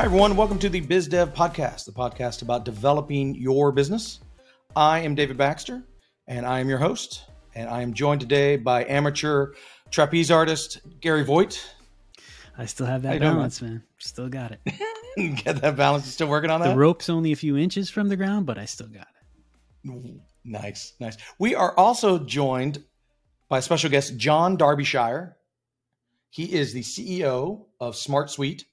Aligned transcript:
Hi, 0.00 0.06
everyone. 0.06 0.34
Welcome 0.34 0.58
to 0.60 0.70
the 0.70 0.80
Biz 0.80 1.08
Dev 1.08 1.34
Podcast, 1.34 1.84
the 1.84 1.92
podcast 1.92 2.40
about 2.40 2.64
developing 2.64 3.34
your 3.34 3.70
business. 3.70 4.20
I 4.74 5.00
am 5.00 5.14
David 5.14 5.36
Baxter, 5.36 5.82
and 6.26 6.46
I 6.46 6.60
am 6.60 6.70
your 6.70 6.78
host. 6.78 7.26
And 7.54 7.68
I 7.68 7.82
am 7.82 7.92
joined 7.92 8.22
today 8.22 8.56
by 8.56 8.86
amateur 8.86 9.52
trapeze 9.90 10.30
artist 10.30 10.80
Gary 11.02 11.22
Voigt. 11.22 11.74
I 12.56 12.64
still 12.64 12.86
have 12.86 13.02
that 13.02 13.20
balance, 13.20 13.60
man? 13.60 13.72
man. 13.72 13.82
Still 13.98 14.30
got 14.30 14.52
it. 14.52 14.60
Get 15.44 15.60
that 15.60 15.76
balance. 15.76 16.06
You 16.06 16.12
still 16.12 16.28
working 16.28 16.48
on 16.48 16.62
that? 16.62 16.70
The 16.70 16.76
rope's 16.76 17.10
only 17.10 17.32
a 17.32 17.36
few 17.36 17.58
inches 17.58 17.90
from 17.90 18.08
the 18.08 18.16
ground, 18.16 18.46
but 18.46 18.56
I 18.56 18.64
still 18.64 18.88
got 18.88 19.06
it. 19.84 20.20
Nice, 20.46 20.94
nice. 20.98 21.18
We 21.38 21.54
are 21.54 21.76
also 21.76 22.18
joined 22.18 22.82
by 23.50 23.58
a 23.58 23.62
special 23.62 23.90
guest, 23.90 24.16
John 24.16 24.56
Darbyshire. 24.56 25.34
He 26.30 26.54
is 26.54 26.72
the 26.72 26.80
CEO 26.80 27.66
of 27.80 27.96
Smart 27.96 28.30
Suite, 28.30 28.64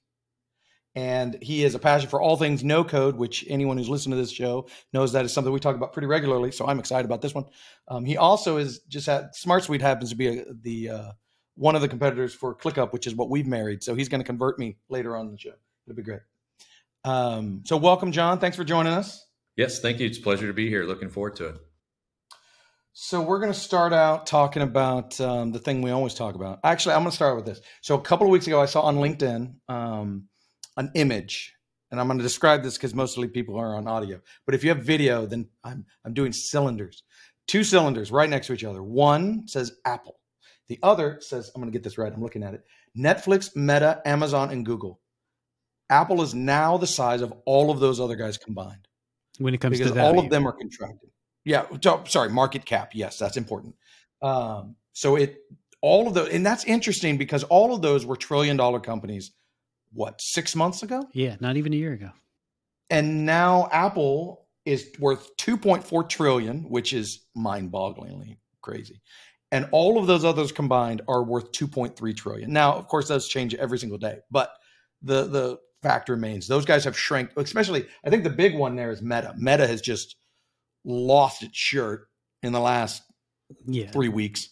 and 0.98 1.38
he 1.40 1.62
has 1.62 1.76
a 1.76 1.78
passion 1.78 2.08
for 2.08 2.20
all 2.20 2.36
things 2.36 2.64
no 2.64 2.82
code, 2.82 3.14
which 3.14 3.44
anyone 3.48 3.78
who's 3.78 3.88
listened 3.88 4.12
to 4.12 4.16
this 4.16 4.32
show 4.32 4.68
knows 4.92 5.12
that 5.12 5.24
is 5.24 5.32
something 5.32 5.52
we 5.52 5.60
talk 5.60 5.76
about 5.76 5.92
pretty 5.92 6.08
regularly. 6.08 6.50
So 6.50 6.66
I'm 6.66 6.80
excited 6.80 7.04
about 7.04 7.22
this 7.22 7.32
one. 7.32 7.44
Um, 7.86 8.04
he 8.04 8.16
also 8.16 8.56
is 8.56 8.80
just 8.88 9.06
had 9.06 9.32
Smart 9.32 9.62
Suite 9.62 9.80
happens 9.80 10.10
to 10.10 10.16
be 10.16 10.26
a, 10.26 10.44
the 10.60 10.90
uh, 10.90 11.12
one 11.54 11.76
of 11.76 11.82
the 11.82 11.88
competitors 11.88 12.34
for 12.34 12.52
ClickUp, 12.52 12.92
which 12.92 13.06
is 13.06 13.14
what 13.14 13.30
we've 13.30 13.46
married. 13.46 13.84
So 13.84 13.94
he's 13.94 14.08
going 14.08 14.20
to 14.20 14.26
convert 14.26 14.58
me 14.58 14.76
later 14.88 15.16
on 15.16 15.26
in 15.26 15.32
the 15.32 15.38
show. 15.38 15.54
It'll 15.86 15.94
be 15.94 16.02
great. 16.02 16.20
Um, 17.04 17.62
so 17.64 17.76
welcome, 17.76 18.10
John. 18.10 18.40
Thanks 18.40 18.56
for 18.56 18.64
joining 18.64 18.92
us. 18.92 19.24
Yes, 19.56 19.78
thank 19.78 20.00
you. 20.00 20.06
It's 20.06 20.18
a 20.18 20.22
pleasure 20.22 20.48
to 20.48 20.52
be 20.52 20.68
here. 20.68 20.82
Looking 20.82 21.10
forward 21.10 21.36
to 21.36 21.46
it. 21.46 21.56
So 22.92 23.22
we're 23.22 23.38
going 23.38 23.52
to 23.52 23.58
start 23.58 23.92
out 23.92 24.26
talking 24.26 24.62
about 24.62 25.20
um, 25.20 25.52
the 25.52 25.60
thing 25.60 25.80
we 25.80 25.92
always 25.92 26.14
talk 26.14 26.34
about. 26.34 26.58
Actually, 26.64 26.96
I'm 26.96 27.02
going 27.02 27.12
to 27.12 27.16
start 27.16 27.36
with 27.36 27.46
this. 27.46 27.60
So 27.82 27.94
a 27.94 28.00
couple 28.00 28.26
of 28.26 28.32
weeks 28.32 28.48
ago, 28.48 28.60
I 28.60 28.66
saw 28.66 28.80
on 28.80 28.96
LinkedIn 28.96 29.54
um, 29.68 30.24
an 30.78 30.90
image, 30.94 31.54
and 31.90 32.00
I'm 32.00 32.06
going 32.06 32.18
to 32.18 32.24
describe 32.24 32.62
this 32.62 32.78
because 32.78 32.94
mostly 32.94 33.28
people 33.28 33.58
are 33.58 33.74
on 33.76 33.86
audio. 33.86 34.20
But 34.46 34.54
if 34.54 34.64
you 34.64 34.70
have 34.70 34.82
video, 34.82 35.26
then 35.26 35.48
I'm 35.62 35.84
I'm 36.04 36.14
doing 36.14 36.32
cylinders, 36.32 37.02
two 37.46 37.64
cylinders 37.64 38.10
right 38.10 38.30
next 38.30 38.46
to 38.46 38.54
each 38.54 38.64
other. 38.64 38.82
One 38.82 39.46
says 39.46 39.72
Apple, 39.84 40.18
the 40.68 40.78
other 40.82 41.18
says 41.20 41.50
I'm 41.54 41.60
going 41.60 41.70
to 41.70 41.76
get 41.76 41.84
this 41.84 41.98
right. 41.98 42.12
I'm 42.12 42.22
looking 42.22 42.42
at 42.42 42.54
it. 42.54 42.64
Netflix, 42.96 43.54
Meta, 43.54 44.00
Amazon, 44.06 44.50
and 44.50 44.64
Google. 44.64 45.00
Apple 45.90 46.22
is 46.22 46.34
now 46.34 46.76
the 46.76 46.86
size 46.86 47.22
of 47.22 47.32
all 47.44 47.70
of 47.70 47.80
those 47.80 48.00
other 48.00 48.16
guys 48.16 48.38
combined 48.38 48.88
when 49.38 49.54
it 49.54 49.58
comes 49.60 49.78
because 49.78 49.92
to 49.92 50.02
all 50.02 50.18
of 50.18 50.30
them 50.30 50.46
are 50.46 50.52
contracted. 50.52 51.10
Yeah, 51.44 51.66
sorry, 52.06 52.28
market 52.28 52.64
cap. 52.64 52.90
Yes, 52.94 53.18
that's 53.18 53.36
important. 53.36 53.74
Um, 54.20 54.76
so 54.92 55.16
it 55.16 55.38
all 55.80 56.06
of 56.08 56.14
those, 56.14 56.28
and 56.28 56.44
that's 56.44 56.64
interesting 56.64 57.16
because 57.16 57.44
all 57.44 57.74
of 57.74 57.82
those 57.82 58.04
were 58.04 58.16
trillion 58.16 58.56
dollar 58.56 58.80
companies. 58.80 59.32
What 59.92 60.20
six 60.20 60.54
months 60.54 60.82
ago? 60.82 61.02
Yeah, 61.12 61.36
not 61.40 61.56
even 61.56 61.72
a 61.72 61.76
year 61.76 61.92
ago. 61.92 62.10
And 62.90 63.26
now 63.26 63.68
Apple 63.72 64.46
is 64.64 64.90
worth 64.98 65.36
2.4 65.36 66.08
trillion, 66.08 66.68
which 66.68 66.92
is 66.92 67.24
mind-bogglingly 67.34 68.38
crazy. 68.62 69.00
And 69.50 69.68
all 69.72 69.98
of 69.98 70.06
those 70.06 70.24
others 70.24 70.52
combined 70.52 71.02
are 71.08 71.22
worth 71.22 71.52
2.3 71.52 72.16
trillion. 72.16 72.52
Now, 72.52 72.74
of 72.74 72.86
course, 72.86 73.08
those 73.08 73.28
change 73.28 73.54
every 73.54 73.78
single 73.78 73.98
day, 73.98 74.18
but 74.30 74.50
the 75.02 75.24
the 75.24 75.58
fact 75.82 76.08
remains 76.08 76.48
those 76.48 76.64
guys 76.64 76.84
have 76.84 76.98
shrank 76.98 77.30
especially 77.36 77.86
i 78.04 78.10
think 78.10 78.24
the 78.24 78.30
big 78.30 78.56
one 78.56 78.74
there 78.74 78.90
is 78.90 79.00
meta 79.00 79.32
meta 79.36 79.66
has 79.66 79.80
just 79.80 80.16
lost 80.84 81.42
its 81.42 81.56
shirt 81.56 82.08
in 82.42 82.52
the 82.52 82.60
last 82.60 83.02
yeah. 83.66 83.88
three 83.90 84.08
weeks 84.08 84.48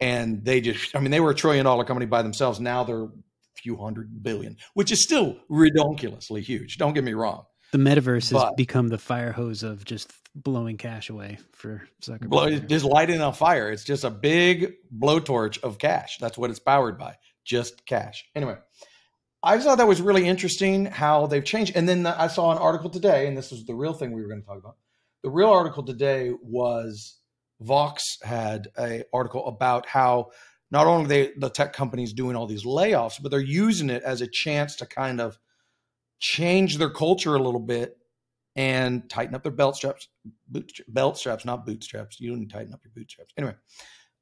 and 0.00 0.44
they 0.44 0.60
just 0.60 0.94
i 0.96 1.00
mean 1.00 1.10
they 1.10 1.20
were 1.20 1.30
a 1.30 1.34
trillion 1.34 1.64
dollar 1.64 1.84
company 1.84 2.06
by 2.06 2.22
themselves 2.22 2.58
now 2.58 2.82
they're 2.82 3.08
few 3.56 3.76
hundred 3.76 4.22
billion 4.22 4.56
which 4.74 4.92
is 4.92 5.00
still 5.00 5.36
ridiculously 5.48 6.40
huge 6.40 6.78
don't 6.78 6.94
get 6.94 7.04
me 7.04 7.12
wrong 7.12 7.44
the 7.72 7.78
metaverse 7.78 8.32
but, 8.32 8.44
has 8.44 8.54
become 8.56 8.88
the 8.88 8.98
fire 8.98 9.32
hose 9.32 9.62
of 9.62 9.84
just 9.84 10.12
blowing 10.34 10.76
cash 10.76 11.10
away 11.10 11.38
for 11.52 11.88
Zuckerberg. 12.02 12.28
Blow, 12.28 12.58
just 12.58 12.84
lighting 12.84 13.20
on 13.20 13.32
fire. 13.32 13.70
It's 13.70 13.84
just 13.84 14.04
a 14.04 14.10
big 14.10 14.74
blowtorch 14.96 15.62
of 15.62 15.78
cash. 15.78 16.18
That's 16.18 16.38
what 16.38 16.50
it's 16.50 16.58
powered 16.58 16.98
by. 16.98 17.16
Just 17.44 17.86
cash. 17.86 18.24
Anyway, 18.34 18.56
I 19.42 19.58
thought 19.58 19.78
that 19.78 19.88
was 19.88 20.00
really 20.00 20.26
interesting 20.26 20.86
how 20.86 21.26
they've 21.26 21.44
changed. 21.44 21.76
And 21.76 21.88
then 21.88 22.06
I 22.06 22.28
saw 22.28 22.52
an 22.52 22.58
article 22.58 22.90
today, 22.90 23.26
and 23.26 23.36
this 23.36 23.50
was 23.50 23.64
the 23.64 23.74
real 23.74 23.94
thing 23.94 24.12
we 24.12 24.22
were 24.22 24.28
going 24.28 24.42
to 24.42 24.46
talk 24.46 24.58
about. 24.58 24.76
The 25.22 25.30
real 25.30 25.50
article 25.50 25.82
today 25.82 26.32
was 26.42 27.18
Vox 27.60 28.18
had 28.22 28.68
a 28.78 29.04
article 29.12 29.46
about 29.46 29.86
how 29.86 30.30
not 30.70 30.86
only 30.86 31.06
they, 31.06 31.32
the 31.36 31.48
tech 31.48 31.72
companies 31.72 32.12
doing 32.12 32.36
all 32.36 32.46
these 32.46 32.64
layoffs, 32.64 33.22
but 33.22 33.30
they're 33.30 33.40
using 33.40 33.90
it 33.90 34.02
as 34.02 34.20
a 34.20 34.26
chance 34.26 34.76
to 34.76 34.86
kind 34.86 35.20
of 35.20 35.38
change 36.18 36.78
their 36.78 36.90
culture 36.90 37.34
a 37.34 37.42
little 37.42 37.60
bit 37.60 37.96
and 38.56 39.08
tighten 39.08 39.34
up 39.34 39.42
their 39.42 39.52
belt 39.52 39.76
straps, 39.76 40.08
belt 40.88 41.18
straps, 41.18 41.44
not 41.44 41.66
bootstraps. 41.66 42.18
You 42.18 42.30
don't 42.30 42.48
tighten 42.48 42.72
up 42.72 42.80
your 42.82 42.92
bootstraps. 42.94 43.32
Anyway, 43.36 43.54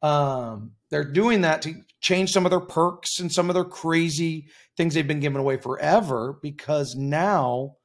um, 0.02 0.72
they're 0.90 1.04
doing 1.04 1.42
that 1.42 1.62
to 1.62 1.74
change 2.00 2.32
some 2.32 2.44
of 2.44 2.50
their 2.50 2.60
perks 2.60 3.20
and 3.20 3.32
some 3.32 3.48
of 3.48 3.54
their 3.54 3.64
crazy 3.64 4.48
things 4.76 4.92
they've 4.92 5.06
been 5.06 5.20
giving 5.20 5.40
away 5.40 5.56
forever 5.56 6.38
because 6.42 6.94
now 6.96 7.76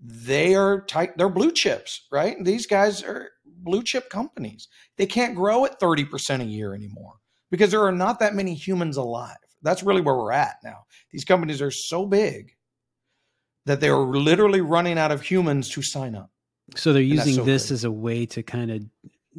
they 0.00 0.54
are 0.54 0.82
tight. 0.82 1.18
They're 1.18 1.28
blue 1.28 1.52
chips, 1.52 2.06
right? 2.10 2.36
These 2.42 2.66
guys 2.66 3.02
are 3.02 3.30
blue 3.44 3.82
chip 3.82 4.08
companies. 4.08 4.68
They 4.96 5.06
can't 5.06 5.34
grow 5.34 5.64
at 5.64 5.80
30% 5.80 6.40
a 6.40 6.44
year 6.44 6.74
anymore 6.74 7.14
because 7.52 7.70
there 7.70 7.84
are 7.84 7.92
not 7.92 8.18
that 8.18 8.34
many 8.34 8.54
humans 8.54 8.96
alive. 8.96 9.36
That's 9.62 9.84
really 9.84 10.00
where 10.00 10.16
we're 10.16 10.32
at 10.32 10.56
now. 10.64 10.86
These 11.12 11.24
companies 11.24 11.62
are 11.62 11.70
so 11.70 12.06
big 12.06 12.56
that 13.66 13.80
they 13.80 13.90
are 13.90 14.00
literally 14.00 14.62
running 14.62 14.98
out 14.98 15.12
of 15.12 15.22
humans 15.22 15.68
to 15.68 15.82
sign 15.82 16.16
up. 16.16 16.30
So 16.74 16.92
they're 16.92 17.02
using 17.02 17.34
so 17.34 17.44
this 17.44 17.70
as 17.70 17.84
a 17.84 17.90
way 17.90 18.26
to 18.26 18.42
kind 18.42 18.70
of 18.72 18.82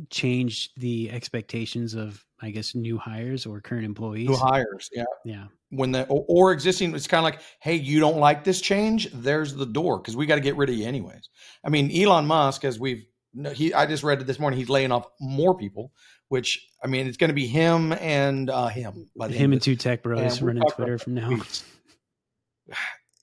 change 0.09 0.74
the 0.75 1.12
expectations 1.12 1.96
of 1.96 2.24
I 2.40 2.51
guess 2.51 2.75
new 2.75 2.97
hires 2.97 3.46
or 3.46 3.59
current 3.59 3.85
employees. 3.85 4.30
New 4.30 4.35
hires, 4.35 4.90
yeah, 4.94 5.06
yeah. 5.25 5.45
When 5.72 5.91
the 5.91 6.06
or, 6.06 6.24
or 6.28 6.51
existing, 6.51 6.94
it's 6.94 7.07
kind 7.07 7.19
of 7.19 7.24
like, 7.24 7.41
hey, 7.62 7.75
you 7.75 8.00
don't 8.00 8.18
like 8.18 8.44
this 8.44 8.62
change? 8.62 9.09
There's 9.12 9.56
the 9.56 9.66
door 9.66 9.97
because 9.97 10.16
we 10.16 10.28
got 10.28 10.35
to 10.35 10.41
get 10.41 10.56
rid 10.56 10.69
of 10.69 10.75
you 10.75 10.85
anyways. 10.85 11.30
I 11.66 11.69
mean, 11.69 11.90
Elon 11.91 12.28
Musk, 12.28 12.63
as 12.63 12.80
we've 12.80 13.06
he, 13.53 13.74
I 13.74 13.88
just 13.88 14.03
read 14.03 14.22
it 14.22 14.28
this 14.28 14.40
morning. 14.40 14.59
He's 14.59 14.69
laying 14.69 14.91
off 14.91 15.07
more 15.19 15.57
people, 15.57 15.91
which 16.33 16.67
I 16.83 16.88
mean, 16.88 17.05
it's 17.05 17.17
going 17.17 17.27
to 17.27 17.35
be 17.35 17.45
him 17.45 17.94
and 17.94 18.49
uh, 18.49 18.66
him. 18.66 19.07
By 19.16 19.27
him 19.29 19.53
and 19.53 19.61
two 19.61 19.75
tech 19.75 20.01
bros 20.01 20.41
running 20.41 20.63
Twitter 20.71 20.97
from 20.97 21.13
now. 21.13 21.29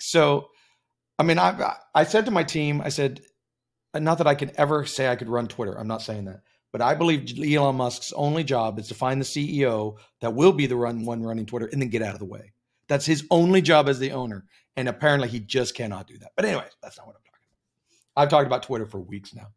So, 0.02 0.48
I 1.18 1.24
mean, 1.24 1.38
I 1.38 1.74
I 1.94 2.04
said 2.04 2.24
to 2.24 2.30
my 2.30 2.42
team, 2.42 2.80
I 2.80 2.88
said, 2.88 3.20
not 3.94 4.18
that 4.18 4.26
I 4.26 4.34
could 4.34 4.52
ever 4.56 4.86
say 4.86 5.08
I 5.08 5.16
could 5.16 5.28
run 5.28 5.46
Twitter. 5.46 5.78
I'm 5.78 5.88
not 5.88 6.00
saying 6.00 6.24
that. 6.24 6.40
But 6.72 6.80
I 6.80 6.94
believe 6.94 7.38
Elon 7.38 7.76
Musk's 7.76 8.12
only 8.12 8.42
job 8.42 8.78
is 8.78 8.88
to 8.88 8.94
find 8.94 9.20
the 9.20 9.26
CEO 9.26 9.96
that 10.20 10.34
will 10.34 10.52
be 10.52 10.66
the 10.66 10.76
run 10.76 11.04
one 11.04 11.22
running 11.22 11.44
Twitter 11.44 11.66
and 11.66 11.82
then 11.82 11.90
get 11.90 12.00
out 12.00 12.14
of 12.14 12.18
the 12.18 12.24
way. 12.24 12.52
That's 12.88 13.04
his 13.04 13.26
only 13.30 13.60
job 13.60 13.88
as 13.88 13.98
the 13.98 14.12
owner. 14.12 14.46
And 14.76 14.88
apparently 14.88 15.28
he 15.28 15.40
just 15.40 15.74
cannot 15.74 16.06
do 16.06 16.16
that. 16.18 16.30
But 16.36 16.46
anyway, 16.46 16.66
that's 16.82 16.96
not 16.96 17.06
what 17.06 17.16
I'm 17.16 17.22
talking 17.22 17.44
about. 18.14 18.22
I've 18.22 18.30
talked 18.30 18.46
about 18.46 18.62
Twitter 18.62 18.86
for 18.86 19.00
weeks 19.00 19.34
now. 19.34 19.48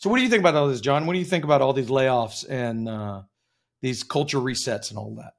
So 0.00 0.08
what 0.08 0.16
do 0.16 0.22
you 0.22 0.30
think 0.30 0.40
about 0.40 0.54
all 0.54 0.66
this, 0.66 0.80
John? 0.80 1.06
What 1.06 1.12
do 1.12 1.18
you 1.18 1.26
think 1.26 1.44
about 1.44 1.60
all 1.60 1.74
these 1.74 1.90
layoffs 1.90 2.48
and 2.48 2.88
uh, 2.88 3.22
these 3.82 4.02
culture 4.02 4.38
resets 4.38 4.88
and 4.88 4.98
all 4.98 5.14
that? 5.16 5.34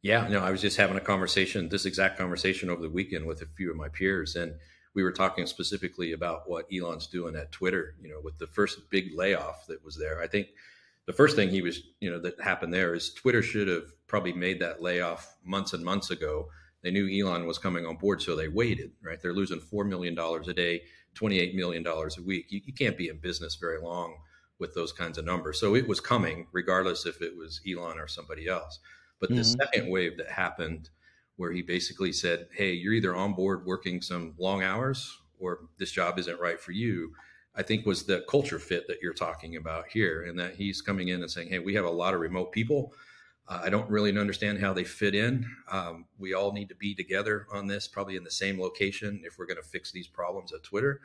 Yeah, 0.00 0.26
no, 0.26 0.40
I 0.40 0.50
was 0.50 0.62
just 0.62 0.78
having 0.78 0.96
a 0.96 1.02
conversation, 1.02 1.68
this 1.68 1.84
exact 1.84 2.16
conversation 2.16 2.70
over 2.70 2.80
the 2.80 2.88
weekend 2.88 3.26
with 3.26 3.42
a 3.42 3.46
few 3.58 3.70
of 3.70 3.76
my 3.76 3.90
peers. 3.90 4.36
And 4.36 4.54
we 4.94 5.02
were 5.02 5.12
talking 5.12 5.44
specifically 5.44 6.12
about 6.12 6.48
what 6.48 6.64
Elon's 6.74 7.08
doing 7.08 7.36
at 7.36 7.52
Twitter, 7.52 7.94
you 8.00 8.08
know, 8.08 8.20
with 8.24 8.38
the 8.38 8.46
first 8.46 8.88
big 8.88 9.10
layoff 9.14 9.66
that 9.66 9.84
was 9.84 9.98
there. 9.98 10.22
I 10.22 10.26
think 10.26 10.48
the 11.04 11.12
first 11.12 11.36
thing 11.36 11.50
he 11.50 11.60
was, 11.60 11.82
you 12.00 12.10
know, 12.10 12.18
that 12.20 12.40
happened 12.40 12.72
there 12.72 12.94
is 12.94 13.12
Twitter 13.12 13.42
should 13.42 13.68
have 13.68 13.92
probably 14.06 14.32
made 14.32 14.60
that 14.60 14.80
layoff 14.80 15.36
months 15.44 15.74
and 15.74 15.84
months 15.84 16.10
ago. 16.10 16.48
They 16.82 16.90
knew 16.90 17.06
Elon 17.06 17.46
was 17.46 17.58
coming 17.58 17.84
on 17.84 17.96
board, 17.96 18.22
so 18.22 18.34
they 18.34 18.48
waited, 18.48 18.92
right? 19.02 19.20
They're 19.20 19.34
losing 19.34 19.60
$4 19.60 19.86
million 19.86 20.18
a 20.18 20.54
day, 20.54 20.84
$28 21.20 21.54
million 21.54 21.86
a 21.86 22.22
week. 22.22 22.46
You, 22.48 22.60
you 22.64 22.72
can't 22.72 22.96
be 22.96 23.08
in 23.08 23.18
business 23.18 23.56
very 23.56 23.80
long 23.80 24.16
with 24.58 24.74
those 24.74 24.92
kinds 24.92 25.18
of 25.18 25.24
numbers. 25.24 25.58
So 25.58 25.74
it 25.74 25.88
was 25.88 26.00
coming, 26.00 26.46
regardless 26.52 27.06
if 27.06 27.22
it 27.22 27.36
was 27.36 27.60
Elon 27.68 27.98
or 27.98 28.06
somebody 28.06 28.46
else. 28.46 28.78
But 29.18 29.30
mm-hmm. 29.30 29.38
the 29.38 29.44
second 29.44 29.90
wave 29.90 30.16
that 30.18 30.30
happened, 30.30 30.90
where 31.36 31.52
he 31.52 31.62
basically 31.62 32.12
said, 32.12 32.48
Hey, 32.52 32.72
you're 32.72 32.92
either 32.92 33.16
on 33.16 33.34
board 33.34 33.64
working 33.64 34.02
some 34.02 34.34
long 34.38 34.62
hours 34.62 35.16
or 35.38 35.60
this 35.78 35.90
job 35.90 36.18
isn't 36.18 36.40
right 36.40 36.60
for 36.60 36.72
you. 36.72 37.12
I 37.56 37.62
think 37.62 37.86
was 37.86 38.04
the 38.04 38.24
culture 38.28 38.58
fit 38.58 38.86
that 38.86 38.98
you're 39.02 39.12
talking 39.12 39.56
about 39.56 39.88
here, 39.88 40.22
and 40.24 40.38
that 40.38 40.54
he's 40.54 40.80
coming 40.80 41.08
in 41.08 41.22
and 41.22 41.30
saying, 41.30 41.48
Hey, 41.48 41.58
we 41.58 41.74
have 41.74 41.84
a 41.84 41.90
lot 41.90 42.14
of 42.14 42.20
remote 42.20 42.52
people. 42.52 42.92
I 43.50 43.68
don't 43.68 43.90
really 43.90 44.16
understand 44.16 44.60
how 44.60 44.72
they 44.72 44.84
fit 44.84 45.14
in. 45.14 45.44
Um, 45.70 46.06
we 46.18 46.34
all 46.34 46.52
need 46.52 46.68
to 46.68 46.76
be 46.76 46.94
together 46.94 47.48
on 47.52 47.66
this, 47.66 47.88
probably 47.88 48.14
in 48.14 48.22
the 48.22 48.30
same 48.30 48.60
location 48.60 49.22
if 49.24 49.38
we're 49.38 49.46
going 49.46 49.56
to 49.56 49.62
fix 49.62 49.90
these 49.90 50.06
problems 50.06 50.52
at 50.52 50.62
Twitter. 50.62 51.00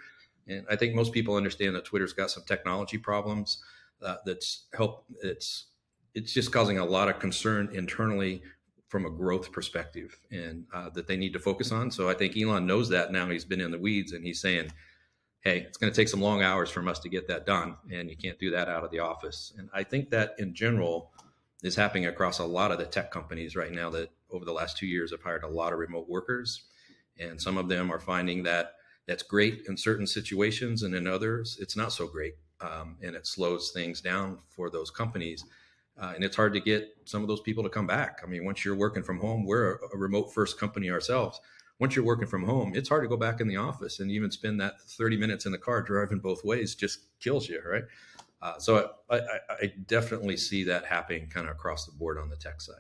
And 0.48 0.64
I 0.70 0.76
think 0.76 0.94
most 0.94 1.12
people 1.12 1.36
understand 1.36 1.76
that 1.76 1.86
Twitter's 1.86 2.14
got 2.14 2.30
some 2.30 2.44
technology 2.46 3.00
problems 3.00 3.64
uh, 4.04 4.18
that's 4.26 4.66
help. 4.76 5.06
It's 5.24 5.68
it's 6.14 6.34
just 6.34 6.52
causing 6.52 6.78
a 6.78 6.86
lot 6.86 7.10
of 7.10 7.20
concern 7.20 7.70
internally 7.74 8.44
from 8.88 9.06
a 9.06 9.10
growth 9.10 9.52
perspective 9.52 10.16
and 10.32 10.66
uh, 10.74 10.90
that 10.92 11.08
they 11.08 11.18
need 11.18 11.34
to 11.34 11.40
focus 11.40 11.72
on. 11.72 11.90
So 11.92 12.10
I 12.10 12.14
think 12.14 12.38
Elon 12.38 12.68
knows 12.68 12.88
that 12.90 13.12
now. 13.12 13.28
He's 13.28 13.44
been 13.44 13.60
in 13.60 13.72
the 13.72 13.80
weeds 13.80 14.12
and 14.12 14.24
he's 14.24 14.40
saying, 14.40 14.72
"Hey, 15.42 15.62
it's 15.62 15.78
going 15.78 15.92
to 15.92 15.96
take 15.96 16.10
some 16.10 16.22
long 16.22 16.44
hours 16.44 16.70
from 16.70 16.88
us 16.88 17.00
to 17.00 17.10
get 17.10 17.28
that 17.28 17.48
done, 17.48 17.76
and 17.92 18.08
you 18.08 18.16
can't 18.16 18.38
do 18.38 18.52
that 18.52 18.70
out 18.70 18.84
of 18.84 18.92
the 18.92 19.00
office." 19.00 19.52
And 19.58 19.68
I 19.74 19.84
think 19.84 20.12
that 20.12 20.36
in 20.38 20.54
general 20.54 21.12
is 21.66 21.76
happening 21.76 22.06
across 22.06 22.38
a 22.38 22.46
lot 22.46 22.72
of 22.72 22.78
the 22.78 22.86
tech 22.86 23.10
companies 23.10 23.56
right 23.56 23.72
now 23.72 23.90
that 23.90 24.12
over 24.30 24.46
the 24.46 24.54
last 24.54 24.78
two 24.78 24.86
years 24.86 25.10
have 25.10 25.24
hired 25.24 25.44
a 25.44 25.48
lot 25.48 25.74
of 25.74 25.80
remote 25.80 26.08
workers, 26.08 26.66
and 27.20 27.42
some 27.42 27.58
of 27.58 27.68
them 27.68 27.92
are 27.92 28.00
finding 28.00 28.44
that 28.44 28.74
that's 29.08 29.24
great 29.24 29.64
in 29.68 29.76
certain 29.76 30.06
situations, 30.06 30.84
and 30.84 30.94
in 30.94 31.08
others 31.08 31.58
it's 31.60 31.76
not 31.76 31.92
so 31.92 32.08
great, 32.08 32.36
um, 32.62 32.98
and 33.02 33.16
it 33.16 33.26
slows 33.26 33.72
things 33.72 34.00
down 34.00 34.38
for 34.48 34.70
those 34.70 34.92
companies. 34.92 35.44
Uh, 36.00 36.12
and 36.14 36.24
it's 36.24 36.36
hard 36.36 36.54
to 36.54 36.60
get 36.60 36.90
some 37.06 37.24
of 37.24 37.28
those 37.28 37.42
people 37.42 37.64
to 37.64 37.70
come 37.70 37.88
back. 37.88 38.20
I 38.22 38.28
mean, 38.28 38.46
once 38.46 38.64
you're 38.64 38.76
working 38.76 39.02
from 39.02 39.18
home, 39.18 39.44
we're 39.44 39.76
a, 39.76 39.96
a 39.96 39.98
remote 39.98 40.34
first 40.34 40.60
company 40.60 40.92
ourselves. 40.92 41.40
Once 41.80 41.96
you're 41.96 42.06
working 42.06 42.28
from 42.28 42.44
home, 42.44 42.74
it's 42.76 42.90
hard 42.90 43.04
to 43.04 43.10
go 43.10 43.18
back 43.18 43.42
in 43.42 43.48
the 43.48 43.58
office 43.58 44.00
and 44.00 44.12
even 44.12 44.30
spend 44.30 44.62
that 44.62 44.82
30 44.82 45.18
minutes 45.18 45.48
in 45.48 45.52
the 45.52 45.58
car 45.58 45.82
driving 45.82 46.20
both 46.20 46.44
ways 46.44 46.76
just 46.76 47.00
kills 47.20 47.50
you, 47.50 47.60
right? 47.66 47.86
Uh, 48.46 48.60
so 48.60 48.92
I, 49.10 49.16
I, 49.18 49.40
I, 49.50 49.74
definitely 49.88 50.38
see 50.38 50.66
that 50.66 50.86
happening 50.86 51.28
kind 51.28 51.48
of 51.48 51.54
across 51.54 51.88
the 51.88 51.92
board 51.94 52.20
on 52.20 52.30
the 52.30 52.36
tech 52.36 52.62
side. 52.62 52.76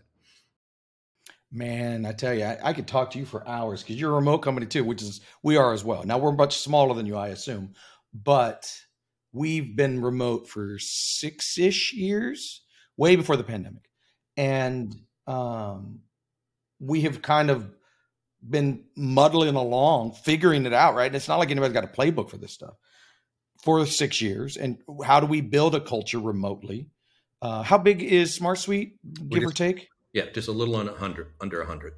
Man, 1.51 2.05
I 2.05 2.11
tell 2.11 2.35
you, 2.35 2.43
I, 2.43 2.59
I 2.65 2.73
could 2.73 2.87
talk 2.87 3.09
to 3.11 3.19
you 3.19 3.25
for 3.25 3.47
hours 3.47 3.81
because 3.81 3.99
you're 3.99 4.11
a 4.11 4.15
remote 4.15 4.39
company 4.39 4.67
too, 4.67 4.83
which 4.83 5.01
is 5.01 5.21
we 5.41 5.57
are 5.57 5.73
as 5.73 5.83
well. 5.83 6.03
Now 6.03 6.19
we're 6.19 6.33
much 6.33 6.59
smaller 6.59 6.93
than 6.93 7.07
you, 7.07 7.15
I 7.15 7.29
assume, 7.29 7.73
but 8.13 8.71
we've 9.31 9.75
been 9.75 10.03
remote 10.03 10.47
for 10.47 10.77
six 10.77 11.57
ish 11.57 11.93
years 11.93 12.61
way 12.95 13.15
before 13.15 13.35
the 13.35 13.43
pandemic. 13.43 13.89
And 14.37 14.95
um, 15.25 16.01
we 16.79 17.01
have 17.01 17.23
kind 17.23 17.49
of 17.49 17.73
been 18.47 18.83
muddling 18.95 19.55
along, 19.55 20.11
figuring 20.11 20.67
it 20.67 20.73
out, 20.73 20.93
right? 20.93 21.07
And 21.07 21.15
it's 21.15 21.27
not 21.27 21.39
like 21.39 21.49
anybody's 21.49 21.73
got 21.73 21.85
a 21.85 21.87
playbook 21.87 22.29
for 22.29 22.37
this 22.37 22.53
stuff 22.53 22.75
for 23.65 23.85
six 23.85 24.21
years. 24.21 24.55
And 24.55 24.77
how 25.03 25.19
do 25.19 25.25
we 25.25 25.41
build 25.41 25.75
a 25.75 25.81
culture 25.81 26.19
remotely? 26.19 26.87
Uh, 27.41 27.63
how 27.63 27.77
big 27.77 28.01
is 28.01 28.33
Smart 28.33 28.59
Suite, 28.59 28.95
give 29.29 29.41
just, 29.41 29.45
or 29.45 29.51
take? 29.51 29.89
Yeah, 30.13 30.25
just 30.33 30.47
a 30.47 30.51
little 30.51 30.75
under 30.75 30.91
100, 30.91 31.33
under 31.41 31.57
100. 31.59 31.93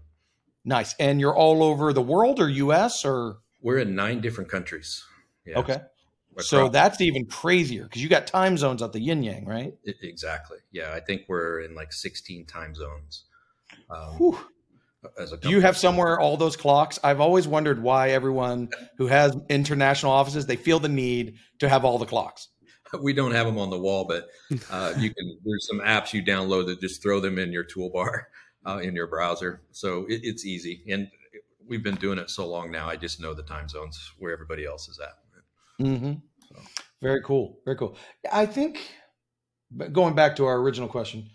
Nice. 0.66 0.96
And 1.00 1.22
you're 1.22 1.36
all 1.36 1.62
over 1.62 1.94
the 1.94 2.02
world 2.02 2.40
or 2.40 2.50
US 2.50 3.06
or? 3.06 3.40
We're 3.62 3.80
in 3.80 3.96
nine 3.96 4.22
different 4.22 4.50
countries. 4.50 5.04
Yeah. 5.46 5.60
Okay. 5.60 5.82
So 6.40 6.70
that's 6.70 7.02
even 7.02 7.26
crazier 7.26 7.84
because 7.84 8.02
you 8.02 8.10
got 8.10 8.28
time 8.28 8.58
zones 8.58 8.84
at 8.84 8.94
the 8.94 9.00
yin 9.00 9.24
yang, 9.24 9.46
right? 9.46 9.74
It, 9.84 9.96
exactly. 10.04 10.60
Yeah, 10.72 10.94
I 10.94 11.00
think 11.00 11.24
we're 11.28 11.62
in 11.62 11.74
like 11.74 11.92
16 11.92 12.46
time 12.46 12.76
zones. 12.76 13.24
Um, 13.90 14.38
Do 15.42 15.50
you 15.50 15.62
have 15.62 15.78
somewhere 15.78 16.20
all 16.20 16.38
those 16.38 16.58
clocks? 16.58 17.00
I've 17.04 17.22
always 17.22 17.48
wondered 17.48 17.82
why 17.82 18.10
everyone 18.10 18.70
who 18.98 19.08
has 19.08 19.38
international 19.50 20.12
offices 20.12 20.46
they 20.46 20.56
feel 20.56 20.80
the 20.80 20.90
need 20.90 21.36
to 21.60 21.70
have 21.70 21.86
all 21.86 21.98
the 21.98 22.06
clocks. 22.06 22.50
We 23.02 23.12
don't 23.12 23.34
have 23.34 23.46
them 23.46 23.58
on 23.58 23.70
the 23.70 23.78
wall, 23.78 24.06
but 24.06 24.30
uh, 24.72 24.94
you 24.98 25.14
can. 25.14 25.38
There's 25.44 25.68
some 25.68 25.82
apps 25.82 26.14
you 26.14 26.24
download 26.24 26.68
that 26.68 26.80
just 26.80 27.04
throw 27.04 27.20
them 27.20 27.38
in 27.38 27.52
your 27.52 27.66
toolbar 27.66 28.24
uh, 28.66 28.78
in 28.78 28.96
your 28.96 29.08
browser, 29.08 29.62
so 29.72 30.06
it, 30.06 30.22
it's 30.24 30.46
easy. 30.46 30.86
And 30.88 31.10
we've 31.68 31.84
been 31.84 31.96
doing 31.96 32.18
it 32.18 32.30
so 32.30 32.48
long 32.48 32.72
now. 32.72 32.88
I 32.88 32.96
just 32.96 33.20
know 33.20 33.34
the 33.34 33.44
time 33.44 33.68
zones 33.68 34.14
where 34.20 34.32
everybody 34.32 34.66
else 34.66 34.88
is 34.88 35.02
at. 35.02 35.86
Mm-hmm. 35.86 36.14
So. 36.50 36.62
Very 37.02 37.22
cool. 37.24 37.60
Very 37.66 37.76
cool. 37.76 37.98
I 38.32 38.46
think 38.46 38.90
going 39.92 40.16
back 40.16 40.38
to 40.38 40.46
our 40.46 40.58
original 40.58 40.88
question, 40.88 41.30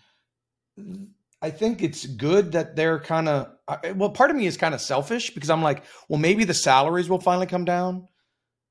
I 1.42 1.50
think 1.50 1.82
it's 1.82 2.06
good 2.06 2.52
that 2.52 2.76
they're 2.76 3.00
kind 3.00 3.28
of 3.28 3.48
well. 3.96 4.10
Part 4.10 4.30
of 4.30 4.36
me 4.36 4.46
is 4.46 4.56
kind 4.56 4.74
of 4.74 4.80
selfish 4.80 5.30
because 5.30 5.50
I'm 5.50 5.62
like, 5.62 5.84
well, 6.08 6.20
maybe 6.20 6.44
the 6.44 6.54
salaries 6.54 7.08
will 7.08 7.20
finally 7.20 7.46
come 7.46 7.64
down. 7.64 8.06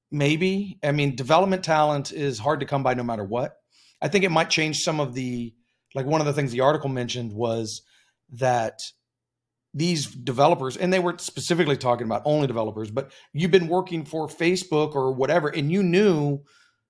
Maybe. 0.09 0.79
I 0.81 0.93
mean, 0.93 1.15
development 1.15 1.63
talent 1.63 2.13
is 2.13 2.39
hard 2.39 2.61
to 2.61 2.65
come 2.65 2.81
by 2.81 2.93
no 2.93 3.03
matter 3.03 3.25
what. 3.25 3.57
I 4.01 4.07
think 4.07 4.23
it 4.23 4.31
might 4.31 4.49
change 4.49 4.79
some 4.79 4.99
of 5.01 5.13
the 5.13 5.53
like 5.93 6.05
one 6.05 6.21
of 6.21 6.27
the 6.27 6.33
things 6.33 6.51
the 6.51 6.61
article 6.61 6.89
mentioned 6.89 7.33
was 7.33 7.81
that 8.31 8.79
these 9.73 10.07
developers, 10.07 10.77
and 10.77 10.91
they 10.91 10.99
were 10.99 11.17
specifically 11.17 11.77
talking 11.77 12.05
about 12.05 12.21
only 12.25 12.47
developers, 12.47 12.91
but 12.91 13.11
you've 13.33 13.51
been 13.51 13.67
working 13.67 14.05
for 14.05 14.27
Facebook 14.27 14.95
or 14.95 15.11
whatever, 15.11 15.49
and 15.49 15.71
you 15.71 15.83
knew 15.83 16.41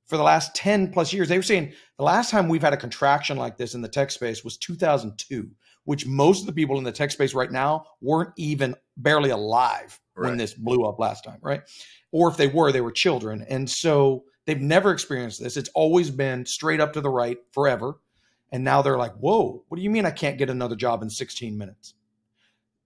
for 0.07 0.18
the 0.18 0.24
last 0.24 0.54
10 0.56 0.92
plus 0.92 1.13
years, 1.13 1.30
they 1.30 1.38
were 1.38 1.44
saying 1.44 1.74
the 1.98 2.04
last 2.04 2.31
time 2.31 2.50
we've 2.50 2.62
had 2.62 2.74
a 2.74 2.78
contraction 2.78 3.38
like 3.38 3.57
this 3.57 3.75
in 3.75 3.81
the 3.81 3.88
tech 3.88 4.12
space 4.12 4.44
was 4.44 4.57
2002, 4.57 5.50
which 5.86 6.06
most 6.06 6.42
of 6.42 6.45
the 6.45 6.54
people 6.54 6.78
in 6.78 6.83
the 6.83 6.92
tech 6.92 7.12
space 7.12 7.33
right 7.33 7.51
now 7.51 7.86
weren't 8.01 8.33
even 8.38 8.75
barely 8.98 9.30
alive 9.30 10.00
right. 10.16 10.30
when 10.30 10.38
this 10.38 10.54
blew 10.54 10.86
up 10.86 11.00
last 11.00 11.24
time, 11.24 11.39
right? 11.42 11.62
Or 12.12 12.30
if 12.30 12.38
they 12.38 12.48
were, 12.48 12.72
they 12.72 12.81
were 12.81 12.92
children. 12.92 13.45
And 13.50 13.69
so 13.69 14.24
they've 14.45 14.62
never 14.62 14.92
experienced 14.92 15.42
this. 15.42 15.57
It's 15.57 15.69
always 15.69 16.10
been 16.10 16.45
straight 16.45 16.80
up 16.80 16.94
to 16.94 17.01
the 17.01 17.10
right 17.10 17.38
forever. 17.51 17.95
And 18.51 18.63
now 18.63 18.81
they're 18.81 18.98
like, 18.98 19.13
whoa, 19.13 19.63
what 19.68 19.78
do 19.78 19.83
you 19.83 19.89
mean 19.89 20.06
I 20.06 20.12
can't 20.12 20.38
get 20.38 20.50
another 20.50 20.75
job 20.75 21.01
in 21.04 21.10
16 21.10 21.57
minutes? 21.57 21.94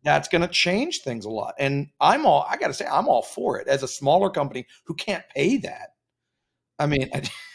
that's 0.06 0.28
going 0.28 0.44
to 0.44 0.48
change 0.48 1.02
things 1.02 1.26
a 1.26 1.30
lot. 1.30 1.56
And 1.58 1.90
I'm 2.00 2.26
all, 2.26 2.46
I 2.48 2.58
got 2.58 2.68
to 2.68 2.74
say, 2.74 2.86
I'm 2.86 3.08
all 3.08 3.24
for 3.24 3.60
it 3.60 3.68
as 3.68 3.84
a 3.84 3.88
smaller 3.88 4.30
company 4.30 4.68
who 4.86 4.94
can't 4.94 5.24
pay 5.36 5.58
that. 5.58 5.95
I 6.78 6.88
mean, 6.88 7.10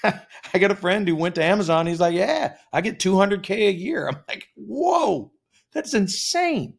I, 0.04 0.20
I 0.54 0.58
got 0.58 0.70
a 0.70 0.76
friend 0.76 1.06
who 1.06 1.16
went 1.16 1.34
to 1.36 1.44
Amazon. 1.44 1.86
He's 1.86 2.00
like, 2.00 2.14
yeah, 2.14 2.56
I 2.72 2.80
get 2.80 2.98
200K 2.98 3.50
a 3.50 3.72
year. 3.72 4.08
I'm 4.08 4.18
like, 4.28 4.48
whoa, 4.56 5.32
that's 5.72 5.94
insane. 5.94 6.74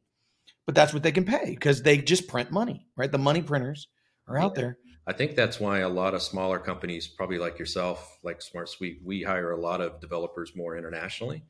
But 0.66 0.76
that's 0.76 0.94
what 0.94 1.04
they 1.04 1.12
can 1.12 1.26
pay 1.26 1.52
because 1.52 1.82
they 1.82 1.98
just 1.98 2.28
print 2.28 2.52
money, 2.52 2.88
right? 2.96 3.12
The 3.12 3.18
money 3.18 3.42
printers 3.42 3.88
are 4.28 4.38
out 4.38 4.54
yeah. 4.56 4.62
there. 4.62 4.78
I 5.08 5.14
think 5.14 5.36
that's 5.36 5.60
why 5.60 5.80
a 5.80 5.90
lot 5.90 6.14
of 6.14 6.22
smaller 6.22 6.60
companies, 6.60 7.08
probably 7.08 7.40
like 7.40 7.58
yourself, 7.58 8.20
like 8.24 8.42
Smart 8.42 8.70
Suite, 8.70 9.00
we 9.04 9.24
hire 9.24 9.52
a 9.52 9.60
lot 9.60 9.82
of 9.82 10.00
developers 10.00 10.56
more 10.56 10.78
internationally 10.78 11.44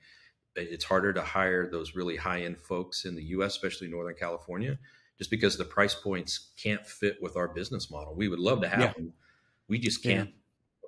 it's 0.55 0.83
harder 0.83 1.13
to 1.13 1.21
hire 1.21 1.69
those 1.69 1.95
really 1.95 2.15
high 2.15 2.41
end 2.41 2.59
folks 2.59 3.05
in 3.05 3.15
the 3.15 3.23
US, 3.25 3.55
especially 3.55 3.87
Northern 3.87 4.15
California, 4.15 4.77
just 5.17 5.29
because 5.29 5.57
the 5.57 5.65
price 5.65 5.95
points 5.95 6.51
can't 6.61 6.85
fit 6.85 7.17
with 7.21 7.37
our 7.37 7.47
business 7.47 7.89
model. 7.89 8.15
We 8.15 8.27
would 8.27 8.39
love 8.39 8.61
to 8.61 8.69
have 8.69 8.79
yeah. 8.79 8.93
them. 8.93 9.13
We 9.67 9.79
just 9.79 10.03
can't 10.03 10.29
yeah. 10.29 10.35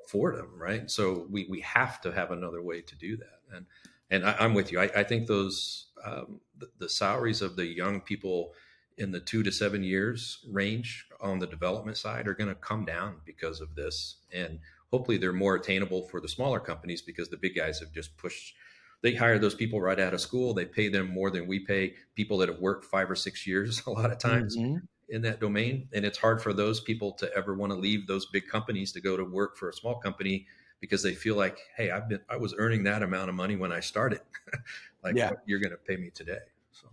Afford 0.05 0.37
them. 0.37 0.51
Right. 0.57 0.89
So 0.89 1.27
we, 1.29 1.47
we 1.49 1.61
have 1.61 2.01
to 2.01 2.11
have 2.11 2.31
another 2.31 2.61
way 2.61 2.81
to 2.81 2.95
do 2.95 3.17
that. 3.17 3.55
And, 3.55 3.65
and 4.09 4.25
I, 4.25 4.43
am 4.43 4.53
with 4.53 4.71
you. 4.71 4.79
I, 4.79 4.89
I 4.95 5.03
think 5.03 5.27
those, 5.27 5.87
um, 6.03 6.39
the, 6.57 6.69
the 6.79 6.89
salaries 6.89 7.41
of 7.41 7.55
the 7.55 7.65
young 7.65 8.01
people 8.01 8.53
in 8.97 9.11
the 9.11 9.19
two 9.19 9.41
to 9.43 9.51
seven 9.51 9.83
years 9.83 10.45
range 10.51 11.07
on 11.19 11.39
the 11.39 11.47
development 11.47 11.97
side 11.97 12.27
are 12.27 12.35
going 12.35 12.49
to 12.49 12.55
come 12.55 12.85
down 12.85 13.15
because 13.25 13.59
of 13.61 13.75
this. 13.75 14.17
And 14.31 14.59
hopefully 14.91 15.17
they're 15.17 15.33
more 15.33 15.55
attainable 15.55 16.07
for 16.09 16.21
the 16.21 16.27
smaller 16.27 16.59
companies 16.59 17.01
because 17.01 17.29
the 17.29 17.37
big 17.37 17.55
guys 17.55 17.79
have 17.79 17.91
just 17.91 18.15
pushed 18.17 18.55
they 19.03 19.13
hire 19.13 19.37
those 19.37 19.53
people 19.53 19.81
right 19.81 19.99
out 19.99 20.13
of 20.13 20.21
school. 20.21 20.53
They 20.53 20.65
pay 20.65 20.87
them 20.87 21.13
more 21.13 21.29
than 21.29 21.45
we 21.45 21.59
pay 21.59 21.93
people 22.15 22.37
that 22.37 22.47
have 22.49 22.59
worked 22.59 22.85
five 22.85 23.11
or 23.11 23.15
six 23.15 23.45
years 23.45 23.83
a 23.87 23.91
lot 23.91 24.11
of 24.11 24.17
times 24.17 24.57
mm-hmm. 24.57 24.77
In 25.13 25.21
that 25.21 25.39
domain. 25.39 25.87
And 25.93 26.03
it's 26.03 26.17
hard 26.17 26.41
for 26.41 26.53
those 26.53 26.81
people 26.81 27.13
to 27.13 27.31
ever 27.35 27.53
want 27.53 27.71
to 27.71 27.77
leave 27.77 28.07
those 28.07 28.25
big 28.25 28.47
companies 28.47 28.91
to 28.93 29.01
go 29.01 29.15
to 29.15 29.23
work 29.23 29.57
for 29.57 29.69
a 29.69 29.73
small 29.73 29.95
company 29.95 30.47
because 30.81 31.03
they 31.03 31.13
feel 31.13 31.35
like, 31.35 31.59
hey, 31.77 31.91
I've 31.91 32.09
been 32.09 32.19
I 32.29 32.35
was 32.35 32.55
earning 32.57 32.83
that 32.83 33.03
amount 33.03 33.29
of 33.29 33.35
money 33.35 33.55
when 33.55 33.71
I 33.71 33.79
started. 33.79 34.21
like 35.03 35.15
yeah. 35.15 35.31
you're 35.45 35.59
going 35.59 35.71
to 35.71 35.77
pay 35.77 35.95
me 35.95 36.09
today. 36.09 36.39
So 36.71 36.87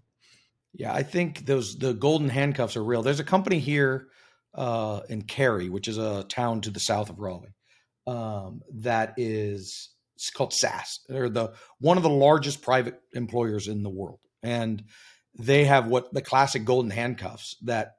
yeah, 0.74 0.94
I 0.94 1.02
think 1.02 1.46
those 1.46 1.76
the 1.76 1.94
golden 1.94 2.28
handcuffs 2.28 2.76
are 2.76 2.84
real. 2.84 3.02
There's 3.02 3.20
a 3.20 3.24
company 3.24 3.58
here 3.58 4.08
uh, 4.54 5.00
in 5.08 5.22
Cary, 5.22 5.70
which 5.70 5.88
is 5.88 5.98
a 5.98 6.24
town 6.24 6.60
to 6.62 6.70
the 6.70 6.80
south 6.80 7.08
of 7.08 7.18
Raleigh, 7.18 7.54
um, 8.06 8.62
that 8.74 9.14
is 9.16 9.90
it's 10.14 10.30
called 10.30 10.52
SAS. 10.52 11.00
They're 11.08 11.30
the 11.30 11.54
one 11.78 11.96
of 11.96 12.02
the 12.02 12.10
largest 12.10 12.60
private 12.60 13.00
employers 13.14 13.68
in 13.68 13.82
the 13.82 13.90
world, 13.90 14.20
and 14.42 14.84
they 15.38 15.64
have 15.64 15.86
what 15.86 16.12
the 16.12 16.22
classic 16.22 16.64
golden 16.64 16.90
handcuffs 16.90 17.56
that 17.62 17.94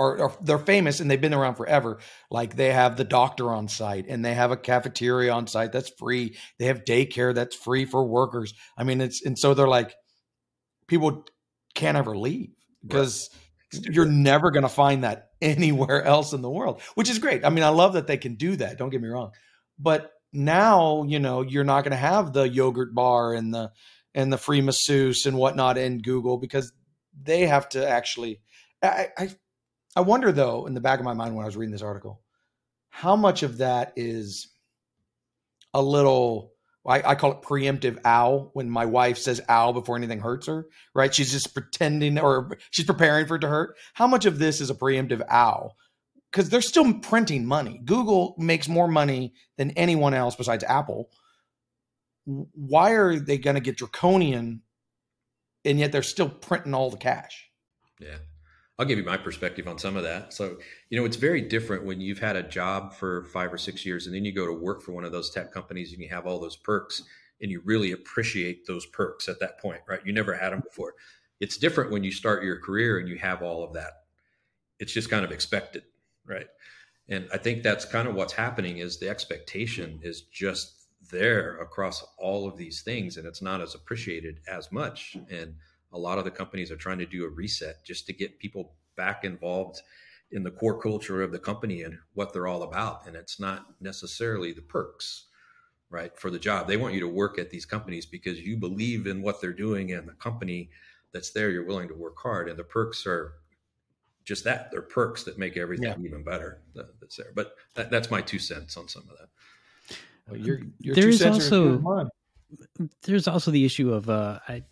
are, 0.00 0.22
are, 0.22 0.32
they're 0.40 0.58
famous 0.58 1.00
and 1.00 1.10
they've 1.10 1.20
been 1.20 1.34
around 1.34 1.56
forever. 1.56 1.98
Like 2.30 2.56
they 2.56 2.72
have 2.72 2.96
the 2.96 3.04
doctor 3.04 3.52
on 3.52 3.68
site 3.68 4.06
and 4.08 4.24
they 4.24 4.34
have 4.34 4.50
a 4.50 4.56
cafeteria 4.56 5.32
on 5.32 5.46
site 5.46 5.72
that's 5.72 5.90
free. 5.98 6.36
They 6.58 6.66
have 6.66 6.84
daycare 6.84 7.34
that's 7.34 7.54
free 7.54 7.84
for 7.84 8.04
workers. 8.04 8.54
I 8.78 8.84
mean, 8.84 9.00
it's 9.00 9.24
and 9.24 9.38
so 9.38 9.52
they're 9.52 9.68
like 9.68 9.94
people 10.86 11.26
can't 11.74 11.98
ever 11.98 12.16
leave 12.16 12.50
because 12.82 13.28
right. 13.74 13.94
you're 13.94 14.06
never 14.06 14.50
going 14.50 14.62
to 14.62 14.68
find 14.68 15.04
that 15.04 15.28
anywhere 15.42 16.02
else 16.02 16.32
in 16.32 16.40
the 16.40 16.50
world, 16.50 16.80
which 16.94 17.10
is 17.10 17.18
great. 17.18 17.44
I 17.44 17.50
mean, 17.50 17.64
I 17.64 17.68
love 17.68 17.92
that 17.92 18.06
they 18.06 18.16
can 18.16 18.36
do 18.36 18.56
that. 18.56 18.78
Don't 18.78 18.90
get 18.90 19.02
me 19.02 19.08
wrong, 19.08 19.32
but 19.78 20.10
now 20.32 21.02
you 21.02 21.18
know 21.18 21.42
you're 21.42 21.64
not 21.64 21.82
going 21.82 21.90
to 21.90 21.96
have 21.96 22.32
the 22.32 22.48
yogurt 22.48 22.94
bar 22.94 23.34
and 23.34 23.52
the 23.52 23.70
and 24.14 24.32
the 24.32 24.38
free 24.38 24.62
masseuse 24.62 25.26
and 25.26 25.36
whatnot 25.36 25.76
in 25.76 25.98
Google 25.98 26.38
because 26.38 26.72
they 27.22 27.46
have 27.46 27.68
to 27.70 27.86
actually. 27.86 28.40
I, 28.82 29.08
I 29.18 29.28
I 29.96 30.02
wonder 30.02 30.32
though, 30.32 30.66
in 30.66 30.74
the 30.74 30.80
back 30.80 30.98
of 30.98 31.04
my 31.04 31.14
mind 31.14 31.34
when 31.34 31.44
I 31.44 31.46
was 31.46 31.56
reading 31.56 31.72
this 31.72 31.82
article, 31.82 32.20
how 32.90 33.16
much 33.16 33.42
of 33.42 33.58
that 33.58 33.92
is 33.96 34.48
a 35.74 35.82
little 35.82 36.52
I, 36.86 37.10
I, 37.10 37.14
call 37.14 37.32
it 37.32 37.42
preemptive 37.42 37.98
ow 38.06 38.50
when 38.54 38.70
my 38.70 38.86
wife 38.86 39.18
says 39.18 39.40
ow 39.48 39.72
before 39.72 39.96
anything 39.96 40.20
hurts 40.20 40.46
her, 40.46 40.66
right? 40.94 41.14
She's 41.14 41.30
just 41.30 41.52
pretending 41.52 42.18
or 42.18 42.56
she's 42.70 42.86
preparing 42.86 43.26
for 43.26 43.36
it 43.36 43.40
to 43.40 43.48
hurt. 43.48 43.76
How 43.92 44.06
much 44.06 44.24
of 44.24 44.38
this 44.38 44.60
is 44.60 44.70
a 44.70 44.74
preemptive 44.74 45.22
ow? 45.30 45.72
Because 46.30 46.48
they're 46.48 46.62
still 46.62 46.94
printing 46.94 47.44
money. 47.44 47.80
Google 47.84 48.34
makes 48.38 48.68
more 48.68 48.88
money 48.88 49.34
than 49.58 49.72
anyone 49.72 50.14
else 50.14 50.36
besides 50.36 50.64
Apple. 50.64 51.10
Why 52.24 52.92
are 52.92 53.18
they 53.18 53.36
going 53.36 53.56
to 53.56 53.60
get 53.60 53.76
draconian 53.76 54.62
and 55.64 55.78
yet 55.78 55.92
they're 55.92 56.02
still 56.02 56.30
printing 56.30 56.72
all 56.72 56.90
the 56.90 56.96
cash? 56.96 57.50
Yeah. 57.98 58.16
I'll 58.80 58.86
give 58.86 58.96
you 58.96 59.04
my 59.04 59.18
perspective 59.18 59.68
on 59.68 59.76
some 59.76 59.94
of 59.98 60.04
that. 60.04 60.32
So, 60.32 60.56
you 60.88 60.98
know, 60.98 61.04
it's 61.04 61.16
very 61.16 61.42
different 61.42 61.84
when 61.84 62.00
you've 62.00 62.18
had 62.18 62.34
a 62.34 62.42
job 62.42 62.94
for 62.94 63.24
five 63.24 63.52
or 63.52 63.58
six 63.58 63.84
years 63.84 64.06
and 64.06 64.14
then 64.14 64.24
you 64.24 64.32
go 64.32 64.46
to 64.46 64.54
work 64.54 64.80
for 64.80 64.92
one 64.92 65.04
of 65.04 65.12
those 65.12 65.28
tech 65.28 65.52
companies 65.52 65.92
and 65.92 66.00
you 66.00 66.08
have 66.08 66.26
all 66.26 66.40
those 66.40 66.56
perks 66.56 67.02
and 67.42 67.50
you 67.50 67.60
really 67.66 67.92
appreciate 67.92 68.66
those 68.66 68.86
perks 68.86 69.28
at 69.28 69.38
that 69.38 69.58
point, 69.58 69.82
right? 69.86 70.00
You 70.06 70.14
never 70.14 70.32
had 70.32 70.52
them 70.52 70.60
before. 70.60 70.94
It's 71.40 71.58
different 71.58 71.90
when 71.90 72.02
you 72.04 72.10
start 72.10 72.42
your 72.42 72.58
career 72.58 72.98
and 72.98 73.06
you 73.06 73.18
have 73.18 73.42
all 73.42 73.62
of 73.62 73.74
that. 73.74 74.04
It's 74.78 74.94
just 74.94 75.10
kind 75.10 75.26
of 75.26 75.30
expected, 75.30 75.82
right? 76.24 76.46
And 77.06 77.28
I 77.34 77.36
think 77.36 77.62
that's 77.62 77.84
kind 77.84 78.08
of 78.08 78.14
what's 78.14 78.32
happening 78.32 78.78
is 78.78 78.96
the 78.96 79.10
expectation 79.10 80.00
is 80.02 80.22
just 80.22 80.86
there 81.10 81.60
across 81.60 82.02
all 82.16 82.48
of 82.48 82.56
these 82.56 82.80
things 82.80 83.18
and 83.18 83.26
it's 83.26 83.42
not 83.42 83.60
as 83.60 83.74
appreciated 83.74 84.40
as 84.48 84.72
much. 84.72 85.18
And 85.30 85.56
a 85.92 85.98
lot 85.98 86.18
of 86.18 86.24
the 86.24 86.30
companies 86.30 86.70
are 86.70 86.76
trying 86.76 86.98
to 86.98 87.06
do 87.06 87.24
a 87.24 87.28
reset 87.28 87.84
just 87.84 88.06
to 88.06 88.12
get 88.12 88.38
people 88.38 88.74
back 88.96 89.24
involved 89.24 89.80
in 90.32 90.42
the 90.42 90.50
core 90.50 90.80
culture 90.80 91.22
of 91.22 91.32
the 91.32 91.38
company 91.38 91.82
and 91.82 91.98
what 92.14 92.32
they're 92.32 92.46
all 92.46 92.62
about. 92.62 93.06
And 93.06 93.16
it's 93.16 93.40
not 93.40 93.66
necessarily 93.80 94.52
the 94.52 94.62
perks, 94.62 95.26
right, 95.88 96.16
for 96.16 96.30
the 96.30 96.38
job. 96.38 96.68
They 96.68 96.76
want 96.76 96.94
you 96.94 97.00
to 97.00 97.08
work 97.08 97.38
at 97.38 97.50
these 97.50 97.66
companies 97.66 98.06
because 98.06 98.40
you 98.40 98.56
believe 98.56 99.06
in 99.06 99.22
what 99.22 99.40
they're 99.40 99.52
doing 99.52 99.92
and 99.92 100.08
the 100.08 100.12
company 100.12 100.70
that's 101.12 101.30
there, 101.30 101.50
you're 101.50 101.66
willing 101.66 101.88
to 101.88 101.94
work 101.94 102.16
hard. 102.18 102.48
And 102.48 102.56
the 102.58 102.64
perks 102.64 103.06
are 103.06 103.32
just 104.24 104.44
that 104.44 104.70
they're 104.70 104.82
perks 104.82 105.24
that 105.24 105.38
make 105.38 105.56
everything 105.56 105.88
yeah. 105.88 106.06
even 106.06 106.22
better 106.22 106.62
that's 107.00 107.16
there. 107.16 107.32
But 107.34 107.54
that, 107.74 107.90
that's 107.90 108.10
my 108.10 108.20
two 108.20 108.38
cents 108.38 108.76
on 108.76 108.86
some 108.86 109.02
of 109.10 109.18
that. 109.18 109.96
Well, 110.28 110.38
your, 110.38 110.60
your 110.78 110.94
there's 110.94 111.22
also 111.22 112.08
there's 113.02 113.26
also 113.26 113.50
the 113.50 113.64
issue 113.64 113.92
of 113.92 114.08
uh, 114.08 114.38
I 114.46 114.62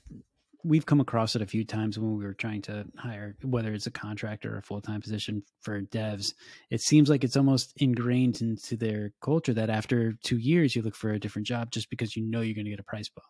we've 0.65 0.87
come 0.87 1.00
across 1.00 1.37
it 1.37 1.43
a 1.43 1.47
few 1.47 1.65
times 1.65 1.99
when 1.99 2.17
we 2.17 2.25
were 2.25 2.35
trying 2.35 2.62
to 2.62 2.85
hire 2.97 3.37
whether 3.43 3.73
it's 3.73 3.87
a 3.87 3.93
contractor 3.93 4.55
or 4.55 4.59
a 4.59 4.62
full-time 4.62 5.00
position 5.00 5.43
for 5.61 5.81
devs. 5.83 6.35
It 6.71 6.81
seems 6.81 7.09
like 7.09 7.23
it's 7.25 7.37
almost 7.37 7.73
ingrained 7.77 8.41
into 8.41 8.77
their 8.77 9.12
culture 9.23 9.55
that 9.55 9.71
after 9.71 10.15
two 10.25 10.38
years 10.38 10.75
you 10.75 10.83
look 10.83 10.97
for 10.97 11.11
a 11.11 11.21
different 11.21 11.47
job 11.47 11.71
just 11.71 11.91
because 11.91 12.17
you 12.17 12.25
know 12.25 12.41
you're 12.41 12.55
going 12.55 12.65
to 12.65 12.71
get 12.71 12.81
a 12.81 12.85
price 12.85 13.09
bump. 13.09 13.27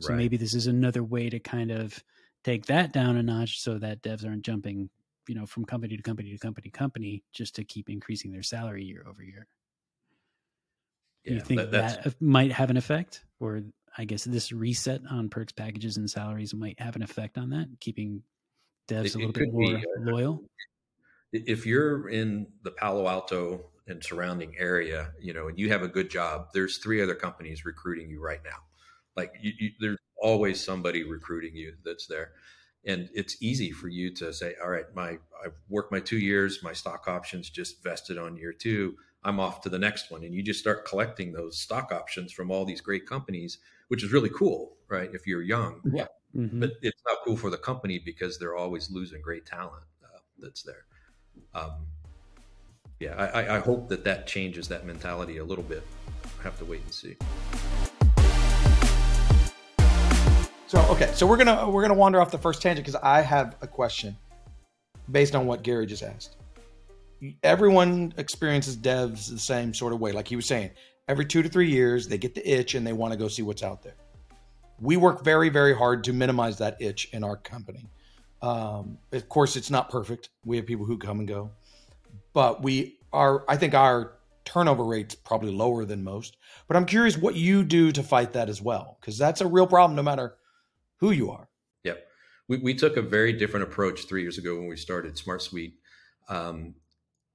So 0.00 0.10
right. 0.10 0.18
maybe 0.18 0.36
this 0.36 0.54
is 0.54 0.66
another 0.66 1.04
way 1.04 1.30
to 1.30 1.38
kind 1.38 1.70
of 1.70 2.02
take 2.42 2.66
that 2.66 2.92
down 2.92 3.16
a 3.16 3.22
notch 3.22 3.60
so 3.60 3.78
that 3.78 4.02
devs 4.02 4.26
aren't 4.26 4.42
jumping 4.42 4.88
you 5.28 5.34
know 5.36 5.46
from 5.46 5.64
company 5.64 5.96
to 5.96 6.02
company 6.02 6.32
to 6.32 6.38
company 6.38 6.70
to 6.70 6.76
company 6.76 7.22
just 7.32 7.54
to 7.54 7.64
keep 7.64 7.88
increasing 7.88 8.32
their 8.32 8.42
salary 8.42 8.84
year 8.84 9.04
over 9.08 9.22
year. 9.22 9.46
Yeah, 11.24 11.34
you 11.34 11.40
think 11.40 11.60
that, 11.60 11.70
that 11.70 12.06
uh, 12.06 12.10
might 12.18 12.50
have 12.50 12.70
an 12.70 12.76
effect 12.76 13.24
or 13.38 13.60
I 13.96 14.04
guess 14.04 14.24
this 14.24 14.52
reset 14.52 15.02
on 15.10 15.28
perks 15.28 15.52
packages 15.52 15.96
and 15.96 16.08
salaries 16.08 16.54
might 16.54 16.80
have 16.80 16.96
an 16.96 17.02
effect 17.02 17.38
on 17.38 17.50
that, 17.50 17.68
keeping 17.80 18.22
devs 18.88 19.06
it, 19.06 19.14
a 19.16 19.18
little 19.18 19.32
bit 19.32 19.52
more 19.52 19.62
be, 19.62 19.76
uh, 19.76 19.80
loyal. 19.98 20.44
If 21.32 21.66
you're 21.66 22.08
in 22.08 22.46
the 22.62 22.70
Palo 22.70 23.08
Alto 23.08 23.66
and 23.86 24.02
surrounding 24.02 24.54
area, 24.58 25.12
you 25.20 25.32
know, 25.32 25.48
and 25.48 25.58
you 25.58 25.68
have 25.70 25.82
a 25.82 25.88
good 25.88 26.10
job, 26.10 26.48
there's 26.54 26.78
three 26.78 27.02
other 27.02 27.14
companies 27.14 27.64
recruiting 27.64 28.08
you 28.08 28.22
right 28.22 28.40
now. 28.44 28.58
Like 29.16 29.32
you, 29.40 29.52
you, 29.58 29.70
there's 29.80 29.98
always 30.20 30.62
somebody 30.62 31.04
recruiting 31.04 31.56
you 31.56 31.74
that's 31.84 32.06
there. 32.06 32.32
And 32.86 33.10
it's 33.12 33.42
easy 33.42 33.70
for 33.72 33.88
you 33.88 34.14
to 34.14 34.32
say, 34.32 34.54
all 34.62 34.70
right, 34.70 34.86
my 34.94 35.18
I've 35.44 35.56
worked 35.68 35.92
my 35.92 36.00
two 36.00 36.18
years, 36.18 36.60
my 36.62 36.72
stock 36.72 37.08
options 37.08 37.50
just 37.50 37.82
vested 37.82 38.18
on 38.18 38.36
year 38.36 38.52
two. 38.52 38.96
I'm 39.22 39.38
off 39.38 39.60
to 39.62 39.68
the 39.68 39.78
next 39.78 40.10
one. 40.10 40.24
And 40.24 40.34
you 40.34 40.42
just 40.42 40.60
start 40.60 40.86
collecting 40.86 41.32
those 41.32 41.58
stock 41.58 41.92
options 41.92 42.32
from 42.32 42.50
all 42.50 42.64
these 42.64 42.80
great 42.80 43.06
companies 43.06 43.58
which 43.90 44.04
is 44.04 44.12
really 44.12 44.30
cool, 44.30 44.76
right? 44.88 45.10
If 45.12 45.26
you're 45.26 45.42
young, 45.42 45.80
yeah. 45.92 46.06
Mm-hmm. 46.36 46.60
But 46.60 46.74
it's 46.80 47.02
not 47.08 47.18
cool 47.24 47.36
for 47.36 47.50
the 47.50 47.58
company 47.58 48.00
because 48.04 48.38
they're 48.38 48.54
always 48.54 48.88
losing 48.88 49.20
great 49.20 49.46
talent 49.46 49.82
uh, 50.04 50.18
that's 50.38 50.62
there. 50.62 50.84
Um, 51.54 51.72
yeah, 53.00 53.16
I, 53.16 53.56
I 53.56 53.58
hope 53.58 53.88
that 53.88 54.04
that 54.04 54.28
changes 54.28 54.68
that 54.68 54.86
mentality 54.86 55.38
a 55.38 55.44
little 55.44 55.64
bit. 55.64 55.82
I 56.38 56.42
have 56.44 56.56
to 56.60 56.64
wait 56.64 56.82
and 56.82 56.94
see. 56.94 57.16
So 60.68 60.80
okay, 60.82 61.10
so 61.12 61.26
we're 61.26 61.36
gonna 61.36 61.68
we're 61.68 61.82
gonna 61.82 61.94
wander 61.94 62.20
off 62.20 62.30
the 62.30 62.38
first 62.38 62.62
tangent 62.62 62.86
because 62.86 63.00
I 63.02 63.22
have 63.22 63.56
a 63.60 63.66
question 63.66 64.16
based 65.10 65.34
on 65.34 65.46
what 65.46 65.64
Gary 65.64 65.86
just 65.86 66.04
asked. 66.04 66.36
Everyone 67.42 68.14
experiences 68.18 68.76
devs 68.76 69.28
the 69.28 69.38
same 69.38 69.74
sort 69.74 69.92
of 69.92 69.98
way, 69.98 70.12
like 70.12 70.28
he 70.28 70.36
was 70.36 70.46
saying 70.46 70.70
every 71.10 71.26
two 71.26 71.42
to 71.42 71.48
three 71.48 71.68
years, 71.68 72.06
they 72.06 72.16
get 72.16 72.36
the 72.36 72.48
itch 72.48 72.76
and 72.76 72.86
they 72.86 72.92
want 72.92 73.12
to 73.12 73.18
go 73.18 73.26
see 73.26 73.42
what's 73.42 73.64
out 73.64 73.82
there. 73.82 73.96
We 74.80 74.96
work 74.96 75.24
very, 75.24 75.48
very 75.48 75.76
hard 75.76 76.04
to 76.04 76.12
minimize 76.12 76.56
that 76.58 76.80
itch 76.80 77.08
in 77.12 77.24
our 77.24 77.36
company. 77.36 77.90
Um, 78.42 78.96
of 79.12 79.28
course, 79.28 79.56
it's 79.56 79.70
not 79.70 79.90
perfect. 79.90 80.30
We 80.44 80.56
have 80.56 80.66
people 80.66 80.86
who 80.86 80.96
come 80.96 81.18
and 81.18 81.26
go, 81.26 81.50
but 82.32 82.62
we 82.62 83.00
are, 83.12 83.44
I 83.48 83.56
think 83.56 83.74
our 83.74 84.18
turnover 84.44 84.84
rate's 84.84 85.16
probably 85.16 85.52
lower 85.52 85.84
than 85.84 86.04
most. 86.04 86.36
But 86.68 86.76
I'm 86.76 86.86
curious 86.86 87.18
what 87.18 87.34
you 87.34 87.64
do 87.64 87.90
to 87.90 88.04
fight 88.04 88.32
that 88.34 88.48
as 88.48 88.62
well, 88.62 88.96
because 89.00 89.18
that's 89.18 89.40
a 89.40 89.48
real 89.48 89.66
problem 89.66 89.96
no 89.96 90.04
matter 90.04 90.36
who 90.98 91.10
you 91.10 91.32
are. 91.32 91.48
Yep. 91.82 92.06
We, 92.46 92.58
we 92.58 92.74
took 92.74 92.96
a 92.96 93.02
very 93.02 93.32
different 93.32 93.64
approach 93.64 94.06
three 94.06 94.22
years 94.22 94.38
ago 94.38 94.56
when 94.56 94.68
we 94.68 94.76
started 94.76 95.18
Smart 95.18 95.42
Suite. 95.42 95.74
Um, 96.28 96.76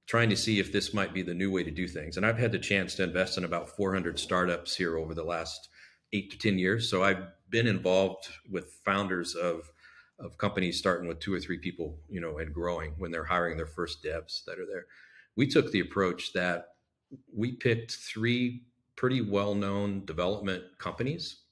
trying 0.06 0.30
to 0.30 0.36
see 0.36 0.58
if 0.58 0.72
this 0.72 0.94
might 0.94 1.12
be 1.12 1.22
the 1.22 1.34
new 1.34 1.50
way 1.50 1.64
to 1.64 1.70
do 1.70 1.88
things. 1.88 2.16
And 2.16 2.24
I've 2.24 2.38
had 2.38 2.52
the 2.52 2.58
chance 2.58 2.94
to 2.94 3.02
invest 3.02 3.38
in 3.38 3.44
about 3.44 3.76
400 3.76 4.18
startups 4.18 4.76
here 4.76 4.96
over 4.96 5.14
the 5.14 5.24
last 5.24 5.68
eight 6.12 6.30
to 6.30 6.38
10 6.38 6.58
years. 6.58 6.88
So 6.88 7.02
I've 7.02 7.24
been 7.50 7.66
involved 7.66 8.28
with 8.50 8.80
founders 8.84 9.34
of, 9.34 9.70
of 10.20 10.38
companies 10.38 10.78
starting 10.78 11.08
with 11.08 11.18
two 11.18 11.34
or 11.34 11.40
three 11.40 11.58
people, 11.58 11.98
you 12.08 12.20
know, 12.20 12.38
and 12.38 12.54
growing 12.54 12.94
when 12.98 13.10
they're 13.10 13.24
hiring 13.24 13.56
their 13.56 13.66
first 13.66 14.02
devs 14.04 14.44
that 14.44 14.58
are 14.58 14.66
there. 14.66 14.86
We 15.34 15.46
took 15.48 15.72
the 15.72 15.80
approach 15.80 16.32
that 16.34 16.68
we 17.34 17.52
picked 17.52 17.92
three 17.92 18.62
pretty 18.94 19.20
well-known 19.20 20.04
development 20.04 20.62
companies. 20.78 21.42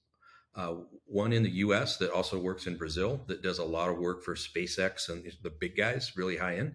Uh, 0.55 0.75
one 1.07 1.33
in 1.33 1.43
the 1.43 1.51
U.S. 1.51 1.97
that 1.97 2.13
also 2.13 2.39
works 2.39 2.69
in 2.69 2.77
Brazil 2.77 3.21
that 3.27 3.43
does 3.43 3.59
a 3.59 3.65
lot 3.65 3.91
of 3.91 3.99
work 3.99 4.23
for 4.23 4.37
SpaceX 4.37 5.09
and 5.09 5.25
the 5.43 5.51
big 5.51 5.77
guys, 5.77 6.17
really 6.17 6.37
high 6.37 6.57
end 6.57 6.75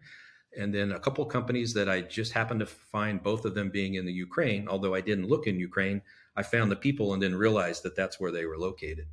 and 0.58 0.74
then 0.74 0.92
a 0.92 1.00
couple 1.00 1.24
companies 1.26 1.74
that 1.74 1.90
I 1.90 2.02
just 2.02 2.34
happened 2.34 2.60
to 2.62 2.66
find 2.66 3.22
both 3.22 3.46
of 3.46 3.56
them 3.56 3.70
being 3.70 3.96
in 3.96 4.06
the 4.06 4.14
Ukraine. 4.14 4.68
Although 4.68 4.96
I 4.96 5.02
didn't 5.02 5.28
look 5.28 5.48
in 5.48 5.60
Ukraine, 5.60 6.02
I 6.36 6.44
found 6.44 6.72
the 6.72 6.76
people 6.76 7.14
and 7.14 7.22
then 7.22 7.36
realized 7.36 7.84
that 7.84 7.96
that's 7.96 8.20
where 8.20 8.32
they 8.32 8.46
were 8.46 8.58
located. 8.58 9.08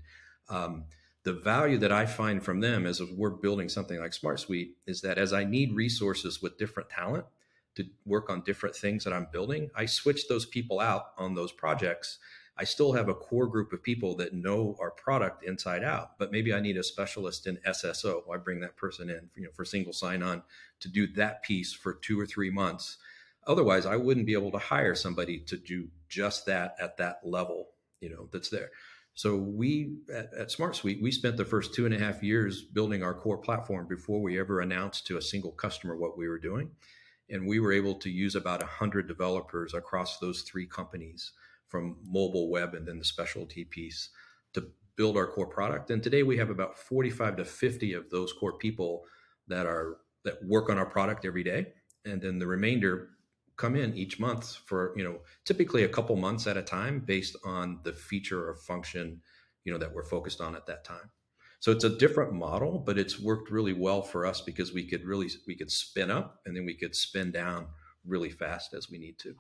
Um, 0.48 0.84
the 1.24 1.32
value 1.32 1.78
that 1.78 1.92
I 1.92 2.06
find 2.06 2.42
from 2.42 2.60
them 2.60 2.86
as 2.86 3.02
we're 3.02 3.30
building 3.30 3.68
something 3.68 3.98
like 3.98 4.14
Smart 4.14 4.40
Suite 4.40 4.76
is 4.86 5.00
that 5.00 5.18
as 5.18 5.32
I 5.32 5.44
need 5.44 5.74
resources 5.74 6.40
with 6.40 6.56
different 6.56 6.88
talent 6.88 7.24
to 7.74 7.84
work 8.04 8.30
on 8.30 8.42
different 8.42 8.76
things 8.76 9.04
that 9.04 9.12
I'm 9.12 9.26
building, 9.32 9.68
I 9.74 9.86
switch 9.86 10.28
those 10.28 10.46
people 10.46 10.80
out 10.80 11.06
on 11.18 11.34
those 11.34 11.52
projects 11.52 12.18
I 12.58 12.64
still 12.64 12.92
have 12.92 13.08
a 13.08 13.14
core 13.14 13.46
group 13.46 13.72
of 13.72 13.82
people 13.82 14.16
that 14.16 14.32
know 14.32 14.76
our 14.80 14.90
product 14.90 15.44
inside 15.44 15.84
out, 15.84 16.18
but 16.18 16.32
maybe 16.32 16.54
I 16.54 16.60
need 16.60 16.78
a 16.78 16.82
specialist 16.82 17.46
in 17.46 17.58
SSO. 17.66 18.22
I 18.32 18.38
bring 18.38 18.60
that 18.60 18.76
person 18.76 19.10
in, 19.10 19.28
you 19.34 19.44
know, 19.44 19.50
for 19.52 19.64
single 19.64 19.92
sign-on 19.92 20.42
to 20.80 20.88
do 20.88 21.06
that 21.08 21.42
piece 21.42 21.74
for 21.74 21.92
two 21.92 22.18
or 22.18 22.24
three 22.24 22.50
months. 22.50 22.96
Otherwise, 23.46 23.84
I 23.84 23.96
wouldn't 23.96 24.26
be 24.26 24.32
able 24.32 24.50
to 24.52 24.58
hire 24.58 24.94
somebody 24.94 25.38
to 25.40 25.56
do 25.58 25.88
just 26.08 26.46
that 26.46 26.76
at 26.80 26.96
that 26.96 27.20
level, 27.24 27.68
you 28.00 28.08
know, 28.08 28.28
that's 28.32 28.48
there. 28.48 28.70
So 29.14 29.36
we 29.36 29.96
at, 30.12 30.32
at 30.34 30.50
Smart 30.50 30.76
Suite, 30.76 31.02
we 31.02 31.10
spent 31.10 31.36
the 31.36 31.44
first 31.44 31.74
two 31.74 31.84
and 31.84 31.94
a 31.94 31.98
half 31.98 32.22
years 32.22 32.62
building 32.62 33.02
our 33.02 33.14
core 33.14 33.38
platform 33.38 33.86
before 33.86 34.20
we 34.20 34.38
ever 34.38 34.60
announced 34.60 35.06
to 35.06 35.18
a 35.18 35.22
single 35.22 35.52
customer 35.52 35.96
what 35.96 36.18
we 36.18 36.28
were 36.28 36.38
doing. 36.38 36.70
And 37.28 37.46
we 37.46 37.60
were 37.60 37.72
able 37.72 37.94
to 37.96 38.10
use 38.10 38.34
about 38.34 38.60
100 38.60 39.08
developers 39.08 39.74
across 39.74 40.18
those 40.18 40.42
three 40.42 40.66
companies 40.66 41.32
from 41.76 41.96
mobile 42.06 42.48
web 42.48 42.74
and 42.74 42.88
then 42.88 42.98
the 42.98 43.04
specialty 43.04 43.62
piece 43.62 44.08
to 44.54 44.66
build 44.96 45.14
our 45.14 45.26
core 45.26 45.46
product. 45.46 45.90
And 45.90 46.02
today 46.02 46.22
we 46.22 46.38
have 46.38 46.48
about 46.48 46.78
45 46.78 47.36
to 47.36 47.44
50 47.44 47.92
of 47.92 48.08
those 48.08 48.32
core 48.32 48.56
people 48.56 49.04
that 49.46 49.66
are 49.66 49.98
that 50.24 50.42
work 50.42 50.70
on 50.70 50.78
our 50.78 50.86
product 50.86 51.26
every 51.26 51.44
day. 51.44 51.74
And 52.06 52.22
then 52.22 52.38
the 52.38 52.46
remainder 52.46 53.10
come 53.56 53.76
in 53.76 53.94
each 53.94 54.18
month 54.18 54.56
for, 54.64 54.94
you 54.96 55.04
know, 55.04 55.18
typically 55.44 55.84
a 55.84 55.88
couple 55.88 56.16
months 56.16 56.46
at 56.46 56.56
a 56.56 56.62
time 56.62 57.00
based 57.00 57.36
on 57.44 57.80
the 57.84 57.92
feature 57.92 58.48
or 58.48 58.56
function, 58.56 59.20
you 59.64 59.72
know, 59.72 59.78
that 59.78 59.92
we're 59.92 60.02
focused 60.04 60.40
on 60.40 60.56
at 60.56 60.64
that 60.66 60.82
time. 60.82 61.10
So 61.60 61.72
it's 61.72 61.84
a 61.84 61.98
different 61.98 62.32
model, 62.32 62.78
but 62.78 62.98
it's 62.98 63.20
worked 63.20 63.50
really 63.50 63.74
well 63.74 64.00
for 64.00 64.24
us 64.24 64.40
because 64.40 64.72
we 64.72 64.88
could 64.88 65.04
really 65.04 65.28
we 65.46 65.54
could 65.54 65.70
spin 65.70 66.10
up 66.10 66.40
and 66.46 66.56
then 66.56 66.64
we 66.64 66.74
could 66.74 66.96
spin 66.96 67.32
down 67.32 67.66
really 68.06 68.30
fast 68.30 68.72
as 68.72 68.90
we 68.90 68.98
need 68.98 69.18
to. 69.18 69.34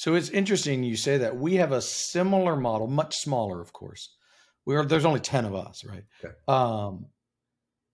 So 0.00 0.14
it's 0.14 0.30
interesting 0.30 0.82
you 0.82 0.96
say 0.96 1.18
that. 1.18 1.36
We 1.36 1.56
have 1.56 1.72
a 1.72 1.82
similar 1.82 2.56
model, 2.56 2.86
much 2.86 3.18
smaller, 3.18 3.60
of 3.60 3.74
course. 3.74 4.16
We 4.64 4.74
are 4.74 4.82
there's 4.82 5.04
only 5.04 5.20
10 5.20 5.44
of 5.44 5.54
us, 5.54 5.84
right? 5.84 6.04
Okay. 6.24 6.32
Um, 6.48 7.04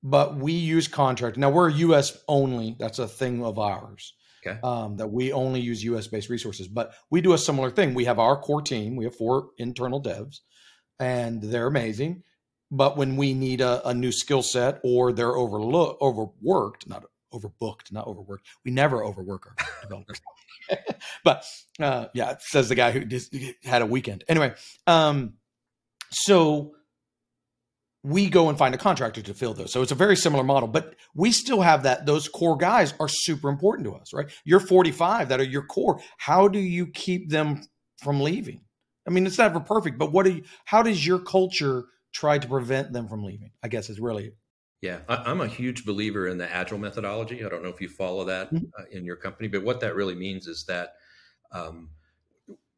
but 0.04 0.36
we 0.36 0.52
use 0.52 0.86
contract. 0.86 1.36
Now 1.36 1.50
we're 1.50 1.68
US 1.68 2.16
only. 2.28 2.76
That's 2.78 3.00
a 3.00 3.08
thing 3.08 3.44
of 3.44 3.58
ours. 3.58 4.14
Okay. 4.46 4.56
Um, 4.62 4.96
that 4.98 5.08
we 5.08 5.32
only 5.32 5.58
use 5.58 5.82
US 5.82 6.06
based 6.06 6.28
resources. 6.28 6.68
But 6.68 6.92
we 7.10 7.20
do 7.20 7.32
a 7.32 7.38
similar 7.38 7.72
thing. 7.72 7.92
We 7.92 8.04
have 8.04 8.20
our 8.20 8.40
core 8.40 8.62
team. 8.62 8.94
We 8.94 9.02
have 9.06 9.16
four 9.16 9.48
internal 9.58 10.00
devs, 10.00 10.42
and 11.00 11.42
they're 11.42 11.66
amazing. 11.66 12.22
But 12.70 12.96
when 12.96 13.16
we 13.16 13.34
need 13.34 13.60
a, 13.60 13.84
a 13.84 13.92
new 13.92 14.12
skill 14.12 14.42
set 14.42 14.78
or 14.84 15.12
they're 15.12 15.36
overlooked, 15.36 16.00
overworked, 16.00 16.88
not 16.88 17.02
overbooked, 17.36 17.92
not 17.92 18.06
overworked. 18.06 18.46
We 18.64 18.70
never 18.70 19.04
overwork 19.04 19.46
our 19.46 19.56
developers. 19.82 20.20
but 21.24 21.44
uh, 21.80 22.06
yeah, 22.14 22.36
says 22.40 22.68
the 22.68 22.74
guy 22.74 22.90
who 22.90 23.04
just 23.04 23.34
had 23.64 23.82
a 23.82 23.86
weekend. 23.86 24.24
Anyway, 24.28 24.54
um, 24.86 25.34
so 26.10 26.72
we 28.02 28.30
go 28.30 28.48
and 28.48 28.56
find 28.56 28.74
a 28.74 28.78
contractor 28.78 29.20
to 29.20 29.34
fill 29.34 29.52
those. 29.52 29.72
So 29.72 29.82
it's 29.82 29.90
a 29.90 29.96
very 29.96 30.16
similar 30.16 30.44
model, 30.44 30.68
but 30.68 30.94
we 31.14 31.32
still 31.32 31.60
have 31.60 31.82
that. 31.82 32.06
Those 32.06 32.28
core 32.28 32.56
guys 32.56 32.94
are 33.00 33.08
super 33.08 33.48
important 33.48 33.86
to 33.88 33.94
us, 33.94 34.12
right? 34.12 34.30
You're 34.44 34.60
45 34.60 35.28
that 35.28 35.40
are 35.40 35.44
your 35.44 35.64
core. 35.64 36.00
How 36.18 36.46
do 36.46 36.60
you 36.60 36.86
keep 36.86 37.30
them 37.30 37.62
from 38.02 38.20
leaving? 38.20 38.60
I 39.08 39.10
mean, 39.10 39.26
it's 39.26 39.38
never 39.38 39.58
perfect, 39.60 39.98
but 39.98 40.12
what 40.12 40.24
do 40.24 40.34
you, 40.34 40.42
how 40.64 40.82
does 40.82 41.04
your 41.04 41.18
culture 41.18 41.86
try 42.12 42.38
to 42.38 42.46
prevent 42.46 42.92
them 42.92 43.08
from 43.08 43.24
leaving? 43.24 43.50
I 43.62 43.68
guess 43.68 43.90
is 43.90 43.98
really 43.98 44.32
yeah, 44.82 44.98
I, 45.08 45.30
am 45.30 45.40
a 45.40 45.46
huge 45.46 45.84
believer 45.84 46.28
in 46.28 46.38
the 46.38 46.50
agile 46.52 46.78
methodology. 46.78 47.44
I 47.44 47.48
don't 47.48 47.62
know 47.62 47.70
if 47.70 47.80
you 47.80 47.88
follow 47.88 48.24
that 48.24 48.52
mm-hmm. 48.52 48.66
uh, 48.78 48.84
in 48.90 49.04
your 49.04 49.16
company, 49.16 49.48
but 49.48 49.62
what 49.62 49.80
that 49.80 49.94
really 49.96 50.14
means 50.14 50.46
is 50.46 50.64
that 50.64 50.94
um, 51.52 51.88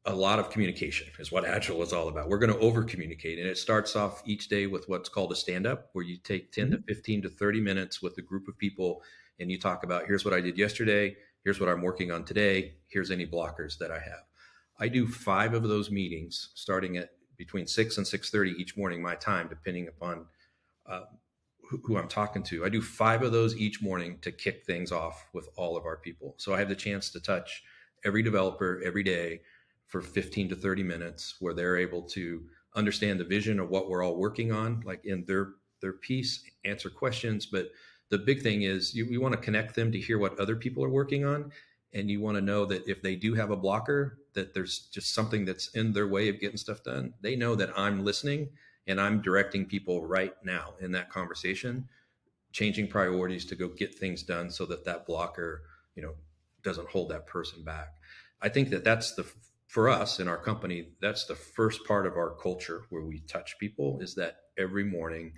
a 0.05 0.15
lot 0.15 0.39
of 0.39 0.51
communication 0.51 1.09
is 1.19 1.33
what 1.33 1.45
agile 1.45 1.83
is 1.83 1.93
all 1.93 2.09
about. 2.09 2.29
We're 2.29 2.39
going 2.39 2.53
to 2.53 2.59
over 2.61 2.85
communicate, 2.85 3.39
and 3.39 3.49
it 3.49 3.59
starts 3.59 3.97
off 3.97 4.23
each 4.25 4.49
day 4.49 4.67
with 4.67 4.89
what's 4.89 5.09
called 5.09 5.33
a 5.33 5.37
stand 5.37 5.67
up, 5.67 5.91
where 5.93 6.05
you 6.05 6.17
take 6.19 6.53
10 6.53 6.67
mm-hmm. 6.67 6.77
to 6.77 6.95
15 6.95 7.23
to 7.23 7.29
30 7.29 7.61
minutes 7.61 8.01
with 8.01 8.17
a 8.19 8.23
group 8.23 8.49
of 8.49 8.57
people 8.59 9.03
and 9.41 9.51
you 9.51 9.59
talk 9.59 9.85
about 9.85 10.07
here's 10.07 10.25
what 10.25 10.35
I 10.35 10.41
did 10.41 10.59
yesterday, 10.59 11.17
here's 11.45 11.61
what 11.61 11.69
I'm 11.69 11.83
working 11.83 12.11
on 12.11 12.25
today, 12.25 12.75
here's 12.89 13.11
any 13.11 13.27
blockers 13.27 13.79
that 13.79 13.91
I 13.91 13.99
have. 13.99 14.25
I 14.81 14.89
do 14.89 15.07
five 15.07 15.55
of 15.55 15.63
those 15.65 15.91
meetings 15.91 16.51
starting 16.55 16.97
at 16.97 17.11
between 17.37 17.67
6 17.67 17.99
and 17.99 18.07
6:30 18.07 18.55
each 18.59 18.77
morning 18.77 19.01
my 19.01 19.15
time 19.15 19.49
depending 19.49 19.89
upon 19.89 20.27
uh, 20.87 21.03
who 21.69 21.99
I'm 21.99 22.09
talking 22.09 22.43
to. 22.45 22.65
I 22.65 22.69
do 22.69 22.81
five 22.81 23.23
of 23.23 23.33
those 23.33 23.57
each 23.57 23.83
morning 23.83 24.19
to 24.23 24.33
kick 24.33 24.65
things 24.65 24.91
off 24.91 25.29
with 25.33 25.49
all 25.57 25.77
of 25.77 25.85
our 25.85 25.97
people. 25.97 26.35
So 26.39 26.55
I 26.55 26.59
have 26.59 26.69
the 26.69 26.77
chance 26.77 27.11
to 27.11 27.21
touch 27.21 27.63
every 28.05 28.23
developer 28.23 28.81
every 28.85 29.03
day 29.03 29.43
for 29.87 30.01
15 30.01 30.51
to 30.51 30.57
30 30.57 30.83
minutes 30.83 31.37
where 31.41 31.55
they're 31.55 31.77
able 31.77 32.03
to 32.03 32.43
understand 32.75 33.19
the 33.19 33.25
vision 33.25 33.59
of 33.59 33.69
what 33.71 33.89
we're 33.89 34.05
all 34.05 34.17
working 34.17 34.53
on, 34.53 34.83
like 34.85 35.05
in 35.05 35.25
their 35.27 35.55
their 35.81 35.93
piece, 35.93 36.43
answer 36.65 36.91
questions. 36.91 37.47
But 37.47 37.71
the 38.09 38.19
big 38.19 38.43
thing 38.43 38.63
is 38.63 38.95
you, 38.95 39.05
you 39.05 39.21
want 39.21 39.35
to 39.35 39.41
connect 39.41 39.77
them 39.77 39.93
to 39.93 39.99
hear 40.01 40.19
what 40.19 40.39
other 40.41 40.57
people 40.57 40.85
are 40.85 40.89
working 40.89 41.25
on. 41.25 41.53
And 41.95 42.11
you 42.11 42.21
want 42.21 42.37
to 42.37 42.43
know 42.43 42.67
that 42.67 42.87
if 42.87 43.01
they 43.01 43.17
do 43.17 43.35
have 43.35 43.51
a 43.51 43.57
blocker, 43.57 44.19
that 44.35 44.55
there's 44.55 44.89
just 44.93 45.15
something 45.15 45.45
that's 45.45 45.69
in 45.69 45.93
their 45.93 46.09
way 46.09 46.29
of 46.29 46.41
getting 46.41 46.59
stuff 46.59 46.83
done. 46.83 47.15
They 47.23 47.37
know 47.37 47.55
that 47.55 47.71
I'm 47.79 48.05
listening 48.05 48.49
and 48.89 49.01
I'm 49.01 49.21
directing 49.21 49.67
people 49.67 50.05
right 50.05 50.35
now 50.43 50.75
in 50.81 50.91
that 50.93 51.11
conversation, 51.11 51.89
changing 52.53 52.89
priorities 52.89 53.45
to 53.47 53.55
go 53.55 53.69
get 53.69 53.95
things 53.95 54.23
done 54.23 54.51
so 54.51 54.65
that 54.67 54.85
that 54.87 55.07
blocker, 55.07 55.63
you 55.95 56.03
know, 56.03 56.15
doesn't 56.63 56.89
hold 56.89 57.11
that 57.11 57.27
person 57.27 57.63
back. 57.63 57.89
I 58.41 58.49
think 58.49 58.71
that 58.71 58.85
that's 58.85 59.15
the 59.15 59.31
for 59.67 59.91
us 59.91 60.19
in 60.19 60.29
our 60.29 60.39
company, 60.39 60.89
that's 61.03 61.27
the 61.27 61.35
first 61.35 61.85
part 61.85 62.07
of 62.07 62.17
our 62.17 62.31
culture 62.31 62.85
where 62.89 63.03
we 63.03 63.21
touch 63.21 63.59
people 63.59 63.99
is 64.01 64.15
that 64.15 64.37
every 64.57 64.83
morning, 64.83 65.35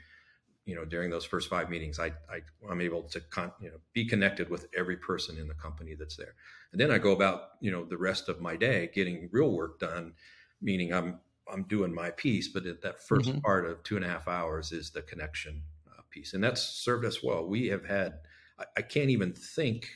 you 0.66 0.76
know, 0.76 0.84
during 0.84 1.10
those 1.10 1.24
first 1.24 1.50
five 1.50 1.68
meetings, 1.68 1.98
I, 1.98 2.12
I 2.30 2.40
am 2.70 2.80
able 2.80 3.02
to 3.02 3.20
con, 3.20 3.50
you 3.60 3.70
know 3.70 3.78
be 3.92 4.04
connected 4.04 4.48
with 4.48 4.68
every 4.76 4.96
person 4.96 5.36
in 5.36 5.48
the 5.48 5.54
company 5.54 5.96
that's 5.98 6.16
there, 6.16 6.34
and 6.70 6.80
then 6.80 6.92
I 6.92 6.98
go 6.98 7.10
about 7.10 7.40
you 7.60 7.72
know 7.72 7.84
the 7.84 7.98
rest 7.98 8.28
of 8.28 8.40
my 8.40 8.54
day 8.54 8.90
getting 8.94 9.28
real 9.32 9.50
work 9.50 9.80
done, 9.80 10.12
meaning 10.62 10.94
I'm 10.94 11.18
I'm 11.52 11.64
doing 11.64 11.94
my 11.94 12.10
piece, 12.10 12.48
but 12.48 12.64
that 12.64 12.82
1st 12.82 13.22
mm-hmm. 13.22 13.38
part 13.40 13.66
of 13.66 13.82
two 13.82 13.96
and 13.96 14.04
a 14.04 14.08
half 14.08 14.28
hours 14.28 14.72
is 14.72 14.90
the 14.90 15.02
connection 15.02 15.62
uh, 15.88 16.02
piece, 16.10 16.34
and 16.34 16.42
that's 16.42 16.62
served 16.62 17.04
us 17.04 17.22
well. 17.22 17.46
We 17.46 17.68
have 17.68 17.84
had 17.84 18.14
I, 18.58 18.64
I 18.78 18.82
can't 18.82 19.10
even 19.10 19.32
think. 19.32 19.88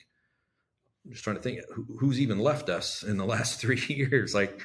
I'm 1.05 1.12
just 1.12 1.25
trying 1.25 1.37
to 1.37 1.43
think 1.43 1.61
who, 1.75 1.87
who's 1.99 2.21
even 2.21 2.38
left 2.38 2.69
us 2.69 3.03
in 3.03 3.17
the 3.17 3.27
last 3.35 3.61
three 3.61 3.83
years. 3.88 4.35
Like 4.35 4.61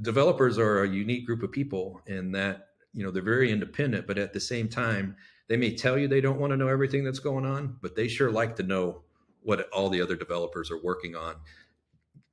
developers 0.00 0.58
are 0.58 0.82
a 0.82 0.88
unique 0.88 1.26
group 1.26 1.42
of 1.42 1.52
people, 1.52 2.00
in 2.06 2.32
that 2.32 2.68
you 2.92 3.04
know 3.04 3.10
they're 3.10 3.22
very 3.22 3.50
independent, 3.50 4.06
but 4.06 4.18
at 4.18 4.32
the 4.32 4.40
same 4.40 4.68
time 4.68 5.16
they 5.48 5.56
may 5.56 5.74
tell 5.74 5.98
you 5.98 6.06
they 6.06 6.20
don't 6.20 6.38
want 6.38 6.52
to 6.52 6.56
know 6.56 6.68
everything 6.68 7.04
that's 7.04 7.18
going 7.18 7.44
on, 7.44 7.76
but 7.82 7.96
they 7.96 8.08
sure 8.08 8.30
like 8.30 8.56
to 8.56 8.62
know 8.62 9.02
what 9.42 9.68
all 9.70 9.88
the 9.88 10.00
other 10.00 10.16
developers 10.16 10.70
are 10.70 10.82
working 10.82 11.16
on 11.16 11.34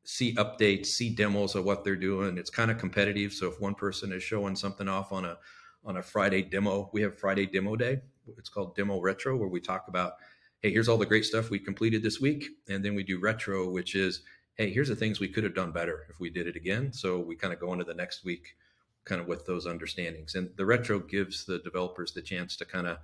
see 0.10 0.34
updates, 0.36 0.86
see 0.86 1.10
demos 1.10 1.54
of 1.54 1.65
what 1.65 1.84
they're 1.84 1.98
doing. 1.98 2.38
It's 2.38 2.50
kind 2.50 2.72
of 2.72 2.78
competitive. 2.78 3.34
So 3.34 3.48
if 3.48 3.60
one 3.60 3.76
person 3.76 4.13
is 4.13 4.24
showing 4.24 4.56
something 4.56 4.88
off 4.88 5.12
on 5.12 5.26
a 5.26 5.38
on 5.84 5.98
a 5.98 6.02
Friday 6.02 6.41
demo, 6.43 6.89
we 6.93 7.02
have 7.02 7.20
Friday 7.20 7.46
demo 7.46 7.76
day. 7.76 8.00
It's 8.38 8.48
called 8.48 8.74
Demo 8.76 9.02
Retro, 9.02 9.36
where 9.36 9.50
we 9.50 9.60
talk 9.60 9.89
about, 9.89 10.13
hey, 10.62 10.72
here's 10.72 10.88
all 10.88 10.98
the 10.98 11.06
great 11.06 11.26
stuff 11.26 11.50
we 11.50 11.60
completed 11.60 12.04
this 12.04 12.22
week, 12.22 12.46
and 12.70 12.84
then 12.84 12.96
we 12.96 13.04
do 13.04 13.20
retro, 13.20 13.70
which 13.70 13.96
is, 13.96 14.22
hey, 14.56 14.72
here's 14.72 14.88
the 14.88 14.96
things 14.96 15.20
we 15.20 15.28
could 15.28 15.43
have 15.43 15.54
done 15.54 15.74
better 15.74 16.08
if 16.10 16.22
we 16.22 16.30
did 16.30 16.48
it 16.48 16.56
again. 16.56 16.93
So 16.93 17.20
we 17.20 17.36
kind 17.36 17.54
of 17.54 17.60
go 17.60 17.74
into 17.74 17.86
the 17.86 17.93
next 17.93 18.24
week, 18.24 18.56
kind 19.04 19.20
of 19.20 19.28
with 19.28 19.46
those 19.46 19.67
understandings. 19.67 20.36
And 20.36 20.50
the 20.56 20.65
retro 20.65 21.00
gives 21.00 21.43
the 21.43 21.60
developers 21.60 22.13
the 22.13 22.22
chance 22.22 22.56
to 22.58 22.65
kind 22.65 22.88
of 22.88 22.98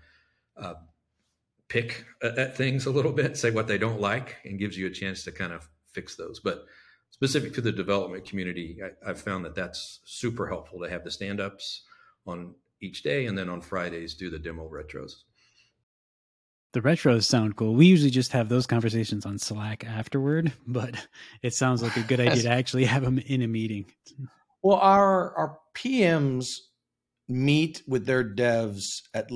uh, 0.56 0.76
pick 1.68 2.06
at, 2.22 2.56
things 2.56 2.86
a 2.86 2.92
little 2.92 3.14
bit, 3.14 3.38
say 3.38 3.52
what 3.52 3.68
they 3.68 3.78
don't 3.78 4.00
like, 4.00 4.38
and 4.46 4.58
gives 4.58 4.78
you 4.78 4.88
a 4.88 4.92
chance 4.92 5.24
to 5.26 5.34
kind 5.34 5.52
of 5.52 5.70
fix 5.92 6.16
those. 6.16 6.40
But 6.40 6.66
specific 7.14 7.54
to 7.54 7.62
the 7.62 7.72
development 7.72 8.26
community, 8.26 8.80
I, 8.84 9.08
have 9.08 9.22
found 9.22 9.46
that 9.46 9.56
that's 9.56 10.00
super 10.04 10.48
helpful 10.48 10.80
to 10.80 10.90
have 10.90 11.04
the 11.04 11.12
stand 11.12 11.40
ups 11.40 11.84
on 12.26 12.56
each 12.82 13.04
day 13.04 13.28
and 13.28 13.38
then 13.38 13.50
on 13.50 13.62
Fridays 13.62 14.16
do 14.16 14.30
the 14.30 14.40
demo 14.40 14.68
retros. 14.68 15.12
The 16.74 16.82
retros 16.82 17.26
sound 17.26 17.56
cool. 17.56 17.76
We 17.76 17.86
usually 17.86 18.10
just 18.10 18.32
have 18.32 18.50
those 18.50 18.66
conversations 18.66 19.28
on 19.28 19.38
Slack 19.38 19.86
afterward, 19.86 20.52
but 20.68 20.96
it 21.44 21.54
sounds 21.54 21.84
like 21.84 21.96
a 21.98 22.02
good 22.02 22.20
idea 22.20 22.42
to 22.44 22.50
actually 22.52 22.86
have 22.86 23.04
them 23.04 23.20
in 23.20 23.44
a 23.44 23.48
meeting. 23.48 23.86
Well, 24.64 24.80
our 24.80 25.36
our 25.38 25.60
PMs 25.76 26.58
meet 27.30 27.84
with 27.88 28.08
their 28.08 28.24
devs 28.24 29.04
at 29.14 29.30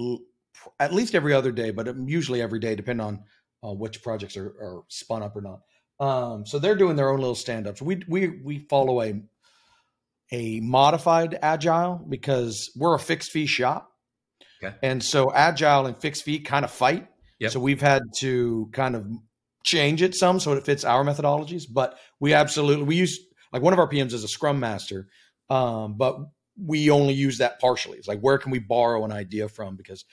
at 0.80 0.94
least 0.94 1.14
every 1.14 1.34
other 1.34 1.52
day, 1.52 1.70
but 1.70 1.96
usually 1.96 2.42
every 2.42 2.60
day, 2.60 2.76
depending 2.76 3.06
on 3.06 3.24
uh, 3.64 3.74
which 3.74 4.02
projects 4.02 4.36
are, 4.36 4.48
are 4.48 4.82
spun 4.88 5.22
up 5.22 5.36
or 5.36 5.42
not. 5.42 5.60
Um, 6.00 6.46
so 6.46 6.60
they're 6.60 6.76
doing 6.76 6.96
their 6.96 7.10
own 7.10 7.20
little 7.20 7.36
stand 7.36 7.68
ups. 7.68 7.82
We 7.82 8.02
we 8.08 8.28
we 8.44 8.60
follow 8.60 9.02
a 9.02 9.22
a 10.32 10.60
modified 10.60 11.40
agile 11.42 12.06
because 12.08 12.72
we're 12.76 12.96
a 12.96 13.00
fixed 13.00 13.32
fee 13.32 13.46
shop. 13.46 13.92
Okay. 14.64 14.76
And 14.84 15.04
so 15.04 15.32
agile 15.34 15.86
and 15.86 15.98
fixed 15.98 16.24
fee 16.24 16.40
kind 16.40 16.66
of 16.66 16.72
fight. 16.72 17.08
Yep. 17.40 17.52
So 17.52 17.60
we've 17.60 17.82
had 17.82 18.02
to 18.18 18.70
kind 18.74 18.96
of 18.96 19.08
change 19.64 20.02
it 20.02 20.16
some 20.16 20.40
so 20.40 20.54
it 20.54 20.66
fits 20.66 20.84
our 20.84 21.04
methodologies. 21.04 21.64
But 21.70 21.98
we 22.20 22.34
absolutely 22.34 22.86
we 22.86 22.96
use 22.96 23.20
like 23.54 23.62
one 23.62 23.74
of 23.74 23.80
our 23.80 23.90
PMs 23.90 24.14
is 24.14 24.24
a 24.24 24.28
scrum 24.28 24.60
master, 24.60 25.08
um, 25.50 25.96
but 25.98 26.18
we 26.60 26.90
only 26.90 27.14
use 27.14 27.38
that 27.38 27.60
partially. 27.60 27.98
It's 27.98 28.08
like 28.08 28.20
where 28.22 28.38
can 28.38 28.52
we 28.52 28.60
borrow 28.60 29.06
an 29.06 29.12
idea 29.12 29.48
from? 29.48 29.76
Because 29.76 30.06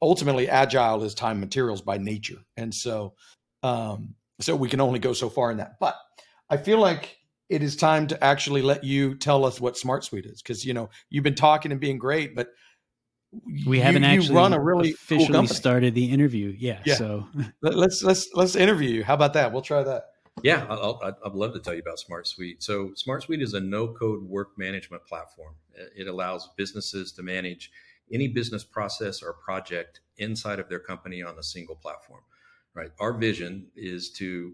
ultimately 0.00 0.48
agile 0.48 1.02
is 1.02 1.14
time 1.14 1.40
materials 1.40 1.82
by 1.82 1.98
nature. 1.98 2.38
And 2.56 2.74
so 2.74 3.14
um, 3.62 4.14
so 4.40 4.54
we 4.54 4.68
can 4.68 4.80
only 4.80 4.98
go 4.98 5.12
so 5.12 5.28
far 5.28 5.50
in 5.50 5.58
that. 5.58 5.78
But 5.80 5.96
I 6.48 6.56
feel 6.56 6.78
like 6.78 7.18
it 7.48 7.62
is 7.62 7.76
time 7.76 8.06
to 8.08 8.24
actually 8.24 8.62
let 8.62 8.84
you 8.84 9.14
tell 9.14 9.44
us 9.44 9.60
what 9.60 9.76
Smart 9.76 10.04
Suite 10.04 10.26
is 10.26 10.42
because 10.42 10.64
you 10.64 10.74
know 10.74 10.90
you've 11.10 11.24
been 11.24 11.34
talking 11.34 11.72
and 11.72 11.80
being 11.80 11.98
great, 11.98 12.34
but 12.34 12.48
we 13.66 13.78
you, 13.78 13.82
haven't 13.82 14.04
actually 14.04 14.34
run 14.34 14.52
a 14.52 14.60
really 14.60 14.92
officially 14.92 15.32
cool 15.32 15.46
started 15.46 15.94
the 15.94 16.10
interview. 16.10 16.54
Yeah, 16.58 16.80
yeah. 16.84 16.94
So 16.94 17.26
let's 17.62 18.02
let's 18.02 18.28
let's 18.34 18.56
interview 18.56 18.90
you. 18.90 19.04
How 19.04 19.14
about 19.14 19.34
that? 19.34 19.52
We'll 19.52 19.62
try 19.62 19.82
that. 19.82 20.04
Yeah, 20.44 20.66
I'll, 20.70 21.00
I'd 21.02 21.32
love 21.32 21.52
to 21.54 21.58
tell 21.58 21.74
you 21.74 21.80
about 21.80 21.98
Smart 21.98 22.28
Suite. 22.28 22.62
So 22.62 22.92
Smart 22.94 23.24
Suite 23.24 23.42
is 23.42 23.54
a 23.54 23.60
no-code 23.60 24.22
work 24.22 24.50
management 24.56 25.04
platform. 25.04 25.54
It 25.96 26.06
allows 26.06 26.48
businesses 26.56 27.10
to 27.12 27.24
manage 27.24 27.72
any 28.12 28.28
business 28.28 28.62
process 28.62 29.20
or 29.20 29.32
project 29.32 30.00
inside 30.16 30.60
of 30.60 30.68
their 30.68 30.78
company 30.78 31.24
on 31.24 31.36
a 31.38 31.42
single 31.42 31.74
platform 31.74 32.20
right? 32.78 32.92
Our 33.00 33.12
vision 33.12 33.66
is 33.74 34.10
to, 34.12 34.52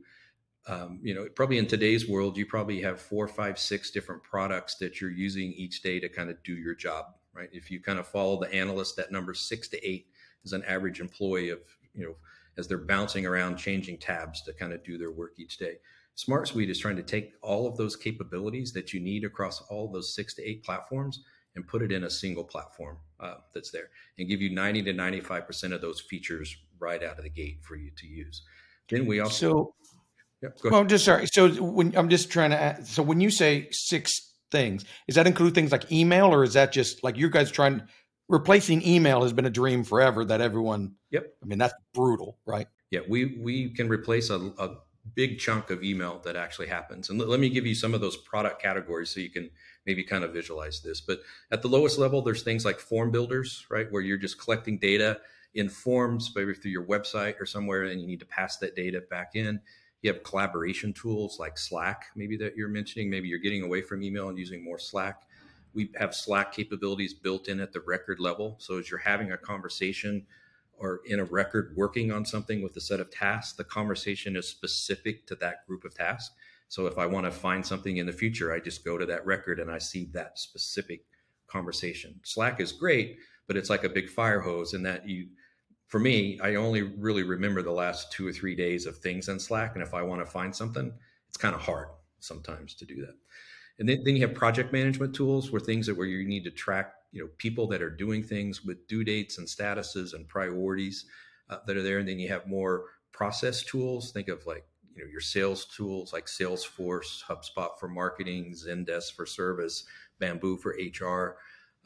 um, 0.67 0.99
you 1.03 1.15
know, 1.15 1.27
probably 1.37 1.59
in 1.59 1.67
today's 1.67 2.09
world, 2.09 2.39
you 2.39 2.47
probably 2.47 2.81
have 2.81 2.99
four, 2.99 3.29
five, 3.29 3.59
six 3.59 3.91
different 3.91 4.23
products 4.23 4.77
that 4.77 4.99
you're 4.99 5.11
using 5.11 5.53
each 5.53 5.83
day 5.83 6.01
to 6.01 6.09
kind 6.09 6.31
of 6.31 6.43
do 6.43 6.55
your 6.55 6.75
job, 6.75 7.05
right? 7.35 7.51
If 7.53 7.71
you 7.71 7.83
kind 7.83 7.99
of 7.99 8.09
follow 8.09 8.41
the 8.41 8.53
analyst, 8.53 8.97
that 8.97 9.13
number 9.13 9.35
six 9.35 9.69
to 9.69 9.89
eight 9.89 10.07
is 10.43 10.55
an 10.55 10.65
average 10.65 11.01
employee 11.01 11.51
of, 11.51 11.59
you 11.95 12.07
know, 12.07 12.17
as 12.57 12.67
they're 12.67 12.79
bouncing 12.79 13.27
around, 13.27 13.59
changing 13.59 13.99
tabs 13.99 14.41
to 14.43 14.55
kind 14.55 14.73
of 14.73 14.83
do 14.83 14.97
their 14.97 15.11
work 15.11 15.33
each 15.37 15.59
day. 15.59 15.75
Smart 16.15 16.49
Suite 16.49 16.71
is 16.71 16.79
trying 16.79 16.97
to 16.97 17.03
take 17.03 17.35
all 17.43 17.67
of 17.67 17.77
those 17.77 17.95
capabilities 17.95 18.73
that 18.73 18.95
you 18.95 19.01
need 19.01 19.25
across 19.25 19.61
all 19.69 19.93
those 19.93 20.15
six 20.15 20.33
to 20.35 20.49
eight 20.49 20.65
platforms 20.65 21.25
and 21.57 21.67
put 21.67 21.83
it 21.83 21.93
in 21.93 22.05
a 22.05 22.11
single 22.11 22.45
platform 22.45 22.97
uh, 23.21 23.35
that's 23.53 23.71
there 23.71 23.91
and 24.19 24.29
give 24.29 24.41
you 24.41 24.51
90 24.51 24.85
to 24.85 24.95
95% 24.95 25.73
of 25.73 25.83
those 25.83 26.01
features 26.01 26.57
right 26.79 27.03
out 27.03 27.19
of 27.19 27.25
the 27.25 27.31
gate 27.31 27.59
for 27.63 27.77
you 27.77 27.91
to 27.99 28.07
use. 28.07 28.43
Then 28.89 29.07
we 29.07 29.21
also. 29.21 29.33
So, 29.33 29.75
yeah, 30.43 30.71
well, 30.71 30.81
I'm 30.81 30.89
just 30.89 31.05
sorry. 31.05 31.27
So 31.27 31.49
when 31.49 31.97
I'm 31.97 32.09
just 32.09 32.31
trying 32.31 32.51
to, 32.51 32.61
add, 32.61 32.87
so 32.87 33.03
when 33.03 33.21
you 33.21 33.31
say 33.31 33.69
six 33.71 34.35
things, 34.51 34.85
does 35.07 35.17
that 35.17 35.27
include 35.27 35.55
things 35.55 35.73
like 35.73 35.91
email 35.91 36.27
or 36.27 36.45
is 36.45 36.53
that 36.53 36.73
just 36.73 37.03
like 37.03 37.17
you 37.17 37.31
guys 37.31 37.51
trying, 37.51 37.83
replacing 38.29 38.87
email 38.87 39.23
has 39.23 39.33
been 39.33 39.47
a 39.47 39.51
dream 39.51 39.85
forever 39.85 40.25
that 40.25 40.41
everyone, 40.41 40.97
yep. 41.11 41.35
I 41.43 41.47
mean, 41.47 41.59
that's 41.59 41.75
brutal, 41.95 42.39
right? 42.45 42.67
Yeah. 42.91 43.01
We, 43.09 43.39
we 43.41 43.71
can 43.71 43.89
replace 43.89 44.29
a, 44.29 44.53
a 44.59 44.77
big 45.15 45.39
chunk 45.39 45.71
of 45.71 45.83
email 45.83 46.21
that 46.25 46.37
actually 46.37 46.69
happens. 46.69 47.09
And 47.09 47.19
let, 47.19 47.29
let 47.29 47.41
me 47.41 47.49
give 47.49 47.67
you 47.67 47.75
some 47.75 47.95
of 47.95 48.01
those 48.01 48.17
product 48.17 48.61
categories 48.61 49.11
so 49.11 49.21
you 49.21 49.31
can 49.31 49.51
maybe 49.87 50.05
kind 50.05 50.25
of 50.25 50.33
visualize 50.33 50.83
this. 50.83 51.01
But 51.01 51.21
at 51.51 51.63
the 51.63 51.69
lowest 51.69 51.99
level, 51.99 52.21
there's 52.23 52.43
things 52.43 52.65
like 52.65 52.81
form 52.81 53.11
builders, 53.11 53.65
right? 53.71 53.91
Where 53.91 54.03
you're 54.03 54.19
just 54.19 54.39
collecting 54.39 54.79
data 54.79 55.21
in 55.55 55.69
forms, 55.69 56.33
maybe 56.35 56.55
through 56.55 56.71
your 56.71 56.85
website 56.85 57.41
or 57.41 57.47
somewhere, 57.47 57.85
and 57.85 58.01
you 58.01 58.07
need 58.07 58.21
to 58.21 58.27
pass 58.27 58.57
that 58.59 58.75
data 58.75 59.03
back 59.11 59.33
in. 59.35 59.61
You 60.03 60.13
have 60.13 60.23
collaboration 60.23 60.93
tools 60.93 61.39
like 61.39 61.57
Slack, 61.57 62.07
maybe 62.15 62.37
that 62.39 62.57
you're 62.57 62.69
mentioning. 62.69 63.09
Maybe 63.09 63.29
you're 63.29 63.39
getting 63.39 63.63
away 63.63 63.81
from 63.81 64.03
email 64.03 64.29
and 64.29 64.39
using 64.39 64.63
more 64.63 64.79
Slack. 64.79 65.23
We 65.73 65.91
have 65.97 66.15
Slack 66.15 66.53
capabilities 66.53 67.15
built 67.15 67.49
in 67.49 67.61
at 67.61 67.73
the 67.73 67.81
record 67.81 68.21
level. 68.21 68.57
So 68.59 68.79
as 68.79 68.91
you're 68.91 68.99
having 68.99 69.33
a 69.33 69.39
conversation 69.39 70.27
or 70.77 71.01
in 71.07 71.21
a 71.21 71.25
record 71.25 71.73
working 71.77 72.13
on 72.13 72.25
something 72.25 72.63
with 72.63 72.77
a 72.77 72.81
set 72.81 73.01
of 73.01 73.11
tasks, 73.11 73.57
the 73.57 73.65
conversation 73.65 74.37
is 74.37 74.49
specific 74.49 75.27
to 75.29 75.37
that 75.37 75.67
group 75.67 75.85
of 75.85 75.95
tasks. 75.95 76.35
So 76.69 76.87
if 76.87 76.99
I 76.99 77.07
want 77.07 77.27
to 77.27 77.31
find 77.31 77.65
something 77.65 77.97
in 77.99 78.07
the 78.07 78.13
future, 78.13 78.53
I 78.53 78.59
just 78.59 78.85
go 78.85 78.99
to 78.99 79.07
that 79.07 79.25
record 79.25 79.61
and 79.61 79.71
I 79.71 79.79
see 79.79 80.07
that 80.13 80.39
specific 80.39 81.05
conversation. 81.47 82.21
Slack 82.25 82.61
is 82.61 82.73
great, 82.73 83.19
but 83.47 83.57
it's 83.57 83.71
like 83.71 83.85
a 83.85 83.89
big 83.89 84.11
fire 84.11 84.41
hose 84.41 84.75
in 84.75 84.83
that 84.83 85.09
you 85.09 85.29
for 85.87 85.99
me, 85.99 86.39
I 86.43 86.55
only 86.55 86.83
really 86.83 87.23
remember 87.23 87.63
the 87.63 87.71
last 87.71 88.11
two 88.13 88.27
or 88.27 88.33
three 88.33 88.55
days 88.55 88.87
of 88.87 88.99
things 88.99 89.29
in 89.29 89.39
Slack. 89.39 89.75
And 89.75 89.83
if 89.83 89.95
I 89.95 90.03
want 90.03 90.21
to 90.21 90.27
find 90.27 90.55
something, 90.55 90.93
it's 91.29 91.37
kind 91.37 91.55
of 91.55 91.61
hard 91.61 91.89
sometimes 92.21 92.75
to 92.75 92.85
do 92.85 92.97
that. 93.03 93.15
And 93.79 93.89
then, 93.89 94.03
then 94.05 94.17
you 94.17 94.23
have 94.27 94.35
project 94.35 94.73
management 94.73 95.15
tools 95.15 95.51
where 95.51 95.61
things 95.61 95.87
that 95.87 95.97
where 95.97 96.07
you 96.07 96.27
need 96.27 96.45
to 96.45 96.51
track, 96.51 96.95
you 97.13 97.23
know, 97.23 97.29
people 97.39 97.67
that 97.69 97.83
are 97.83 97.91
doing 97.91 98.23
things 98.23 98.65
with 98.65 98.87
due 98.87 99.05
dates 99.05 99.39
and 99.39 99.47
statuses 99.47 100.15
and 100.15 100.29
priorities 100.29 101.07
uh, 101.51 101.59
that 101.67 101.77
are 101.77 101.83
there. 101.83 101.99
And 101.99 102.09
then 102.09 102.19
you 102.19 102.29
have 102.29 102.47
more 102.47 102.85
process 103.13 103.63
tools. 103.63 104.13
Think 104.13 104.29
of 104.29 104.47
like, 104.47 104.65
you 104.95 105.05
know, 105.05 105.11
your 105.11 105.21
sales 105.21 105.67
tools 105.67 106.13
like 106.13 106.27
Salesforce, 106.27 107.23
HubSpot 107.25 107.71
for 107.79 107.89
marketing, 107.89 108.55
Zendesk 108.55 109.15
for 109.15 109.27
service, 109.27 109.85
Bamboo 110.21 110.57
for 110.57 110.77
HR. 110.79 111.37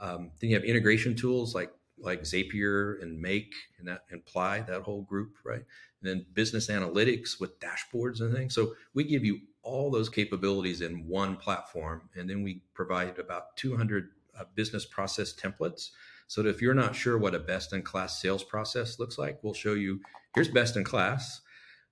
Um, 0.00 0.30
then 0.40 0.50
you 0.50 0.56
have 0.56 0.64
integration 0.64 1.16
tools 1.16 1.54
like 1.54 1.72
like 2.00 2.22
Zapier 2.22 3.02
and 3.02 3.20
Make 3.20 3.54
and 3.78 3.88
that 3.88 4.04
and 4.10 4.24
Ply, 4.24 4.60
that 4.60 4.82
whole 4.82 5.02
group, 5.02 5.36
right? 5.44 5.64
And 6.00 6.10
then 6.10 6.26
business 6.32 6.68
analytics 6.68 7.40
with 7.40 7.58
dashboards 7.60 8.20
and 8.20 8.34
things. 8.34 8.54
So 8.54 8.74
we 8.94 9.04
give 9.04 9.24
you 9.24 9.40
all 9.62 9.90
those 9.90 10.08
capabilities 10.08 10.80
in 10.80 11.06
one 11.06 11.36
platform, 11.36 12.08
and 12.14 12.28
then 12.28 12.42
we 12.42 12.62
provide 12.74 13.18
about 13.18 13.56
200 13.56 14.08
uh, 14.38 14.44
business 14.54 14.84
process 14.84 15.34
templates. 15.34 15.90
So 16.26 16.44
if 16.46 16.62
you're 16.62 16.74
not 16.74 16.94
sure 16.94 17.18
what 17.18 17.34
a 17.34 17.38
best 17.38 17.72
in 17.72 17.82
class 17.82 18.20
sales 18.20 18.44
process 18.44 18.98
looks 18.98 19.18
like, 19.18 19.42
we'll 19.42 19.54
show 19.54 19.74
you 19.74 20.00
here's 20.34 20.48
best 20.48 20.76
in 20.76 20.84
class, 20.84 21.40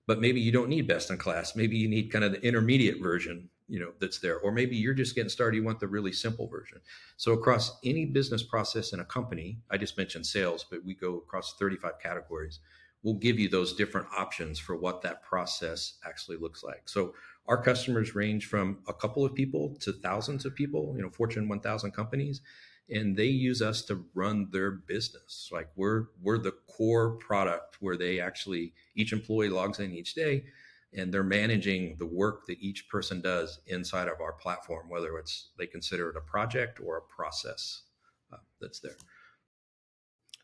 but 0.05 0.21
maybe 0.21 0.39
you 0.39 0.51
don't 0.51 0.69
need 0.69 0.87
best 0.87 1.11
in 1.11 1.17
class. 1.17 1.55
Maybe 1.55 1.77
you 1.77 1.87
need 1.87 2.11
kind 2.11 2.23
of 2.23 2.31
the 2.31 2.41
intermediate 2.41 3.01
version 3.01 3.49
you 3.67 3.79
know 3.79 3.91
that's 3.99 4.19
there. 4.19 4.39
Or 4.39 4.51
maybe 4.51 4.75
you're 4.75 4.93
just 4.93 5.15
getting 5.15 5.29
started 5.29 5.57
you 5.57 5.63
want 5.63 5.79
the 5.79 5.87
really 5.87 6.13
simple 6.13 6.47
version. 6.47 6.79
So 7.17 7.33
across 7.33 7.77
any 7.83 8.05
business 8.05 8.43
process 8.43 8.93
in 8.93 8.99
a 8.99 9.05
company 9.05 9.59
i 9.69 9.77
just 9.77 9.97
mentioned 9.97 10.25
sales 10.25 10.65
but 10.69 10.83
we 10.85 10.93
go 10.93 11.17
across 11.17 11.55
35 11.57 11.99
categories 12.01 12.59
we'll 13.03 13.15
give 13.15 13.39
you 13.39 13.47
those 13.47 13.73
different 13.73 14.07
options 14.15 14.59
for 14.59 14.75
what 14.75 15.01
that 15.01 15.23
process 15.23 15.93
actually 16.05 16.37
looks 16.37 16.63
like. 16.63 16.89
So 16.89 17.13
our 17.47 17.61
customers 17.61 18.15
range 18.15 18.47
from 18.47 18.79
a 18.87 18.93
couple 18.93 19.23
of 19.23 19.33
people 19.33 19.77
to 19.81 19.93
thousands 19.93 20.45
of 20.45 20.55
people 20.55 20.93
you 20.95 21.01
know 21.01 21.09
fortune 21.09 21.47
1000 21.47 21.91
companies 21.91 22.41
and 22.89 23.17
they 23.17 23.25
use 23.25 23.61
us 23.61 23.81
to 23.83 24.05
run 24.13 24.47
their 24.51 24.71
business. 24.71 25.49
Like 25.51 25.69
we're 25.75 26.05
we're 26.21 26.37
the 26.37 26.53
core 26.67 27.11
product 27.11 27.77
where 27.79 27.97
they 27.97 28.19
actually 28.19 28.73
each 28.95 29.13
employee 29.13 29.49
logs 29.49 29.79
in 29.79 29.93
each 29.93 30.13
day 30.13 30.45
and 30.93 31.13
they're 31.13 31.23
managing 31.23 31.95
the 31.99 32.05
work 32.05 32.45
that 32.47 32.59
each 32.59 32.87
person 32.89 33.21
does 33.21 33.59
inside 33.67 34.07
of 34.07 34.21
our 34.21 34.33
platform, 34.33 34.89
whether 34.89 35.17
it's 35.17 35.49
they 35.57 35.67
consider 35.67 36.09
it 36.09 36.15
a 36.15 36.21
project 36.21 36.79
or 36.79 36.97
a 36.97 37.01
process 37.01 37.83
uh, 38.31 38.37
that's 38.61 38.79
there. 38.79 38.95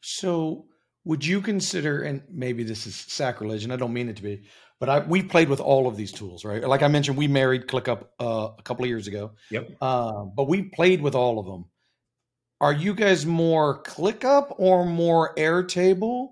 So, 0.01 0.65
would 1.06 1.25
you 1.25 1.41
consider, 1.41 2.01
and 2.01 2.23
maybe 2.29 2.63
this 2.63 2.88
is 2.88 2.95
sacrilege, 2.95 3.63
and 3.63 3.73
I 3.73 3.77
don't 3.77 3.93
mean 3.93 4.10
it 4.10 4.17
to 4.17 4.23
be, 4.23 4.43
but 4.79 4.89
I 4.89 4.99
we 4.99 5.23
played 5.23 5.49
with 5.49 5.60
all 5.62 5.88
of 5.88 5.95
these 5.95 6.12
tools, 6.12 6.43
right? 6.43 6.62
Like 6.67 6.84
I 6.84 6.88
mentioned, 6.88 7.17
we 7.17 7.27
married 7.27 7.67
ClickUp 7.67 8.08
uh, 8.19 8.49
a 8.58 8.62
couple 8.63 8.84
of 8.84 8.89
years 8.89 9.08
ago. 9.08 9.32
Yep. 9.49 9.77
Uh, 9.82 10.23
but 10.25 10.49
we 10.49 10.63
played 10.63 11.01
with 11.01 11.15
all 11.15 11.39
of 11.39 11.45
them. 11.45 11.65
Are 12.60 12.73
you 12.73 12.93
guys 12.93 13.25
more 13.25 13.84
ClickUp 13.84 14.56
or 14.58 14.86
more 14.86 15.36
Airtable? 15.36 16.29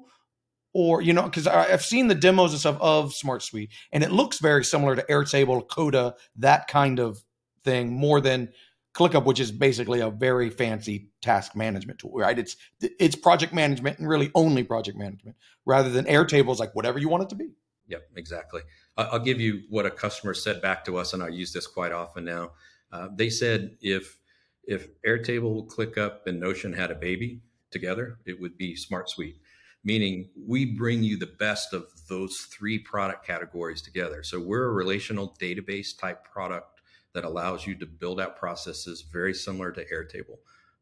Or 0.73 1.01
you 1.01 1.13
know 1.13 1.23
because 1.23 1.47
i've 1.47 1.83
seen 1.83 2.07
the 2.07 2.15
demos 2.15 2.51
and 2.51 2.59
stuff 2.59 2.77
of 2.79 3.13
smart 3.13 3.43
suite 3.43 3.69
and 3.91 4.03
it 4.03 4.11
looks 4.11 4.39
very 4.39 4.63
similar 4.63 4.95
to 4.95 5.03
airtable 5.03 5.67
coda 5.69 6.15
that 6.35 6.67
kind 6.67 6.99
of 6.99 7.23
thing 7.63 7.91
more 7.91 8.21
than 8.21 8.49
clickup 8.93 9.25
which 9.25 9.39
is 9.39 9.51
basically 9.51 10.01
a 10.01 10.09
very 10.09 10.49
fancy 10.49 11.09
task 11.21 11.55
management 11.55 11.99
tool 11.99 12.11
right? 12.13 12.37
It's 12.37 12.57
it's 12.81 13.15
project 13.15 13.53
management 13.53 13.99
and 13.99 14.07
really 14.07 14.31
only 14.35 14.63
project 14.63 14.97
management 14.97 15.37
rather 15.65 15.89
than 15.89 16.05
airtable 16.05 16.51
is 16.51 16.59
like 16.59 16.75
whatever 16.75 16.99
you 16.99 17.09
want 17.09 17.23
it 17.23 17.29
to 17.29 17.35
be. 17.35 17.51
Yep 17.87 18.09
exactly. 18.15 18.61
I'll 18.97 19.19
give 19.19 19.39
you 19.39 19.61
what 19.69 19.85
a 19.85 19.91
customer 19.91 20.33
said 20.33 20.61
back 20.61 20.83
to 20.85 20.97
us 20.97 21.13
and 21.13 21.23
i 21.23 21.29
use 21.29 21.53
this 21.53 21.67
quite 21.67 21.91
often 21.91 22.25
now. 22.25 22.51
Uh, 22.91 23.07
they 23.15 23.29
said 23.29 23.77
if 23.81 24.19
if 24.63 24.89
airtable 25.03 25.65
clickup 25.67 26.27
and 26.27 26.39
notion 26.39 26.73
had 26.73 26.91
a 26.91 26.95
baby 26.95 27.41
together 27.71 28.17
it 28.25 28.39
would 28.39 28.57
be 28.57 28.75
smart 28.75 29.09
suite 29.09 29.37
meaning 29.83 30.29
we 30.47 30.65
bring 30.65 31.03
you 31.03 31.17
the 31.17 31.31
best 31.39 31.73
of 31.73 31.85
those 32.07 32.47
three 32.51 32.77
product 32.77 33.25
categories 33.25 33.81
together. 33.81 34.23
So 34.23 34.39
we're 34.39 34.65
a 34.65 34.73
relational 34.73 35.35
database 35.41 35.97
type 35.97 36.25
product 36.25 36.81
that 37.13 37.25
allows 37.25 37.65
you 37.65 37.75
to 37.75 37.85
build 37.85 38.21
out 38.21 38.37
processes 38.37 39.01
very 39.01 39.33
similar 39.33 39.71
to 39.71 39.85
Airtable. 39.85 40.37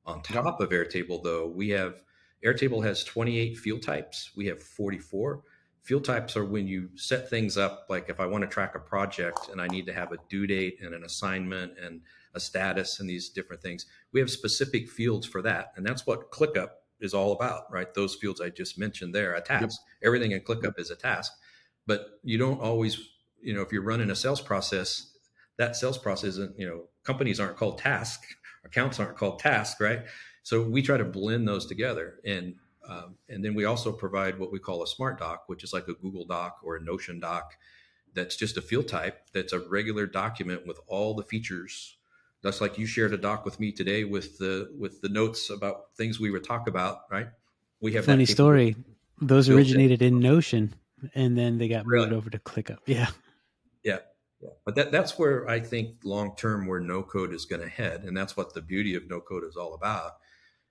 On 0.06 0.22
top 0.22 0.60
of 0.60 0.70
Airtable, 0.70 1.24
though, 1.24 1.48
we 1.48 1.70
have 1.70 2.02
Airtable 2.46 2.84
has 2.84 3.04
28 3.04 3.58
field 3.58 3.82
types. 3.82 4.32
We 4.36 4.48
have 4.48 4.62
44. 4.62 5.42
Field 5.82 6.06
types 6.06 6.38
are 6.38 6.46
when 6.46 6.68
you 6.68 6.90
set 6.96 7.30
things 7.30 7.58
up, 7.58 7.88
like 7.90 8.10
if 8.10 8.20
I 8.20 8.26
want 8.26 8.44
to 8.44 8.48
track 8.48 8.76
a 8.76 8.80
project 8.80 9.50
and 9.52 9.62
I 9.62 9.68
need 9.68 9.86
to 9.88 9.94
have 9.94 10.12
a 10.12 10.18
due 10.30 10.46
date 10.46 10.80
and 10.82 10.94
an 10.94 11.04
assignment 11.04 11.74
and 11.84 12.02
a 12.34 12.40
status 12.40 13.00
and 13.00 13.10
these 13.10 13.30
different 13.30 13.62
things. 13.62 13.86
We 14.12 14.20
have 14.20 14.30
specific 14.30 14.90
fields 14.90 15.26
for 15.26 15.42
that. 15.42 15.74
And 15.76 15.86
that's 15.86 16.06
what 16.06 16.32
ClickUp 16.32 16.70
is 17.00 17.14
all 17.14 17.32
about, 17.32 17.72
right? 17.72 17.94
Those 17.94 18.16
fields 18.16 18.42
I 18.42 18.50
just 18.50 18.78
mentioned 18.78 19.14
there, 19.14 19.34
a 19.34 19.42
task. 19.42 19.80
Yep. 20.02 20.08
Everything 20.08 20.32
in 20.32 20.42
ClickUp 20.42 20.80
is 20.80 20.92
a 20.92 20.96
task, 20.96 21.32
but 21.88 22.20
you 22.24 22.38
don't 22.38 22.60
always, 22.60 23.10
you 23.42 23.54
know, 23.54 23.62
if 23.62 23.72
you're 23.72 23.84
running 23.84 24.10
a 24.10 24.16
sales 24.16 24.42
process, 24.42 25.12
that 25.58 25.76
sales 25.76 25.98
process 25.98 26.30
isn't, 26.30 26.60
you 26.60 26.68
know, 26.68 26.84
companies 27.04 27.40
aren't 27.40 27.58
called 27.58 27.78
task, 27.78 28.22
accounts 28.64 29.00
aren't 29.00 29.18
called 29.18 29.40
task, 29.40 29.80
right? 29.80 30.02
So 30.44 30.64
we 30.64 30.82
try 30.82 30.98
to 30.98 31.06
blend 31.06 31.48
those 31.48 31.66
together, 31.66 32.16
and 32.26 32.56
um, 32.88 33.16
and 33.28 33.46
then 33.46 33.54
we 33.54 33.66
also 33.66 33.92
provide 33.92 34.40
what 34.40 34.52
we 34.52 34.58
call 34.58 34.82
a 34.82 34.88
smart 34.88 35.20
doc, 35.20 35.44
which 35.48 35.64
is 35.64 35.74
like 35.74 35.88
a 35.88 35.94
Google 35.94 36.26
Doc 36.26 36.58
or 36.64 36.76
a 36.76 36.82
Notion 36.82 37.20
doc. 37.20 37.56
That's 38.16 38.36
just 38.36 38.58
a 38.58 38.62
field 38.62 38.88
type. 38.88 39.28
That's 39.32 39.54
a 39.54 39.60
regular 39.60 40.08
document 40.08 40.66
with 40.66 40.80
all 40.88 41.14
the 41.14 41.24
features 41.24 41.98
just 42.44 42.62
like 42.62 42.78
you 42.78 42.86
shared 42.86 43.14
a 43.14 43.18
doc 43.18 43.46
with 43.46 43.60
me 43.60 43.72
today 43.72 44.04
with 44.04 44.38
the 44.38 44.70
with 44.78 45.02
the 45.02 45.10
notes 45.10 45.50
about 45.50 45.94
things 45.98 46.20
we 46.20 46.32
would 46.32 46.44
talk 46.44 46.68
about, 46.68 47.02
right? 47.12 47.28
We 47.82 47.94
have 47.94 48.06
funny 48.06 48.26
story. 48.26 48.76
Those 49.22 49.50
originated 49.50 50.02
in 50.02 50.20
Notion, 50.20 50.74
and 51.14 51.38
then 51.38 51.58
they 51.58 51.68
got 51.68 51.86
really? 51.86 52.06
moved 52.06 52.18
over 52.18 52.30
to 52.30 52.40
ClickUp. 52.40 52.80
Yeah, 52.86 53.08
yeah, 53.84 54.00
yeah. 54.42 54.50
But 54.66 54.76
that 54.76 54.92
that's 54.92 55.20
where 55.20 55.48
I 55.48 55.60
think 55.60 55.98
long 56.04 56.36
term 56.36 56.68
where 56.68 56.80
no 56.80 57.04
code 57.04 57.34
is 57.34 57.46
going 57.46 57.62
to 57.62 57.70
head, 57.70 58.04
and 58.04 58.16
that's 58.16 58.38
what 58.38 58.54
the 58.54 58.62
beauty 58.62 58.96
of 58.96 59.10
no 59.10 59.20
code 59.20 59.44
is 59.44 59.58
all 59.58 59.74
about. 59.74 60.14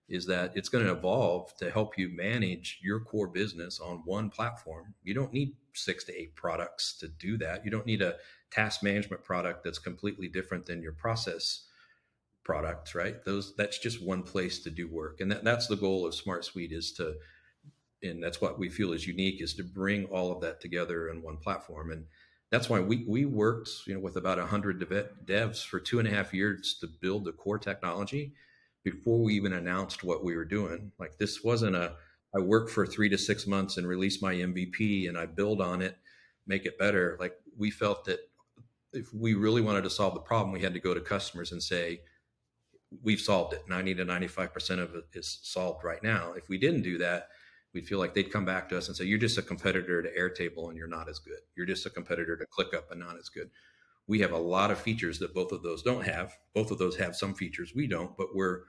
Is 0.09 0.24
that 0.26 0.52
it's 0.54 0.70
going 0.70 0.87
to 0.87 0.92
evolve 0.92 1.54
to 1.59 1.70
help 1.70 1.98
you 1.98 2.09
manage 2.09 2.78
your 2.83 3.00
core 3.00 3.26
business 3.26 3.78
on 3.78 4.02
one 4.07 4.31
platform. 4.31 4.94
You 5.02 5.12
don't 5.12 5.35
need 5.35 5.54
six 5.74 6.04
to 6.04 6.18
eight 6.18 6.35
products 6.35 6.96
to 7.00 7.09
do 7.09 7.37
that. 7.38 7.62
You 7.62 7.70
don't 7.70 7.85
need 7.85 8.00
a 8.00 8.16
task 8.51 8.83
management 8.83 9.25
product 9.25 9.65
that's 9.65 9.79
completely 9.79 10.29
different 10.29 10.67
than 10.67 10.83
your 10.83 10.93
process 10.93 11.67
products, 12.45 12.95
right? 12.95 13.25
Those 13.25 13.55
that's 13.57 13.79
just 13.79 14.03
one 14.03 14.23
place 14.23 14.59
to 14.61 14.71
do 14.71 14.89
work, 14.89 15.21
and 15.21 15.31
that, 15.31 15.45
that's 15.45 15.67
the 15.67 15.77
goal 15.77 16.07
of 16.07 16.15
Smart 16.15 16.45
Suite 16.45 16.73
is 16.73 16.93
to, 16.93 17.15
and 18.03 18.23
that's 18.23 18.41
what 18.41 18.59
we 18.59 18.69
feel 18.69 18.93
is 18.93 19.07
unique 19.07 19.43
is 19.43 19.55
to 19.55 19.65
bring 19.65 20.07
all 20.07 20.33
of 20.33 20.41
that 20.41 20.61
together 20.61 21.09
in 21.09 21.23
one 21.23 21.37
platform. 21.37 21.91
And 21.91 22.07
that's 22.51 22.69
why 22.69 22.81
we 22.81 23.05
we 23.07 23.25
worked 23.25 23.71
you 23.87 23.95
know 23.95 24.01
with 24.01 24.17
about 24.17 24.39
100 24.39 24.81
devs 25.27 25.65
for 25.65 25.81
two 25.81 25.99
and 25.99 26.09
a 26.09 26.11
half 26.11 26.33
years 26.33 26.77
to 26.81 26.87
build 26.87 27.25
the 27.25 27.33
core 27.33 27.59
technology 27.59 28.33
before 28.85 29.23
we 29.23 29.35
even 29.35 29.53
announced 29.53 30.05
what 30.05 30.25
we 30.25 30.37
were 30.37 30.45
doing 30.45 30.93
like 30.99 31.19
this 31.19 31.43
wasn't 31.45 31.75
a 31.75 31.95
i 32.35 32.39
work 32.39 32.69
for 32.69 32.87
three 32.87 33.09
to 33.09 33.19
six 33.19 33.47
months 33.47 33.77
and 33.77 33.87
release 33.87 34.23
my 34.23 34.35
mvp 34.35 35.09
and 35.09 35.19
i 35.19 35.27
build 35.27 35.61
on 35.61 35.83
it 35.83 35.99
make 36.47 36.65
it 36.65 36.79
better 36.79 37.17
like 37.21 37.35
we 37.57 37.71
felt 37.71 38.05
that 38.05 38.21
if 38.92 39.12
we 39.12 39.35
really 39.35 39.61
wanted 39.61 39.83
to 39.83 39.90
solve 39.90 40.14
the 40.14 40.20
problem 40.20 40.53
we 40.53 40.61
had 40.61 40.74
to 40.74 40.81
go 40.81 40.94
to 40.94 41.01
customers 41.01 41.53
and 41.53 41.62
say 41.62 42.01
we've 43.03 43.20
solved 43.20 43.53
it 43.53 43.68
90 43.68 43.96
to 43.96 44.05
95% 44.05 44.79
of 44.79 44.94
it 44.94 45.05
is 45.12 45.40
solved 45.42 45.85
right 45.85 46.03
now 46.03 46.33
if 46.33 46.48
we 46.48 46.59
didn't 46.59 46.83
do 46.83 46.98
that 46.98 47.29
we'd 47.74 47.87
feel 47.87 47.98
like 47.98 48.14
they'd 48.14 48.33
come 48.33 48.44
back 48.44 48.68
to 48.68 48.79
us 48.79 48.88
and 48.88 48.96
say, 48.96 49.05
"You're 49.05 49.18
just 49.18 49.38
a 49.38 49.42
competitor 49.42 50.03
to 50.03 50.11
Airtable, 50.11 50.68
and 50.68 50.77
you're 50.77 50.87
not 50.87 51.09
as 51.09 51.18
good. 51.18 51.40
You're 51.55 51.66
just 51.66 51.87
a 51.87 51.90
competitor 51.90 52.37
to 52.37 52.46
ClickUp, 52.46 52.90
and 52.90 53.01
not 53.01 53.18
as 53.18 53.29
good." 53.29 53.51
We 54.07 54.20
have 54.20 54.33
a 54.33 54.38
lot 54.38 54.70
of 54.70 54.81
features 54.81 55.18
that 55.18 55.35
both 55.35 55.53
of 55.53 55.62
those 55.62 55.83
don't 55.83 56.05
have. 56.05 56.35
Both 56.55 56.70
of 56.70 56.79
those 56.79 56.96
have 56.96 57.14
some 57.14 57.35
features 57.35 57.74
we 57.74 57.87
don't, 57.87 58.16
but 58.16 58.35
we're 58.35 58.62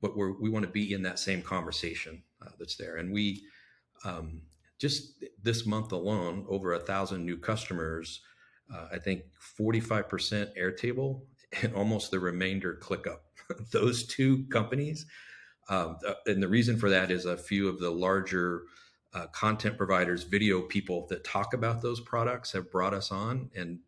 but 0.00 0.16
we're 0.16 0.32
we 0.40 0.50
want 0.50 0.64
to 0.64 0.70
be 0.70 0.92
in 0.92 1.02
that 1.02 1.18
same 1.18 1.42
conversation 1.42 2.22
uh, 2.40 2.50
that's 2.58 2.76
there. 2.76 2.96
And 2.96 3.12
we 3.12 3.42
um, 4.04 4.42
just 4.78 5.24
this 5.42 5.66
month 5.66 5.92
alone, 5.92 6.46
over 6.48 6.72
a 6.72 6.80
thousand 6.80 7.26
new 7.26 7.36
customers. 7.36 8.20
Uh, 8.72 8.86
I 8.92 8.98
think 8.98 9.22
45% 9.58 10.56
Airtable 10.58 11.22
and 11.62 11.74
almost 11.74 12.10
the 12.10 12.20
remainder 12.20 12.78
ClickUp. 12.80 13.18
those 13.72 14.06
two 14.06 14.44
companies 14.50 15.06
um, 15.68 15.98
uh, 16.06 16.14
and 16.26 16.42
the 16.42 16.48
reason 16.48 16.78
for 16.78 16.88
that 16.90 17.10
is 17.10 17.26
a 17.26 17.36
few 17.36 17.68
of 17.68 17.78
the 17.78 17.90
larger 17.90 18.62
uh, 19.14 19.26
content 19.28 19.76
providers, 19.76 20.24
video 20.24 20.62
people 20.62 21.06
that 21.08 21.24
talk 21.24 21.54
about 21.54 21.82
those 21.82 22.00
products 22.00 22.52
have 22.52 22.70
brought 22.70 22.94
us 22.94 23.10
on 23.12 23.50
and 23.54 23.78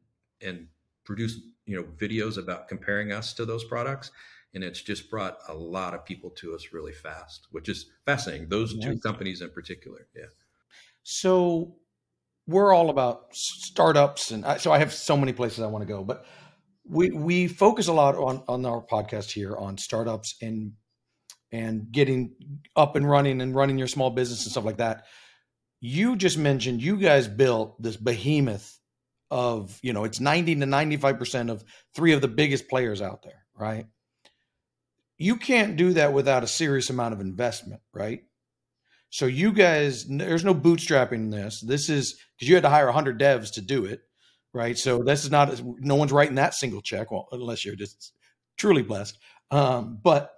and 0.43 0.69
produce 1.05 1.41
you 1.67 1.77
know 1.77 1.85
videos 1.97 2.37
about 2.37 2.69
comparing 2.69 3.13
us 3.13 3.33
to 3.35 3.45
those 3.45 3.65
products, 3.65 4.11
and 4.55 4.63
it's 4.63 4.83
just 4.83 5.11
brought 5.11 5.39
a 5.49 5.55
lot 5.55 5.95
of 5.95 6.05
people 6.05 6.31
to 6.31 6.55
us 6.55 6.69
really 6.73 6.93
fast, 6.93 7.47
which 7.51 7.69
is 7.69 7.87
fascinating. 8.05 8.49
Those 8.49 8.75
nice. 8.75 8.85
two 8.85 8.99
companies 9.01 9.41
in 9.41 9.51
particular, 9.51 10.07
yeah. 10.15 10.27
So 11.03 11.77
we're 12.47 12.75
all 12.75 12.91
about 12.91 13.27
startups, 13.33 14.31
and 14.31 14.45
I, 14.45 14.57
so 14.57 14.73
I 14.73 14.79
have 14.79 14.93
so 14.93 15.17
many 15.17 15.33
places 15.33 15.61
I 15.61 15.67
want 15.67 15.83
to 15.83 15.93
go, 15.93 16.05
but 16.05 16.25
we 16.89 17.11
we 17.11 17.47
focus 17.47 17.89
a 17.89 17.93
lot 17.93 18.17
on 18.17 18.43
on 18.49 18.65
our 18.67 18.85
podcast 18.85 19.31
here 19.31 19.57
on 19.57 19.79
startups 19.79 20.35
and 20.43 20.73
and 21.53 21.91
getting 21.91 22.35
up 22.77 22.97
and 22.97 23.09
running 23.09 23.41
and 23.41 23.55
running 23.55 23.79
your 23.79 23.89
small 23.89 24.11
business 24.11 24.45
and 24.45 24.53
stuff 24.53 24.65
like 24.65 24.79
that. 24.79 25.05
You 25.81 26.17
just 26.17 26.39
mentioned 26.39 26.83
you 26.83 26.97
guys 26.97 27.27
built 27.27 27.81
this 27.83 27.97
behemoth 27.97 28.79
of, 29.31 29.79
you 29.83 29.93
know, 29.93 30.05
it's 30.05 30.21
90 30.21 30.57
to 30.57 30.67
95% 30.67 31.51
of 31.51 31.65
three 31.95 32.13
of 32.13 32.21
the 32.21 32.29
biggest 32.29 32.69
players 32.69 33.01
out 33.01 33.23
there, 33.23 33.45
right? 33.55 33.87
You 35.17 35.37
can't 35.37 35.77
do 35.77 35.95
that 35.95 36.13
without 36.13 36.45
a 36.45 36.49
serious 36.49 36.91
amount 36.91 37.15
of 37.15 37.21
investment, 37.21 37.81
right? 37.93 38.23
So 39.11 39.27
you 39.27 39.53
guys, 39.53 40.07
there's 40.07 40.45
no 40.45 40.55
bootstrapping 40.55 41.13
in 41.15 41.31
this. 41.31 41.61
This 41.61 41.89
is 41.89 42.15
because 42.37 42.49
you 42.49 42.55
had 42.55 42.63
to 42.63 42.71
hire 42.71 42.87
100 42.87 43.21
devs 43.21 43.53
to 43.55 43.61
do 43.61 43.85
it, 43.85 44.01
right? 44.55 44.79
So 44.79 45.03
this 45.03 45.25
is 45.25 45.31
not, 45.31 45.61
no 45.81 45.97
one's 45.97 46.13
writing 46.13 46.37
that 46.37 46.55
single 46.55 46.81
check, 46.81 47.11
well, 47.11 47.29
unless 47.33 47.65
you're 47.65 47.75
just 47.75 48.13
truly 48.57 48.83
blessed. 48.83 49.19
Um, 49.51 49.99
but 50.03 50.33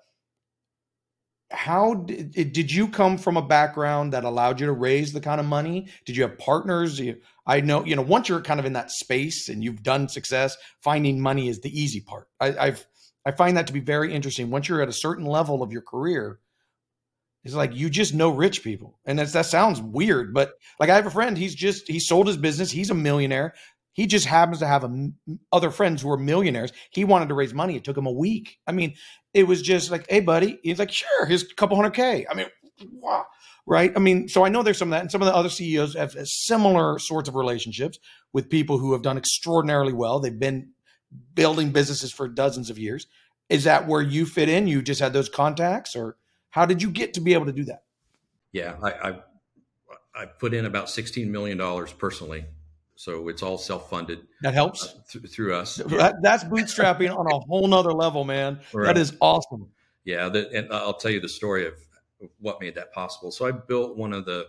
how 1.50 1.94
did, 1.94 2.52
did 2.52 2.72
you 2.72 2.88
come 2.88 3.18
from 3.18 3.36
a 3.36 3.42
background 3.42 4.14
that 4.14 4.24
allowed 4.24 4.58
you 4.58 4.66
to 4.66 4.72
raise 4.72 5.12
the 5.12 5.20
kind 5.20 5.40
of 5.40 5.46
money 5.46 5.86
did 6.06 6.16
you 6.16 6.22
have 6.22 6.38
partners 6.38 6.98
you, 6.98 7.16
i 7.46 7.60
know 7.60 7.84
you 7.84 7.94
know 7.94 8.02
once 8.02 8.28
you're 8.28 8.40
kind 8.40 8.58
of 8.58 8.66
in 8.66 8.72
that 8.72 8.90
space 8.90 9.48
and 9.48 9.62
you've 9.62 9.82
done 9.82 10.08
success 10.08 10.56
finding 10.80 11.20
money 11.20 11.48
is 11.48 11.60
the 11.60 11.80
easy 11.80 12.00
part 12.00 12.28
I, 12.40 12.56
i've 12.58 12.86
i 13.26 13.32
find 13.32 13.56
that 13.56 13.66
to 13.66 13.72
be 13.72 13.80
very 13.80 14.14
interesting 14.14 14.50
once 14.50 14.68
you're 14.68 14.80
at 14.80 14.88
a 14.88 14.94
certain 14.94 15.26
level 15.26 15.62
of 15.62 15.72
your 15.72 15.82
career 15.82 16.38
it's 17.44 17.54
like 17.54 17.74
you 17.74 17.90
just 17.90 18.14
know 18.14 18.30
rich 18.30 18.62
people 18.62 18.98
and 19.04 19.18
that's 19.18 19.32
that 19.32 19.46
sounds 19.46 19.80
weird 19.80 20.32
but 20.32 20.52
like 20.78 20.90
i 20.90 20.94
have 20.94 21.06
a 21.06 21.10
friend 21.10 21.36
he's 21.36 21.54
just 21.54 21.88
he 21.88 21.98
sold 21.98 22.26
his 22.26 22.36
business 22.36 22.70
he's 22.70 22.90
a 22.90 22.94
millionaire 22.94 23.54
he 23.92 24.06
just 24.06 24.26
happens 24.26 24.58
to 24.60 24.66
have 24.66 24.84
a, 24.84 25.08
other 25.52 25.70
friends 25.70 26.02
who 26.02 26.10
are 26.10 26.16
millionaires. 26.16 26.72
He 26.90 27.04
wanted 27.04 27.28
to 27.28 27.34
raise 27.34 27.52
money. 27.52 27.76
It 27.76 27.84
took 27.84 27.96
him 27.96 28.06
a 28.06 28.12
week. 28.12 28.58
I 28.66 28.72
mean, 28.72 28.94
it 29.34 29.46
was 29.46 29.62
just 29.62 29.90
like, 29.90 30.06
hey, 30.08 30.20
buddy. 30.20 30.58
He's 30.62 30.78
like, 30.78 30.90
sure, 30.90 31.26
here's 31.26 31.42
a 31.42 31.54
couple 31.54 31.76
hundred 31.76 31.92
K. 31.92 32.26
I 32.28 32.34
mean, 32.34 32.46
wow. 32.90 33.26
Right. 33.64 33.92
I 33.94 34.00
mean, 34.00 34.28
so 34.28 34.44
I 34.44 34.48
know 34.48 34.62
there's 34.62 34.78
some 34.78 34.88
of 34.88 34.96
that. 34.96 35.02
And 35.02 35.10
some 35.10 35.22
of 35.22 35.26
the 35.26 35.34
other 35.34 35.48
CEOs 35.48 35.94
have 35.94 36.16
similar 36.24 36.98
sorts 36.98 37.28
of 37.28 37.36
relationships 37.36 37.98
with 38.32 38.50
people 38.50 38.78
who 38.78 38.92
have 38.92 39.02
done 39.02 39.16
extraordinarily 39.16 39.92
well. 39.92 40.18
They've 40.18 40.36
been 40.36 40.70
building 41.34 41.70
businesses 41.70 42.12
for 42.12 42.26
dozens 42.26 42.70
of 42.70 42.78
years. 42.78 43.06
Is 43.48 43.64
that 43.64 43.86
where 43.86 44.00
you 44.00 44.26
fit 44.26 44.48
in? 44.48 44.66
You 44.66 44.82
just 44.82 45.00
had 45.00 45.12
those 45.12 45.28
contacts, 45.28 45.94
or 45.94 46.16
how 46.52 46.64
did 46.64 46.80
you 46.80 46.90
get 46.90 47.14
to 47.14 47.20
be 47.20 47.34
able 47.34 47.46
to 47.46 47.52
do 47.52 47.64
that? 47.64 47.82
Yeah, 48.52 48.76
I, 48.82 48.90
I, 48.92 49.18
I 50.14 50.26
put 50.26 50.54
in 50.54 50.64
about 50.64 50.86
$16 50.86 51.28
million 51.28 51.58
personally 51.98 52.46
so 53.02 53.28
it's 53.28 53.42
all 53.42 53.58
self-funded. 53.58 54.28
That 54.42 54.54
helps 54.54 54.94
uh, 54.94 54.98
th- 55.10 55.28
through 55.28 55.56
us. 55.56 55.74
That, 55.74 56.22
that's 56.22 56.44
bootstrapping 56.44 57.12
on 57.12 57.26
a 57.26 57.38
whole 57.40 57.66
nother 57.66 57.92
level, 57.92 58.22
man. 58.22 58.60
Right. 58.72 58.86
That 58.86 58.96
is 58.96 59.16
awesome. 59.20 59.68
Yeah, 60.04 60.28
the, 60.28 60.48
and 60.52 60.72
I'll 60.72 60.94
tell 60.94 61.10
you 61.10 61.18
the 61.18 61.28
story 61.28 61.66
of 61.66 61.74
what 62.38 62.60
made 62.60 62.76
that 62.76 62.92
possible. 62.92 63.32
So 63.32 63.44
I 63.44 63.50
built 63.50 63.96
one 63.96 64.12
of 64.12 64.24
the 64.24 64.46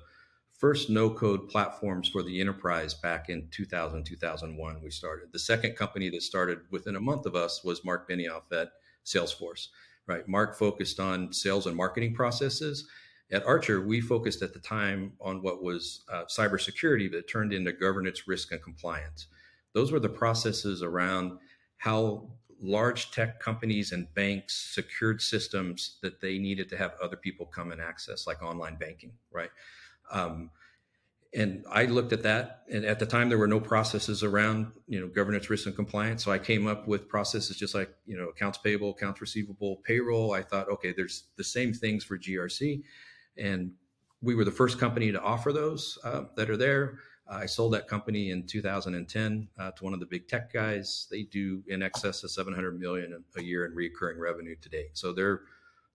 first 0.52 0.92
no-code 0.92 1.50
platforms 1.50 2.08
for 2.08 2.22
the 2.22 2.40
enterprise 2.40 2.94
back 2.94 3.30
in 3.30 3.48
2000, 3.50 4.04
2001. 4.04 4.82
We 4.84 4.92
started. 4.92 5.32
The 5.32 5.40
second 5.40 5.76
company 5.76 6.10
that 6.12 6.22
started 6.22 6.60
within 6.70 6.96
a 6.96 7.02
month 7.02 7.26
of 7.26 7.36
us 7.36 7.64
was 7.64 7.84
Mark 7.84 8.08
Benioff 8.08 8.52
at 8.52 8.70
Salesforce. 9.04 9.70
Right, 10.06 10.28
Mark 10.28 10.58
focused 10.58 11.00
on 11.00 11.32
sales 11.32 11.66
and 11.66 11.78
marketing 11.78 12.14
processes 12.14 12.88
at 13.34 13.46
Archer, 13.46 13.82
we 13.82 14.00
focused 14.00 14.44
at 14.44 14.54
the 14.54 14.60
time 14.60 15.14
on 15.20 15.42
what 15.42 15.64
was 15.64 16.04
uh, 16.12 16.24
cybersecurity 16.26 17.12
that 17.12 17.28
turned 17.28 17.52
into 17.52 17.74
governance, 17.74 18.28
risk, 18.28 18.52
and 18.52 18.62
compliance. 18.62 19.28
Those 19.74 19.92
were 19.92 20.00
the 20.00 20.08
processes 20.10 20.84
around 20.84 21.40
how 21.78 22.30
large 22.62 23.12
tech 23.12 23.40
companies 23.40 23.92
and 23.92 24.14
banks 24.14 24.74
secured 24.76 25.22
systems 25.22 25.98
that 26.04 26.22
they 26.22 26.38
needed 26.38 26.70
to 26.70 26.78
have 26.78 26.94
other 27.02 27.16
people 27.16 27.48
come 27.48 27.72
and 27.72 27.82
access, 27.82 28.28
like 28.28 28.44
online 28.44 28.76
banking, 28.76 29.14
right? 29.32 29.50
Um, 30.12 30.52
and 31.36 31.66
I 31.72 31.86
looked 31.86 32.14
at 32.14 32.24
that, 32.24 32.64
and 32.72 32.86
at 32.86 33.00
the 33.00 33.06
time 33.06 33.30
there 33.30 33.38
were 33.38 33.48
no 33.48 33.60
processes 33.60 34.24
around, 34.24 34.72
you 34.88 35.00
know, 35.00 35.08
governance, 35.08 35.50
risk, 35.50 35.66
and 35.66 35.76
compliance. 35.76 36.24
So 36.24 36.32
I 36.32 36.38
came 36.38 36.68
up 36.68 36.88
with 36.88 37.10
processes 37.10 37.58
just 37.58 37.74
like, 37.74 37.90
you 38.06 38.16
know, 38.16 38.30
accounts 38.30 38.60
payable, 38.60 38.92
accounts 38.92 39.20
receivable, 39.20 39.82
payroll. 39.84 40.34
I 40.34 40.44
thought, 40.44 40.70
okay, 40.70 40.94
there's 40.96 41.26
the 41.36 41.44
same 41.44 41.74
things 41.74 42.04
for 42.04 42.18
GRC 42.18 42.84
and 43.38 43.72
we 44.22 44.36
were 44.36 44.46
the 44.46 44.52
first 44.52 44.80
company 44.80 45.12
to 45.12 45.22
offer 45.22 45.52
those 45.52 45.98
uh, 46.04 46.24
that 46.36 46.50
are 46.50 46.58
there. 46.58 47.00
Uh, 47.30 47.36
I 47.36 47.46
sold 47.46 47.74
that 47.74 47.88
company 47.88 48.32
in 48.32 48.46
2010 48.48 49.48
uh, 49.58 49.72
to 49.72 49.84
one 49.84 49.94
of 49.94 50.00
the 50.00 50.06
big 50.06 50.28
tech 50.28 50.52
guys. 50.52 51.08
They 51.10 51.24
do 51.24 51.64
in 51.68 51.82
excess 51.82 52.24
of 52.24 52.32
700 52.32 52.80
million 52.80 53.24
a 53.38 53.44
year 53.44 53.66
in 53.66 53.74
recurring 53.74 54.20
revenue 54.20 54.56
today. 54.62 54.88
So 54.94 55.14
they're 55.14 55.42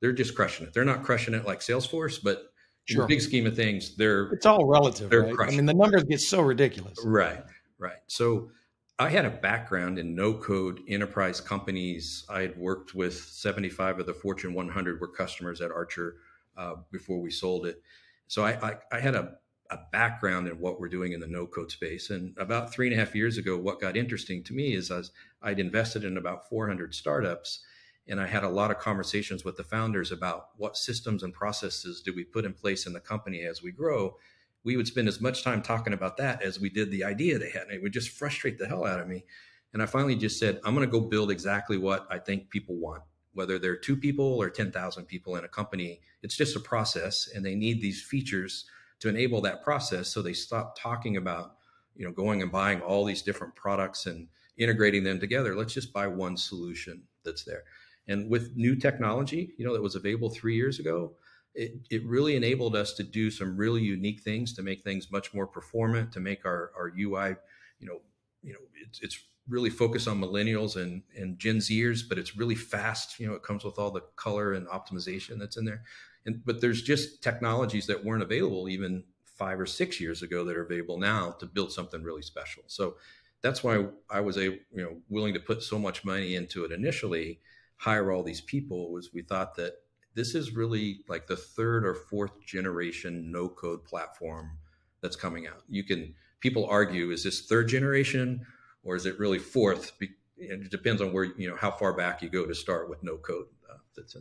they're 0.00 0.12
just 0.12 0.36
crushing 0.36 0.66
it. 0.66 0.72
They're 0.72 0.84
not 0.84 1.02
crushing 1.02 1.34
it 1.34 1.44
like 1.44 1.58
Salesforce, 1.58 2.22
but 2.22 2.52
sure. 2.94 3.06
big 3.06 3.20
scheme 3.20 3.46
of 3.46 3.56
things, 3.56 3.96
they're 3.96 4.28
it's 4.32 4.46
all 4.46 4.64
relative. 4.66 5.10
They're 5.10 5.34
right? 5.34 5.52
I 5.52 5.56
mean, 5.56 5.66
the 5.66 5.74
numbers 5.74 6.04
get 6.04 6.20
so 6.20 6.40
ridiculous. 6.40 6.98
Right, 7.04 7.42
right. 7.78 7.98
So 8.06 8.50
I 8.98 9.10
had 9.10 9.24
a 9.24 9.30
background 9.30 9.98
in 9.98 10.14
no 10.14 10.34
code 10.34 10.80
enterprise 10.88 11.40
companies. 11.40 12.24
I 12.28 12.40
had 12.40 12.58
worked 12.58 12.94
with 12.94 13.14
75 13.14 14.00
of 14.00 14.06
the 14.06 14.14
Fortune 14.14 14.54
100 14.54 15.00
were 15.00 15.08
customers 15.08 15.60
at 15.60 15.70
Archer 15.70 16.16
uh, 16.56 16.74
before 16.90 17.20
we 17.20 17.30
sold 17.30 17.66
it. 17.66 17.80
So 18.26 18.44
I, 18.44 18.70
I, 18.70 18.76
I 18.90 19.00
had 19.00 19.14
a, 19.14 19.34
a, 19.70 19.78
background 19.92 20.48
in 20.48 20.58
what 20.58 20.80
we're 20.80 20.88
doing 20.88 21.12
in 21.12 21.20
the 21.20 21.28
no 21.28 21.46
code 21.46 21.70
space. 21.70 22.10
And 22.10 22.36
about 22.38 22.72
three 22.72 22.88
and 22.88 22.96
a 22.96 22.98
half 22.98 23.14
years 23.14 23.38
ago, 23.38 23.56
what 23.56 23.80
got 23.80 23.96
interesting 23.96 24.42
to 24.44 24.52
me 24.52 24.74
is 24.74 24.90
as 24.90 25.12
I'd 25.42 25.60
invested 25.60 26.04
in 26.04 26.16
about 26.16 26.48
400 26.48 26.92
startups, 26.92 27.60
and 28.08 28.20
I 28.20 28.26
had 28.26 28.44
a 28.44 28.48
lot 28.48 28.70
of 28.70 28.78
conversations 28.78 29.44
with 29.44 29.56
the 29.56 29.64
founders 29.64 30.12
about 30.12 30.48
what 30.56 30.76
systems 30.76 31.22
and 31.22 31.32
processes 31.32 32.02
do 32.02 32.14
we 32.14 32.24
put 32.24 32.44
in 32.44 32.54
place 32.54 32.86
in 32.86 32.92
the 32.92 33.00
company 33.00 33.42
as 33.42 33.62
we 33.62 33.70
grow. 33.70 34.16
We 34.64 34.76
would 34.76 34.86
spend 34.86 35.08
as 35.08 35.20
much 35.20 35.44
time 35.44 35.62
talking 35.62 35.92
about 35.92 36.16
that 36.16 36.42
as 36.42 36.58
we 36.58 36.70
did 36.70 36.90
the 36.90 37.04
idea 37.04 37.38
they 37.38 37.50
had. 37.50 37.62
And 37.62 37.72
it 37.72 37.82
would 37.82 37.92
just 37.92 38.10
frustrate 38.10 38.58
the 38.58 38.66
hell 38.66 38.86
out 38.86 39.00
of 39.00 39.08
me. 39.08 39.24
And 39.72 39.82
I 39.82 39.86
finally 39.86 40.16
just 40.16 40.38
said, 40.38 40.60
I'm 40.64 40.74
going 40.74 40.86
to 40.86 40.90
go 40.90 41.00
build 41.00 41.30
exactly 41.30 41.76
what 41.76 42.06
I 42.10 42.18
think 42.18 42.50
people 42.50 42.76
want 42.76 43.02
whether 43.38 43.56
they're 43.56 43.76
two 43.76 43.96
people 43.96 44.42
or 44.42 44.50
10,000 44.50 45.04
people 45.06 45.36
in 45.36 45.44
a 45.44 45.48
company, 45.48 46.00
it's 46.24 46.36
just 46.36 46.56
a 46.56 46.60
process 46.60 47.28
and 47.32 47.46
they 47.46 47.54
need 47.54 47.80
these 47.80 48.02
features 48.02 48.64
to 48.98 49.08
enable 49.08 49.40
that 49.40 49.62
process. 49.62 50.08
So 50.08 50.20
they 50.20 50.32
stop 50.32 50.76
talking 50.76 51.16
about, 51.16 51.54
you 51.94 52.04
know, 52.04 52.12
going 52.12 52.42
and 52.42 52.50
buying 52.50 52.80
all 52.80 53.04
these 53.04 53.22
different 53.22 53.54
products 53.54 54.06
and 54.06 54.26
integrating 54.56 55.04
them 55.04 55.20
together. 55.20 55.54
Let's 55.54 55.72
just 55.72 55.92
buy 55.92 56.08
one 56.08 56.36
solution 56.36 57.04
that's 57.24 57.44
there. 57.44 57.62
And 58.08 58.30
with 58.30 58.56
new 58.56 58.74
technology, 58.74 59.52
you 59.58 59.66
know, 59.66 59.72
that 59.74 59.82
was 59.82 59.94
available 59.94 60.30
three 60.30 60.56
years 60.56 60.78
ago, 60.78 61.12
it, 61.54 61.72
it 61.90 62.04
really 62.06 62.36
enabled 62.36 62.74
us 62.74 62.92
to 62.94 63.02
do 63.02 63.30
some 63.30 63.56
really 63.56 63.82
unique 63.82 64.20
things 64.20 64.52
to 64.54 64.62
make 64.62 64.82
things 64.82 65.10
much 65.10 65.34
more 65.34 65.46
performant, 65.46 66.12
to 66.12 66.20
make 66.20 66.44
our, 66.46 66.72
our 66.76 66.92
UI, 66.98 67.36
you 67.80 67.86
know, 67.86 68.00
you 68.42 68.52
know, 68.52 68.60
it's, 68.86 69.00
it's 69.00 69.18
really 69.48 69.70
focused 69.70 70.08
on 70.08 70.20
millennials 70.20 70.76
and, 70.76 71.02
and 71.16 71.38
Gen 71.38 71.56
Zers, 71.56 72.02
but 72.08 72.18
it's 72.18 72.36
really 72.36 72.54
fast. 72.54 73.18
You 73.18 73.28
know, 73.28 73.34
it 73.34 73.42
comes 73.42 73.64
with 73.64 73.78
all 73.78 73.90
the 73.90 74.02
color 74.16 74.52
and 74.52 74.66
optimization 74.68 75.38
that's 75.38 75.56
in 75.56 75.64
there. 75.64 75.82
And, 76.26 76.44
but 76.44 76.60
there's 76.60 76.82
just 76.82 77.22
technologies 77.22 77.86
that 77.86 78.04
weren't 78.04 78.22
available 78.22 78.68
even 78.68 79.04
five 79.24 79.60
or 79.60 79.66
six 79.66 80.00
years 80.00 80.22
ago 80.22 80.44
that 80.44 80.56
are 80.56 80.64
available 80.64 80.98
now 80.98 81.30
to 81.38 81.46
build 81.46 81.72
something 81.72 82.02
really 82.02 82.22
special. 82.22 82.64
So 82.66 82.96
that's 83.40 83.62
why 83.62 83.86
I 84.10 84.20
was 84.20 84.36
a 84.36 84.42
you 84.42 84.60
know 84.72 84.96
willing 85.08 85.34
to 85.34 85.40
put 85.40 85.62
so 85.62 85.78
much 85.78 86.04
money 86.04 86.34
into 86.34 86.64
it 86.64 86.72
initially, 86.72 87.40
hire 87.78 88.12
all 88.12 88.22
these 88.22 88.40
people 88.40 88.92
was 88.92 89.12
we 89.12 89.22
thought 89.22 89.54
that 89.56 89.74
this 90.14 90.34
is 90.34 90.54
really 90.54 91.00
like 91.08 91.26
the 91.26 91.36
third 91.36 91.84
or 91.84 91.94
fourth 91.94 92.44
generation 92.44 93.30
no 93.32 93.48
code 93.48 93.84
platform 93.84 94.50
that's 95.00 95.16
coming 95.16 95.46
out. 95.46 95.62
You 95.68 95.84
can 95.84 96.14
people 96.40 96.66
argue 96.66 97.10
is 97.10 97.24
this 97.24 97.46
third 97.46 97.68
generation 97.68 98.44
or 98.82 98.96
is 98.96 99.06
it 99.06 99.18
really 99.18 99.38
fourth? 99.38 99.92
It 100.36 100.70
depends 100.70 101.00
on 101.00 101.12
where 101.12 101.24
you 101.24 101.48
know 101.48 101.56
how 101.56 101.70
far 101.70 101.92
back 101.92 102.22
you 102.22 102.28
go 102.28 102.46
to 102.46 102.54
start 102.54 102.90
with 102.90 103.02
no 103.02 103.16
code 103.16 103.46
uh, 103.70 103.78
that's 103.96 104.14
a 104.14 104.20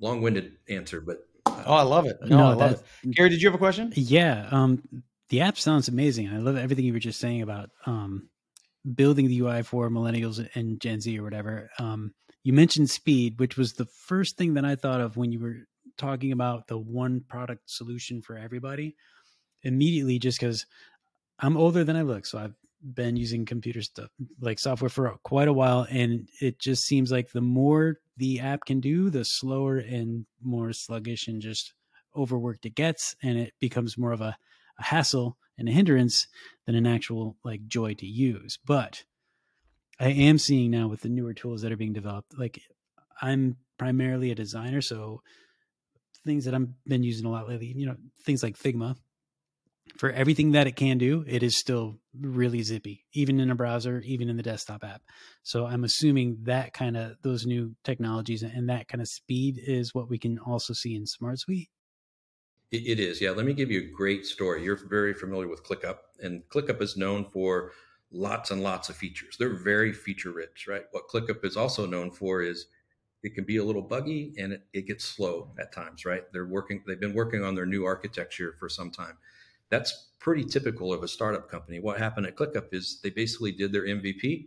Long-winded 0.00 0.52
answer, 0.68 1.00
but 1.00 1.26
uh, 1.46 1.62
oh, 1.66 1.74
I 1.74 1.82
love 1.82 2.06
it. 2.06 2.18
No, 2.20 2.36
no 2.36 2.50
I 2.50 2.54
love 2.54 2.72
it. 2.72 3.10
Gary, 3.12 3.30
did 3.30 3.40
you 3.40 3.48
have 3.48 3.54
a 3.54 3.58
question? 3.58 3.92
Yeah, 3.94 4.46
um, 4.50 4.82
the 5.30 5.40
app 5.40 5.58
sounds 5.58 5.88
amazing. 5.88 6.28
I 6.28 6.36
love 6.36 6.56
everything 6.56 6.84
you 6.84 6.92
were 6.92 6.98
just 6.98 7.18
saying 7.18 7.40
about 7.40 7.70
um, 7.86 8.28
building 8.94 9.28
the 9.28 9.40
UI 9.40 9.62
for 9.62 9.88
millennials 9.88 10.46
and 10.54 10.78
Gen 10.78 11.00
Z 11.00 11.18
or 11.18 11.22
whatever. 11.22 11.70
Um, 11.78 12.12
you 12.46 12.52
mentioned 12.52 12.88
speed, 12.88 13.40
which 13.40 13.56
was 13.56 13.72
the 13.72 13.86
first 13.86 14.36
thing 14.36 14.54
that 14.54 14.64
I 14.64 14.76
thought 14.76 15.00
of 15.00 15.16
when 15.16 15.32
you 15.32 15.40
were 15.40 15.66
talking 15.98 16.30
about 16.30 16.68
the 16.68 16.78
one 16.78 17.20
product 17.26 17.68
solution 17.68 18.22
for 18.22 18.38
everybody. 18.38 18.94
Immediately, 19.64 20.20
just 20.20 20.38
because 20.38 20.64
I'm 21.40 21.56
older 21.56 21.82
than 21.82 21.96
I 21.96 22.02
look, 22.02 22.24
so 22.24 22.38
I've 22.38 22.54
been 22.94 23.16
using 23.16 23.46
computer 23.46 23.82
stuff 23.82 24.10
like 24.40 24.60
software 24.60 24.88
for 24.88 25.16
quite 25.24 25.48
a 25.48 25.52
while, 25.52 25.88
and 25.90 26.28
it 26.40 26.60
just 26.60 26.84
seems 26.84 27.10
like 27.10 27.32
the 27.32 27.40
more 27.40 27.98
the 28.16 28.38
app 28.38 28.64
can 28.64 28.78
do, 28.78 29.10
the 29.10 29.24
slower 29.24 29.78
and 29.78 30.24
more 30.40 30.72
sluggish 30.72 31.26
and 31.26 31.42
just 31.42 31.74
overworked 32.14 32.64
it 32.64 32.76
gets, 32.76 33.16
and 33.24 33.36
it 33.36 33.54
becomes 33.58 33.98
more 33.98 34.12
of 34.12 34.20
a, 34.20 34.36
a 34.78 34.84
hassle 34.84 35.36
and 35.58 35.68
a 35.68 35.72
hindrance 35.72 36.28
than 36.64 36.76
an 36.76 36.86
actual 36.86 37.36
like 37.42 37.66
joy 37.66 37.94
to 37.94 38.06
use. 38.06 38.56
But 38.64 39.02
I 39.98 40.08
am 40.08 40.38
seeing 40.38 40.70
now 40.70 40.88
with 40.88 41.00
the 41.00 41.08
newer 41.08 41.34
tools 41.34 41.62
that 41.62 41.72
are 41.72 41.76
being 41.76 41.92
developed, 41.92 42.38
like 42.38 42.60
I'm 43.20 43.56
primarily 43.78 44.30
a 44.30 44.34
designer, 44.34 44.80
so 44.82 45.22
things 46.24 46.44
that 46.44 46.54
I've 46.54 46.68
been 46.84 47.02
using 47.02 47.26
a 47.26 47.30
lot 47.30 47.48
lately, 47.48 47.72
you 47.76 47.86
know, 47.86 47.96
things 48.24 48.42
like 48.42 48.58
Figma. 48.58 48.96
For 49.98 50.10
everything 50.10 50.52
that 50.52 50.66
it 50.66 50.74
can 50.74 50.98
do, 50.98 51.24
it 51.26 51.42
is 51.42 51.56
still 51.56 52.00
really 52.20 52.62
zippy, 52.62 53.04
even 53.14 53.38
in 53.38 53.50
a 53.50 53.54
browser, 53.54 54.02
even 54.04 54.28
in 54.28 54.36
the 54.36 54.42
desktop 54.42 54.82
app. 54.84 55.00
So 55.42 55.64
I'm 55.64 55.84
assuming 55.84 56.38
that 56.42 56.72
kind 56.72 56.96
of 56.96 57.12
those 57.22 57.46
new 57.46 57.76
technologies 57.84 58.42
and 58.42 58.68
that 58.68 58.88
kind 58.88 59.00
of 59.00 59.08
speed 59.08 59.60
is 59.64 59.94
what 59.94 60.10
we 60.10 60.18
can 60.18 60.38
also 60.38 60.74
see 60.74 60.94
in 60.96 61.06
Smart 61.06 61.38
Suite. 61.38 61.70
It 62.72 62.98
is, 62.98 63.20
yeah. 63.20 63.30
Let 63.30 63.46
me 63.46 63.54
give 63.54 63.70
you 63.70 63.80
a 63.80 63.96
great 63.96 64.26
story. 64.26 64.64
You're 64.64 64.76
very 64.76 65.14
familiar 65.14 65.46
with 65.46 65.62
ClickUp, 65.62 65.98
and 66.20 66.42
ClickUp 66.52 66.82
is 66.82 66.96
known 66.96 67.24
for 67.32 67.70
lots 68.12 68.50
and 68.50 68.62
lots 68.62 68.88
of 68.88 68.96
features. 68.96 69.36
They're 69.38 69.56
very 69.56 69.92
feature 69.92 70.32
rich, 70.32 70.66
right? 70.68 70.84
What 70.92 71.08
ClickUp 71.08 71.44
is 71.44 71.56
also 71.56 71.86
known 71.86 72.10
for 72.10 72.42
is 72.42 72.66
it 73.22 73.34
can 73.34 73.44
be 73.44 73.56
a 73.56 73.64
little 73.64 73.82
buggy 73.82 74.34
and 74.38 74.52
it, 74.52 74.62
it, 74.72 74.86
gets 74.86 75.04
slow 75.04 75.50
at 75.58 75.72
times, 75.72 76.04
right? 76.04 76.22
They're 76.32 76.46
working, 76.46 76.82
they've 76.86 77.00
been 77.00 77.14
working 77.14 77.42
on 77.42 77.54
their 77.54 77.66
new 77.66 77.84
architecture 77.84 78.54
for 78.58 78.68
some 78.68 78.90
time. 78.90 79.18
That's 79.68 80.10
pretty 80.20 80.44
typical 80.44 80.92
of 80.92 81.02
a 81.02 81.08
startup 81.08 81.50
company. 81.50 81.80
What 81.80 81.98
happened 81.98 82.26
at 82.26 82.36
ClickUp 82.36 82.72
is 82.72 83.00
they 83.02 83.10
basically 83.10 83.52
did 83.52 83.72
their 83.72 83.86
MVP 83.86 84.46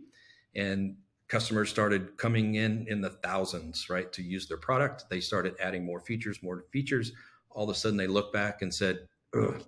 and 0.54 0.96
customers 1.28 1.68
started 1.68 2.16
coming 2.16 2.54
in 2.54 2.86
in 2.88 3.00
the 3.00 3.10
thousands, 3.10 3.90
right, 3.90 4.10
to 4.12 4.22
use 4.22 4.48
their 4.48 4.56
product. 4.56 5.04
They 5.10 5.20
started 5.20 5.54
adding 5.60 5.84
more 5.84 6.00
features, 6.00 6.42
more 6.42 6.64
features. 6.72 7.12
All 7.50 7.64
of 7.64 7.76
a 7.76 7.78
sudden 7.78 7.98
they 7.98 8.06
look 8.06 8.32
back 8.32 8.62
and 8.62 8.74
said, 8.74 9.06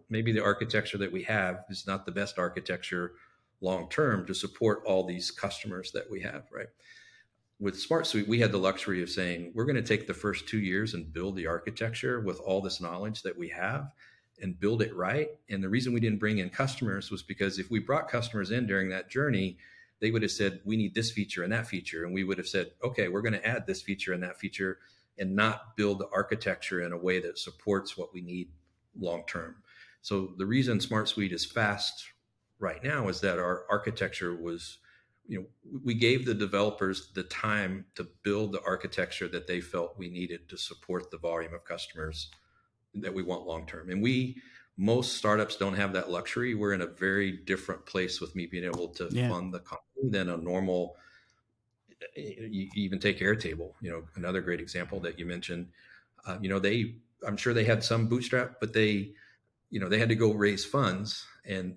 maybe 0.08 0.32
the 0.32 0.42
architecture 0.42 0.98
that 0.98 1.12
we 1.12 1.22
have 1.24 1.64
is 1.70 1.86
not 1.86 2.04
the 2.04 2.12
best 2.12 2.38
architecture 2.38 3.12
long 3.62 3.88
term 3.88 4.26
to 4.26 4.34
support 4.34 4.82
all 4.84 5.04
these 5.04 5.30
customers 5.30 5.92
that 5.92 6.10
we 6.10 6.20
have, 6.20 6.44
right? 6.52 6.68
With 7.60 7.78
Smart 7.78 8.06
Suite, 8.06 8.26
we 8.26 8.40
had 8.40 8.50
the 8.50 8.58
luxury 8.58 9.02
of 9.02 9.08
saying 9.08 9.52
we're 9.54 9.64
going 9.64 9.76
to 9.76 9.82
take 9.82 10.06
the 10.06 10.14
first 10.14 10.48
two 10.48 10.58
years 10.58 10.94
and 10.94 11.12
build 11.12 11.36
the 11.36 11.46
architecture 11.46 12.20
with 12.20 12.40
all 12.40 12.60
this 12.60 12.80
knowledge 12.80 13.22
that 13.22 13.38
we 13.38 13.48
have 13.50 13.92
and 14.40 14.58
build 14.58 14.82
it 14.82 14.94
right. 14.96 15.28
And 15.48 15.62
the 15.62 15.68
reason 15.68 15.92
we 15.92 16.00
didn't 16.00 16.18
bring 16.18 16.38
in 16.38 16.50
customers 16.50 17.10
was 17.10 17.22
because 17.22 17.60
if 17.60 17.70
we 17.70 17.78
brought 17.78 18.08
customers 18.08 18.50
in 18.50 18.66
during 18.66 18.88
that 18.88 19.08
journey, 19.08 19.58
they 20.00 20.10
would 20.10 20.22
have 20.22 20.32
said, 20.32 20.60
we 20.64 20.76
need 20.76 20.94
this 20.94 21.12
feature 21.12 21.44
and 21.44 21.52
that 21.52 21.68
feature. 21.68 22.04
And 22.04 22.12
we 22.12 22.24
would 22.24 22.38
have 22.38 22.48
said, 22.48 22.72
okay, 22.82 23.06
we're 23.06 23.22
going 23.22 23.34
to 23.34 23.46
add 23.46 23.66
this 23.66 23.82
feature 23.82 24.12
and 24.12 24.22
that 24.24 24.40
feature 24.40 24.78
and 25.18 25.36
not 25.36 25.76
build 25.76 26.00
the 26.00 26.08
architecture 26.12 26.82
in 26.82 26.92
a 26.92 26.98
way 26.98 27.20
that 27.20 27.38
supports 27.38 27.96
what 27.96 28.12
we 28.12 28.20
need 28.20 28.48
long 28.98 29.22
term. 29.28 29.56
So 30.00 30.32
the 30.36 30.46
reason 30.46 30.80
Smart 30.80 31.08
Suite 31.08 31.32
is 31.32 31.46
fast 31.46 32.08
right 32.62 32.82
now 32.82 33.08
is 33.08 33.20
that 33.20 33.38
our 33.38 33.64
architecture 33.68 34.34
was 34.34 34.78
you 35.26 35.38
know 35.38 35.46
we 35.84 35.94
gave 35.94 36.24
the 36.24 36.34
developers 36.34 37.10
the 37.14 37.22
time 37.24 37.84
to 37.94 38.06
build 38.22 38.52
the 38.52 38.62
architecture 38.64 39.28
that 39.28 39.46
they 39.46 39.60
felt 39.60 39.98
we 39.98 40.08
needed 40.08 40.48
to 40.48 40.56
support 40.56 41.10
the 41.10 41.18
volume 41.18 41.52
of 41.52 41.64
customers 41.64 42.30
that 42.94 43.12
we 43.12 43.22
want 43.22 43.46
long 43.46 43.66
term 43.66 43.90
and 43.90 44.02
we 44.02 44.36
most 44.76 45.16
startups 45.16 45.56
don't 45.56 45.74
have 45.74 45.92
that 45.92 46.10
luxury. 46.10 46.54
We're 46.54 46.72
in 46.72 46.80
a 46.80 46.86
very 46.86 47.32
different 47.32 47.84
place 47.84 48.20
with 48.20 48.34
me 48.34 48.46
being 48.46 48.64
able 48.64 48.88
to 48.88 49.08
yeah. 49.10 49.28
fund 49.28 49.52
the 49.52 49.58
company 49.58 50.10
than 50.10 50.30
a 50.30 50.36
normal 50.36 50.96
you 52.16 52.68
even 52.74 52.98
take 52.98 53.20
airtable 53.20 53.74
you 53.80 53.88
know 53.88 54.02
another 54.16 54.40
great 54.40 54.60
example 54.60 54.98
that 55.00 55.18
you 55.18 55.26
mentioned. 55.26 55.68
Uh, 56.26 56.38
you 56.40 56.48
know 56.48 56.58
they 56.58 56.94
i'm 57.26 57.36
sure 57.36 57.52
they 57.52 57.64
had 57.64 57.82
some 57.82 58.06
bootstrap 58.06 58.54
but 58.60 58.72
they 58.72 59.12
you 59.70 59.80
know 59.80 59.88
they 59.88 59.98
had 59.98 60.08
to 60.08 60.14
go 60.14 60.32
raise 60.32 60.64
funds 60.64 61.26
and 61.44 61.76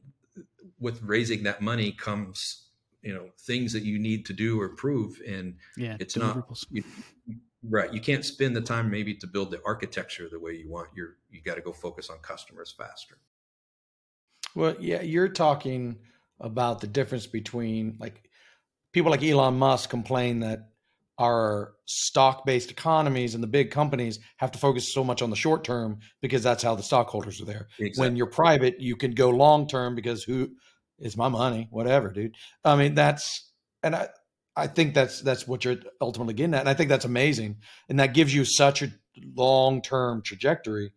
with 0.79 1.01
raising 1.01 1.43
that 1.43 1.61
money 1.61 1.91
comes 1.91 2.65
you 3.01 3.13
know 3.13 3.29
things 3.39 3.71
that 3.71 3.83
you 3.83 3.99
need 3.99 4.25
to 4.25 4.33
do 4.33 4.59
or 4.59 4.69
prove 4.69 5.21
and 5.27 5.55
yeah, 5.77 5.95
it's 5.99 6.17
not 6.17 6.43
you, 6.71 6.83
right 7.69 7.93
you 7.93 8.01
can't 8.01 8.25
spend 8.25 8.55
the 8.55 8.61
time 8.61 8.89
maybe 8.89 9.13
to 9.13 9.27
build 9.27 9.51
the 9.51 9.61
architecture 9.65 10.27
the 10.29 10.39
way 10.39 10.53
you 10.53 10.69
want. 10.69 10.89
You're 10.95 11.17
you 11.29 11.41
got 11.41 11.55
to 11.55 11.61
go 11.61 11.71
focus 11.71 12.09
on 12.09 12.17
customers 12.19 12.73
faster. 12.77 13.17
Well 14.55 14.75
yeah 14.79 15.01
you're 15.01 15.29
talking 15.29 15.99
about 16.39 16.81
the 16.81 16.87
difference 16.87 17.27
between 17.27 17.97
like 17.99 18.29
people 18.91 19.11
like 19.11 19.23
elon 19.23 19.57
musk 19.57 19.89
complain 19.89 20.39
that 20.39 20.71
our 21.17 21.73
stock 21.85 22.45
based 22.45 22.71
economies 22.71 23.35
and 23.35 23.43
the 23.43 23.47
big 23.47 23.71
companies 23.71 24.19
have 24.37 24.51
to 24.51 24.59
focus 24.59 24.93
so 24.93 25.03
much 25.03 25.21
on 25.21 25.29
the 25.29 25.35
short 25.35 25.63
term 25.63 25.99
because 26.21 26.43
that's 26.43 26.63
how 26.63 26.75
the 26.75 26.83
stockholders 26.83 27.41
are 27.41 27.45
there. 27.45 27.67
Exactly. 27.79 28.01
When 28.07 28.15
you're 28.15 28.27
private, 28.27 28.81
you 28.81 28.95
can 28.95 29.11
go 29.11 29.29
long 29.29 29.67
term 29.67 29.95
because 29.95 30.23
who 30.23 30.51
is 30.99 31.15
my 31.15 31.29
money, 31.29 31.67
whatever, 31.71 32.11
dude. 32.11 32.35
I 32.63 32.75
mean, 32.75 32.95
that's 32.95 33.51
and 33.81 33.95
I 33.95 34.09
I 34.55 34.67
think 34.67 34.93
that's 34.93 35.21
that's 35.21 35.47
what 35.47 35.65
you're 35.65 35.77
ultimately 36.01 36.33
getting 36.33 36.53
at. 36.53 36.61
And 36.61 36.69
I 36.69 36.73
think 36.73 36.89
that's 36.89 37.05
amazing. 37.05 37.57
And 37.89 37.99
that 37.99 38.13
gives 38.13 38.33
you 38.33 38.45
such 38.45 38.81
a 38.81 38.91
long 39.35 39.81
term 39.81 40.21
trajectory. 40.21 40.91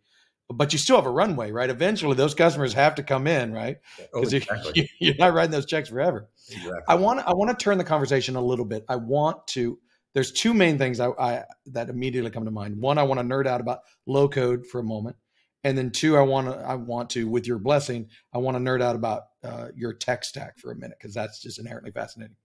But 0.51 0.73
you 0.73 0.79
still 0.79 0.95
have 0.95 1.05
a 1.05 1.11
runway, 1.11 1.51
right? 1.51 1.69
Eventually 1.69 2.15
those 2.15 2.33
customers 2.33 2.73
have 2.73 2.95
to 2.95 3.03
come 3.03 3.27
in, 3.27 3.53
right? 3.53 3.77
Because 3.97 4.33
oh, 4.33 4.37
exactly. 4.37 4.89
you, 4.99 5.11
are 5.11 5.15
not 5.19 5.33
writing 5.33 5.51
those 5.51 5.67
checks 5.67 5.89
forever. 5.89 6.27
Exactly. 6.49 6.71
I 6.87 6.95
want 6.95 7.19
I 7.19 7.33
want 7.33 7.57
to 7.57 7.63
turn 7.63 7.77
the 7.77 7.83
conversation 7.83 8.35
a 8.35 8.41
little 8.41 8.65
bit. 8.65 8.83
I 8.89 8.95
want 8.95 9.45
to 9.49 9.77
there's 10.13 10.31
two 10.31 10.53
main 10.53 10.77
things 10.77 10.99
I, 10.99 11.09
I, 11.09 11.43
that 11.67 11.89
immediately 11.89 12.31
come 12.31 12.45
to 12.45 12.51
mind. 12.51 12.79
One, 12.79 12.97
I 12.97 13.03
want 13.03 13.19
to 13.19 13.25
nerd 13.25 13.47
out 13.47 13.61
about 13.61 13.79
low 14.05 14.27
code 14.27 14.65
for 14.65 14.79
a 14.79 14.83
moment, 14.83 15.15
and 15.63 15.77
then 15.77 15.91
two, 15.91 16.17
I 16.17 16.21
want 16.21 16.47
to 16.47 16.57
I 16.57 16.75
want 16.75 17.11
to, 17.11 17.27
with 17.27 17.47
your 17.47 17.59
blessing, 17.59 18.09
I 18.33 18.39
want 18.39 18.57
to 18.57 18.63
nerd 18.63 18.81
out 18.81 18.95
about 18.95 19.23
uh, 19.43 19.67
your 19.75 19.93
tech 19.93 20.23
stack 20.23 20.57
for 20.57 20.71
a 20.71 20.75
minute 20.75 20.97
because 20.99 21.13
that's 21.13 21.41
just 21.41 21.59
inherently 21.59 21.91
fascinating. 21.91 22.35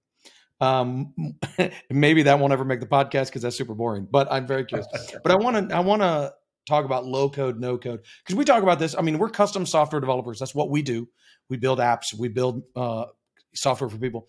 Um, 0.61 1.15
maybe 1.91 2.25
that 2.25 2.39
won't 2.39 2.53
ever 2.53 2.65
make 2.65 2.81
the 2.81 2.87
podcast 2.87 3.27
because 3.27 3.43
that's 3.43 3.57
super 3.57 3.75
boring. 3.75 4.07
But 4.11 4.29
I'm 4.31 4.47
very 4.47 4.65
curious. 4.65 4.87
but 5.23 5.33
I 5.33 5.37
want 5.37 5.69
to 5.69 5.75
I 5.75 5.81
want 5.81 6.03
to 6.03 6.33
talk 6.67 6.85
about 6.85 7.07
low 7.07 7.29
code, 7.29 7.61
no 7.61 7.79
code 7.79 8.01
because 8.25 8.37
we 8.37 8.45
talk 8.45 8.63
about 8.63 8.79
this. 8.79 8.95
I 8.97 9.03
mean, 9.03 9.19
we're 9.19 9.31
custom 9.31 9.67
software 9.67 10.01
developers. 10.01 10.39
That's 10.39 10.55
what 10.55 10.71
we 10.71 10.83
do. 10.83 11.09
We 11.49 11.57
build 11.57 11.79
apps. 11.79 12.15
We 12.15 12.29
build 12.29 12.63
uh, 12.75 13.07
software 13.55 13.91
for 13.91 13.99
people. 13.99 14.29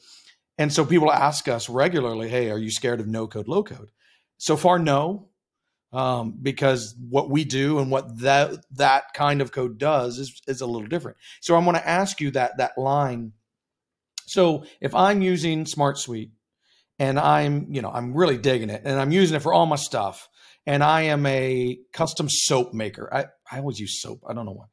And 0.58 0.72
so 0.72 0.86
people 0.86 1.12
ask 1.12 1.48
us 1.48 1.70
regularly, 1.70 2.30
hey, 2.30 2.50
are 2.50 2.58
you 2.58 2.72
scared 2.72 3.00
of 3.00 3.08
no 3.08 3.28
code, 3.28 3.48
low 3.48 3.64
code? 3.64 3.90
So 4.38 4.56
far, 4.56 4.80
no, 4.80 5.30
um, 5.92 6.38
because 6.42 6.96
what 7.10 7.30
we 7.30 7.46
do 7.46 7.80
and 7.80 7.90
what 7.90 8.20
that 8.20 8.66
that 8.72 9.14
kind 9.14 9.42
of 9.42 9.52
code 9.52 9.78
does 9.78 10.20
is, 10.20 10.42
is 10.48 10.62
a 10.62 10.66
little 10.66 10.88
different. 10.88 11.18
So 11.42 11.56
I'm 11.56 11.64
going 11.64 11.76
to 11.76 11.88
ask 11.88 12.20
you 12.20 12.32
that 12.32 12.58
that 12.58 12.78
line. 12.78 13.34
So 14.26 14.66
if 14.82 14.94
I'm 14.96 15.22
using 15.22 15.66
Smart 15.66 15.98
Suite 15.98 16.32
and 17.00 17.20
I'm, 17.20 17.68
you 17.70 17.82
know, 17.82 17.92
I'm 17.92 18.14
really 18.14 18.38
digging 18.38 18.70
it 18.70 18.82
and 18.84 19.00
I'm 19.00 19.12
using 19.12 19.36
it 19.36 19.42
for 19.42 19.54
all 19.54 19.66
my 19.66 19.76
stuff 19.76 20.28
and 20.66 20.84
I 20.84 21.04
am 21.04 21.26
a 21.26 21.80
custom 21.94 22.28
soap 22.30 22.74
maker. 22.74 23.10
I, 23.14 23.26
I 23.50 23.60
always 23.60 23.80
use 23.80 24.02
soap. 24.02 24.24
I 24.28 24.34
don't 24.34 24.46
know 24.46 24.54
why. 24.54 24.66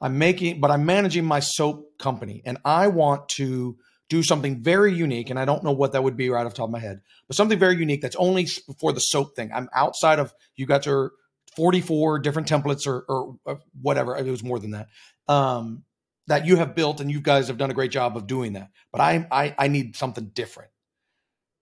I'm 0.00 0.18
making, 0.18 0.60
but 0.60 0.70
I'm 0.70 0.84
managing 0.84 1.24
my 1.24 1.40
soap 1.40 1.98
company 1.98 2.42
and 2.44 2.58
I 2.64 2.88
want 2.88 3.28
to 3.30 3.78
do 4.08 4.22
something 4.22 4.62
very 4.62 4.94
unique, 4.94 5.30
and 5.30 5.38
I 5.38 5.44
don't 5.44 5.62
know 5.62 5.72
what 5.72 5.92
that 5.92 6.02
would 6.02 6.16
be 6.16 6.30
right 6.30 6.46
off 6.46 6.52
the 6.52 6.58
top 6.58 6.68
of 6.68 6.72
my 6.72 6.78
head, 6.78 7.00
but 7.26 7.36
something 7.36 7.58
very 7.58 7.76
unique 7.76 8.00
that's 8.00 8.16
only 8.16 8.46
for 8.78 8.92
the 8.92 9.00
soap 9.00 9.36
thing. 9.36 9.50
I'm 9.54 9.68
outside 9.74 10.18
of 10.18 10.32
you 10.56 10.66
got 10.66 10.86
your 10.86 11.12
44 11.56 12.20
different 12.20 12.48
templates 12.48 12.86
or, 12.86 13.04
or, 13.08 13.36
or 13.44 13.60
whatever. 13.80 14.16
It 14.16 14.26
was 14.26 14.42
more 14.44 14.58
than 14.58 14.70
that. 14.72 14.88
Um, 15.26 15.84
that 16.28 16.46
you 16.46 16.56
have 16.56 16.74
built, 16.74 17.00
and 17.00 17.10
you 17.10 17.20
guys 17.20 17.48
have 17.48 17.58
done 17.58 17.70
a 17.70 17.74
great 17.74 17.90
job 17.90 18.16
of 18.16 18.26
doing 18.26 18.52
that. 18.54 18.68
But 18.92 19.00
I, 19.00 19.26
I, 19.30 19.54
I 19.58 19.68
need 19.68 19.96
something 19.96 20.26
different. 20.26 20.70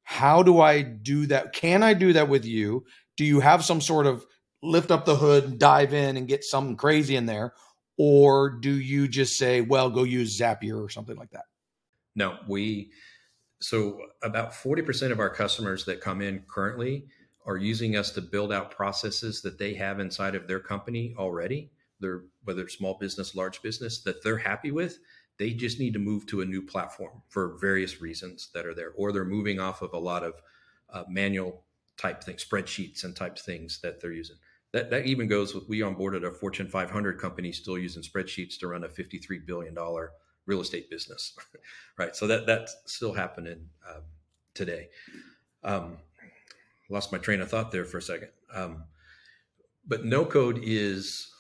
How 0.03 0.43
do 0.43 0.61
I 0.61 0.83
do 0.83 1.27
that? 1.27 1.53
Can 1.53 1.83
I 1.83 1.95
do 1.95 2.13
that 2.13 2.29
with 2.29 2.45
you? 2.45 2.85
Do 3.17 3.25
you 3.25 3.41
have 3.41 3.65
some 3.65 3.81
sort 3.81 4.07
of 4.07 4.25
lift 4.63 4.91
up 4.91 5.05
the 5.05 5.17
hood, 5.17 5.59
dive 5.59 5.95
in, 5.95 6.17
and 6.17 6.29
get 6.29 6.45
something 6.45 6.77
crazy 6.77 7.17
in 7.17 7.27
there? 7.27 7.55
Or 7.97 8.51
do 8.51 8.71
you 8.71 9.09
just 9.09 9.39
say, 9.39 9.63
well, 9.63 9.89
go 9.91 10.03
use 10.03 10.39
Zapier 10.39 10.85
or 10.85 10.89
something 10.91 11.17
like 11.17 11.31
that? 11.31 11.45
No, 12.17 12.39
we, 12.49 12.91
so 13.61 14.01
about 14.23 14.53
40% 14.53 15.13
of 15.13 15.21
our 15.21 15.31
customers 15.31 15.85
that 15.85 16.01
come 16.01 16.23
in 16.23 16.43
currently 16.49 17.07
are 17.45 17.59
using 17.59 17.95
us 17.97 18.11
to 18.13 18.21
build 18.21 18.53
out 18.53 18.73
processes 18.73 19.43
that 19.43 19.59
they 19.59 19.75
have 19.75 20.01
inside 20.01 20.35
of 20.35 20.49
their 20.49 20.59
company 20.59 21.15
already. 21.17 21.71
They're, 22.01 22.25
whether 22.43 22.69
small 22.69 22.99
business, 22.99 23.35
large 23.35 23.63
business, 23.63 24.03
that 24.03 24.25
they're 24.25 24.39
happy 24.39 24.71
with. 24.73 24.99
They 25.39 25.53
just 25.53 25.79
need 25.79 25.93
to 25.93 25.99
move 25.99 26.27
to 26.29 26.41
a 26.41 26.47
new 26.47 26.63
platform 26.63 27.23
for 27.29 27.59
various 27.61 28.01
reasons 28.01 28.49
that 28.55 28.67
are 28.67 28.75
there, 28.75 28.93
or 28.97 29.13
they're 29.13 29.25
moving 29.25 29.61
off 29.61 29.83
of 29.83 29.93
a 29.93 29.99
lot 29.99 30.25
of 30.25 30.35
uh, 30.93 31.05
manual 31.09 31.65
type 31.99 32.25
things, 32.25 32.45
spreadsheets 32.45 33.05
and 33.05 33.15
type 33.15 33.39
things 33.39 33.81
that 33.83 34.01
they're 34.01 34.13
using. 34.13 34.37
That, 34.73 34.91
that 34.91 35.07
even 35.07 35.29
goes 35.29 35.55
with 35.55 35.69
we 35.69 35.81
onboarded 35.81 36.27
a 36.27 36.33
Fortune 36.33 36.69
500 36.69 37.19
company 37.21 37.53
still 37.53 37.79
using 37.79 38.03
spreadsheets 38.03 38.59
to 38.59 38.69
run 38.69 38.85
a 38.85 38.89
53 38.89 39.41
billion 39.47 39.75
dollar 39.75 40.13
real 40.47 40.61
estate 40.61 40.91
business, 40.91 41.35
right? 41.99 42.15
So 42.15 42.27
that 42.27 42.47
that's 42.47 42.77
still 42.87 43.13
happening 43.13 43.69
um, 43.89 44.03
today. 44.55 44.89
Um, 45.65 45.99
lost 46.89 47.13
my 47.13 47.19
train 47.19 47.41
of 47.41 47.51
thought 47.51 47.73
there 47.73 47.85
for 47.85 47.99
a 47.99 48.03
second. 48.03 48.29
Um, 48.55 48.85
but 49.87 50.05
no 50.05 50.25
code 50.25 50.61
is 50.63 51.31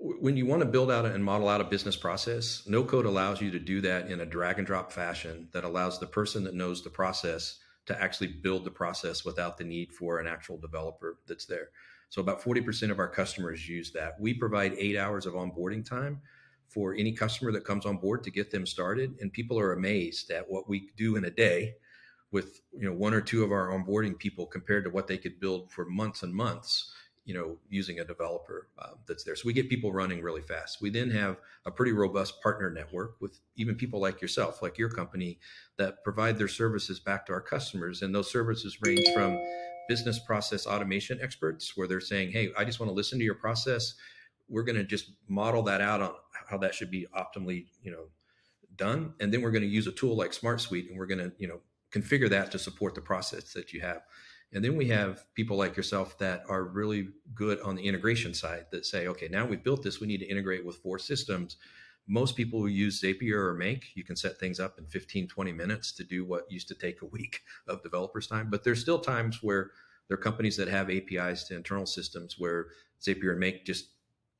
when 0.00 0.36
you 0.36 0.44
want 0.44 0.60
to 0.60 0.66
build 0.66 0.90
out 0.90 1.06
and 1.06 1.24
model 1.24 1.48
out 1.48 1.60
a 1.60 1.64
business 1.64 1.96
process, 1.96 2.62
no 2.66 2.84
code 2.84 3.06
allows 3.06 3.40
you 3.40 3.50
to 3.50 3.58
do 3.58 3.80
that 3.80 4.10
in 4.10 4.20
a 4.20 4.26
drag 4.26 4.58
and 4.58 4.66
drop 4.66 4.92
fashion 4.92 5.48
that 5.52 5.64
allows 5.64 5.98
the 5.98 6.06
person 6.06 6.44
that 6.44 6.54
knows 6.54 6.82
the 6.82 6.90
process 6.90 7.58
to 7.86 8.00
actually 8.00 8.26
build 8.26 8.64
the 8.64 8.70
process 8.70 9.24
without 9.24 9.56
the 9.56 9.64
need 9.64 9.92
for 9.92 10.18
an 10.18 10.26
actual 10.26 10.58
developer 10.58 11.18
that's 11.26 11.46
there. 11.46 11.68
So 12.10 12.20
about 12.20 12.42
40% 12.42 12.90
of 12.90 12.98
our 12.98 13.08
customers 13.08 13.68
use 13.68 13.92
that. 13.92 14.20
We 14.20 14.34
provide 14.34 14.74
eight 14.78 14.96
hours 14.96 15.26
of 15.26 15.34
onboarding 15.34 15.84
time 15.84 16.20
for 16.68 16.94
any 16.94 17.12
customer 17.12 17.52
that 17.52 17.64
comes 17.64 17.86
on 17.86 17.98
board 17.98 18.24
to 18.24 18.30
get 18.30 18.50
them 18.50 18.66
started. 18.66 19.14
And 19.20 19.32
people 19.32 19.58
are 19.58 19.72
amazed 19.72 20.30
at 20.30 20.50
what 20.50 20.68
we 20.68 20.90
do 20.96 21.16
in 21.16 21.24
a 21.24 21.30
day 21.30 21.74
with 22.30 22.60
you 22.72 22.88
know 22.88 22.94
one 22.94 23.14
or 23.14 23.20
two 23.20 23.44
of 23.44 23.52
our 23.52 23.68
onboarding 23.68 24.18
people 24.18 24.44
compared 24.44 24.84
to 24.84 24.90
what 24.90 25.06
they 25.06 25.16
could 25.16 25.38
build 25.38 25.70
for 25.70 25.84
months 25.84 26.24
and 26.24 26.34
months 26.34 26.92
you 27.24 27.32
know 27.32 27.56
using 27.70 28.00
a 28.00 28.04
developer 28.04 28.68
uh, 28.78 28.90
that's 29.06 29.24
there. 29.24 29.36
So 29.36 29.46
we 29.46 29.52
get 29.52 29.70
people 29.70 29.92
running 29.92 30.20
really 30.20 30.42
fast. 30.42 30.82
We 30.82 30.90
then 30.90 31.10
have 31.10 31.36
a 31.64 31.70
pretty 31.70 31.92
robust 31.92 32.42
partner 32.42 32.70
network 32.70 33.16
with 33.20 33.38
even 33.56 33.76
people 33.76 34.00
like 34.00 34.20
yourself 34.20 34.62
like 34.62 34.78
your 34.78 34.90
company 34.90 35.38
that 35.76 36.02
provide 36.02 36.36
their 36.36 36.48
services 36.48 36.98
back 36.98 37.24
to 37.26 37.32
our 37.32 37.40
customers. 37.40 38.02
And 38.02 38.14
those 38.14 38.30
services 38.30 38.78
range 38.82 39.06
from 39.14 39.38
business 39.88 40.18
process 40.18 40.66
automation 40.66 41.18
experts 41.22 41.76
where 41.76 41.86
they're 41.86 42.00
saying 42.00 42.30
hey 42.30 42.50
i 42.56 42.64
just 42.64 42.80
want 42.80 42.88
to 42.88 42.94
listen 42.94 43.18
to 43.18 43.24
your 43.24 43.34
process 43.34 43.94
we're 44.48 44.62
going 44.62 44.76
to 44.76 44.84
just 44.84 45.12
model 45.28 45.62
that 45.62 45.80
out 45.80 46.00
on 46.00 46.12
how 46.48 46.58
that 46.58 46.74
should 46.74 46.90
be 46.90 47.06
optimally 47.16 47.66
you 47.82 47.90
know 47.90 48.06
done. 48.76 49.14
And 49.20 49.32
then 49.32 49.42
we're 49.42 49.50
going 49.50 49.62
to 49.62 49.68
use 49.68 49.86
a 49.86 49.92
tool 49.92 50.16
like 50.16 50.32
smart 50.32 50.60
suite 50.60 50.88
and 50.90 50.98
we're 50.98 51.06
going 51.06 51.18
to 51.18 51.32
you 51.38 51.48
know 51.48 51.60
configure 51.92 52.28
that 52.30 52.50
to 52.52 52.58
support 52.58 52.94
the 52.94 53.00
process 53.00 53.52
that 53.52 53.72
you 53.72 53.80
have. 53.80 54.02
And 54.52 54.64
then 54.64 54.76
we 54.76 54.88
have 54.88 55.24
people 55.34 55.56
like 55.56 55.76
yourself 55.76 56.16
that 56.18 56.44
are 56.48 56.64
really 56.64 57.08
good 57.34 57.60
on 57.60 57.74
the 57.74 57.82
integration 57.82 58.34
side 58.34 58.66
that 58.70 58.86
say 58.86 59.06
okay 59.08 59.28
now 59.28 59.46
we've 59.46 59.64
built 59.64 59.82
this 59.82 60.00
we 60.00 60.06
need 60.06 60.20
to 60.20 60.26
integrate 60.28 60.64
with 60.64 60.76
four 60.76 60.98
systems. 60.98 61.56
Most 62.06 62.36
people 62.36 62.60
who 62.60 62.66
use 62.66 63.00
zapier 63.00 63.36
or 63.36 63.54
make 63.54 63.86
you 63.94 64.04
can 64.04 64.16
set 64.16 64.38
things 64.38 64.60
up 64.60 64.78
in 64.78 64.86
15 64.86 65.28
20 65.28 65.52
minutes 65.52 65.92
to 65.92 66.04
do 66.04 66.24
what 66.24 66.50
used 66.50 66.68
to 66.68 66.74
take 66.74 67.02
a 67.02 67.06
week 67.06 67.42
of 67.68 67.82
developers 67.82 68.26
time. 68.26 68.50
But 68.50 68.64
there's 68.64 68.80
still 68.80 68.98
times 68.98 69.42
where 69.42 69.70
there 70.08 70.16
are 70.16 70.20
companies 70.22 70.56
that 70.58 70.68
have 70.68 70.90
apis 70.90 71.44
to 71.44 71.56
internal 71.56 71.86
systems 71.86 72.38
where 72.38 72.66
zapier 73.00 73.30
and 73.30 73.40
make 73.40 73.64
just 73.64 73.88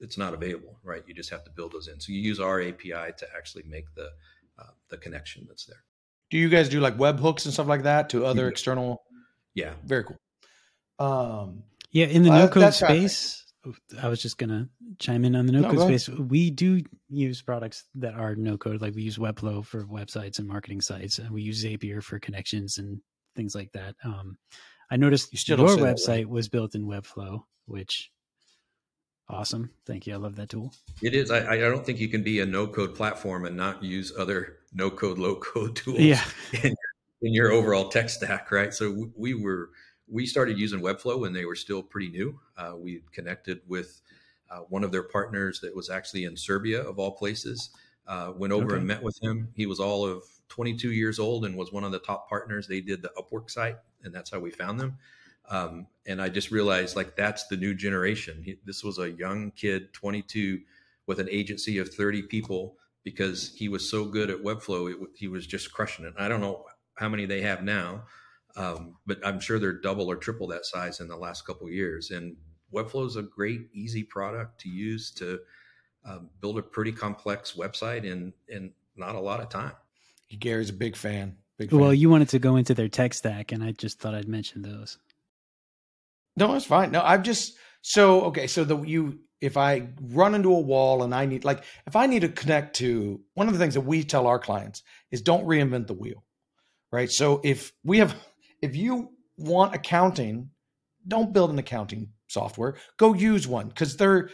it's 0.00 0.18
not 0.18 0.34
available, 0.34 0.78
right? 0.82 1.02
You 1.06 1.14
just 1.14 1.30
have 1.30 1.44
to 1.44 1.50
build 1.50 1.72
those 1.72 1.88
in. 1.88 2.00
So 2.00 2.12
you 2.12 2.20
use 2.20 2.40
our 2.40 2.60
API 2.60 3.12
to 3.16 3.26
actually 3.36 3.64
make 3.66 3.86
the 3.94 4.10
uh, 4.58 4.72
the 4.90 4.96
connection 4.96 5.46
that's 5.48 5.66
there. 5.66 5.82
Do 6.30 6.38
you 6.38 6.48
guys 6.48 6.68
do 6.68 6.80
like 6.80 6.98
web 6.98 7.20
hooks 7.20 7.44
and 7.44 7.54
stuff 7.54 7.66
like 7.66 7.82
that 7.84 8.08
to 8.10 8.24
other 8.24 8.48
external? 8.48 9.02
Yeah, 9.54 9.72
very 9.84 10.04
cool. 10.04 10.18
Um, 10.98 11.62
yeah, 11.90 12.06
in 12.06 12.22
the 12.22 12.30
no 12.30 12.48
code 12.48 12.64
uh, 12.64 12.70
space, 12.70 13.44
I 14.00 14.08
was 14.08 14.20
just 14.20 14.38
gonna 14.38 14.68
chime 14.98 15.24
in 15.24 15.36
on 15.36 15.46
the 15.46 15.52
no, 15.52 15.60
no 15.60 15.70
code 15.70 15.80
space. 15.80 16.08
We 16.08 16.50
do 16.50 16.82
use 17.08 17.40
products 17.42 17.84
that 17.96 18.14
are 18.14 18.34
no 18.34 18.56
code, 18.56 18.82
like 18.82 18.94
we 18.94 19.02
use 19.02 19.18
Webflow 19.18 19.64
for 19.64 19.84
websites 19.86 20.38
and 20.38 20.48
marketing 20.48 20.80
sites, 20.80 21.18
and 21.18 21.30
we 21.30 21.42
use 21.42 21.64
Zapier 21.64 22.02
for 22.02 22.18
connections 22.18 22.78
and 22.78 23.00
things 23.36 23.54
like 23.54 23.72
that. 23.72 23.94
Um, 24.04 24.36
I 24.90 24.96
noticed 24.96 25.32
you 25.32 25.56
your 25.56 25.68
website 25.68 25.96
that, 26.04 26.12
right? 26.12 26.28
was 26.28 26.48
built 26.48 26.74
in 26.74 26.84
Webflow, 26.84 27.42
which 27.66 28.10
Awesome. 29.28 29.70
Thank 29.86 30.06
you. 30.06 30.14
I 30.14 30.16
love 30.16 30.36
that 30.36 30.50
tool. 30.50 30.74
It 31.02 31.14
is. 31.14 31.30
I, 31.30 31.54
I 31.54 31.58
don't 31.58 31.84
think 31.84 31.98
you 31.98 32.08
can 32.08 32.22
be 32.22 32.40
a 32.40 32.46
no 32.46 32.66
code 32.66 32.94
platform 32.94 33.46
and 33.46 33.56
not 33.56 33.82
use 33.82 34.12
other 34.18 34.58
no 34.72 34.90
code, 34.90 35.18
low 35.18 35.36
code 35.36 35.76
tools 35.76 36.00
yeah. 36.00 36.24
in, 36.62 36.74
in 37.22 37.32
your 37.32 37.50
overall 37.50 37.88
tech 37.88 38.10
stack, 38.10 38.50
right? 38.50 38.72
So 38.74 39.10
we 39.16 39.34
were, 39.34 39.70
we 40.08 40.26
started 40.26 40.58
using 40.58 40.80
Webflow 40.80 41.18
when 41.20 41.32
they 41.32 41.46
were 41.46 41.54
still 41.54 41.82
pretty 41.82 42.10
new. 42.10 42.38
Uh, 42.58 42.72
we 42.76 43.02
connected 43.12 43.60
with 43.66 44.02
uh, 44.50 44.58
one 44.68 44.84
of 44.84 44.92
their 44.92 45.04
partners 45.04 45.60
that 45.60 45.74
was 45.74 45.88
actually 45.88 46.24
in 46.24 46.36
Serbia, 46.36 46.82
of 46.82 46.98
all 46.98 47.12
places. 47.12 47.70
Uh, 48.06 48.32
went 48.36 48.52
over 48.52 48.66
okay. 48.66 48.76
and 48.76 48.86
met 48.86 49.02
with 49.02 49.18
him. 49.22 49.48
He 49.54 49.64
was 49.64 49.80
all 49.80 50.04
of 50.06 50.22
22 50.48 50.92
years 50.92 51.18
old 51.18 51.46
and 51.46 51.56
was 51.56 51.72
one 51.72 51.84
of 51.84 51.92
the 51.92 51.98
top 51.98 52.28
partners. 52.28 52.68
They 52.68 52.82
did 52.82 53.00
the 53.00 53.10
Upwork 53.16 53.50
site, 53.50 53.78
and 54.02 54.14
that's 54.14 54.30
how 54.30 54.40
we 54.40 54.50
found 54.50 54.78
them. 54.78 54.98
Um, 55.50 55.86
and 56.06 56.20
I 56.22 56.28
just 56.28 56.50
realized 56.50 56.96
like 56.96 57.16
that's 57.16 57.46
the 57.46 57.56
new 57.56 57.74
generation. 57.74 58.42
He, 58.44 58.56
this 58.64 58.82
was 58.82 58.98
a 58.98 59.10
young 59.10 59.50
kid, 59.52 59.92
22, 59.92 60.60
with 61.06 61.20
an 61.20 61.28
agency 61.30 61.78
of 61.78 61.92
30 61.92 62.22
people 62.22 62.76
because 63.02 63.54
he 63.54 63.68
was 63.68 63.88
so 63.88 64.04
good 64.06 64.30
at 64.30 64.42
Webflow. 64.42 64.90
It, 64.90 65.08
he 65.14 65.28
was 65.28 65.46
just 65.46 65.72
crushing 65.72 66.04
it. 66.04 66.14
I 66.18 66.28
don't 66.28 66.40
know 66.40 66.64
how 66.94 67.08
many 67.08 67.26
they 67.26 67.42
have 67.42 67.62
now, 67.62 68.04
um, 68.56 68.96
but 69.06 69.18
I'm 69.24 69.40
sure 69.40 69.58
they're 69.58 69.80
double 69.80 70.10
or 70.10 70.16
triple 70.16 70.46
that 70.48 70.64
size 70.64 71.00
in 71.00 71.08
the 71.08 71.16
last 71.16 71.46
couple 71.46 71.68
years. 71.68 72.10
And 72.10 72.36
Webflow 72.72 73.06
is 73.06 73.16
a 73.16 73.22
great, 73.22 73.68
easy 73.72 74.02
product 74.02 74.60
to 74.62 74.68
use 74.68 75.10
to 75.12 75.40
um, 76.04 76.30
build 76.40 76.58
a 76.58 76.62
pretty 76.62 76.92
complex 76.92 77.52
website 77.52 78.04
in 78.04 78.32
in 78.48 78.72
not 78.96 79.14
a 79.14 79.20
lot 79.20 79.40
of 79.40 79.48
time. 79.48 79.72
Gary's 80.38 80.70
a 80.70 80.74
big 80.74 80.96
fan. 80.96 81.36
Big 81.58 81.70
fan. 81.70 81.78
Well, 81.78 81.94
you 81.94 82.10
wanted 82.10 82.28
to 82.30 82.38
go 82.38 82.56
into 82.56 82.74
their 82.74 82.88
tech 82.88 83.14
stack, 83.14 83.52
and 83.52 83.62
I 83.62 83.72
just 83.72 84.00
thought 84.00 84.14
I'd 84.14 84.28
mention 84.28 84.62
those. 84.62 84.98
No, 86.36 86.54
it's 86.54 86.66
fine. 86.66 86.90
No, 86.90 87.02
I've 87.02 87.22
just 87.22 87.54
so 87.82 88.22
okay. 88.22 88.46
So 88.46 88.64
the 88.64 88.80
you 88.82 89.20
if 89.40 89.56
I 89.56 89.88
run 90.00 90.34
into 90.34 90.54
a 90.54 90.60
wall 90.60 91.02
and 91.02 91.14
I 91.14 91.26
need 91.26 91.44
like 91.44 91.64
if 91.86 91.96
I 91.96 92.06
need 92.06 92.20
to 92.20 92.28
connect 92.28 92.76
to 92.76 93.20
one 93.34 93.46
of 93.46 93.52
the 93.52 93.58
things 93.58 93.74
that 93.74 93.82
we 93.82 94.02
tell 94.02 94.26
our 94.26 94.38
clients 94.38 94.82
is 95.10 95.22
don't 95.22 95.46
reinvent 95.46 95.86
the 95.86 95.94
wheel. 95.94 96.24
Right. 96.90 97.10
So 97.10 97.40
if 97.44 97.72
we 97.84 97.98
have 97.98 98.14
if 98.62 98.74
you 98.74 99.10
want 99.36 99.74
accounting, 99.74 100.50
don't 101.06 101.32
build 101.32 101.50
an 101.50 101.58
accounting 101.58 102.08
software. 102.28 102.76
Go 102.96 103.14
use 103.14 103.46
one 103.46 103.68
because 103.68 103.96
they're 103.96 104.30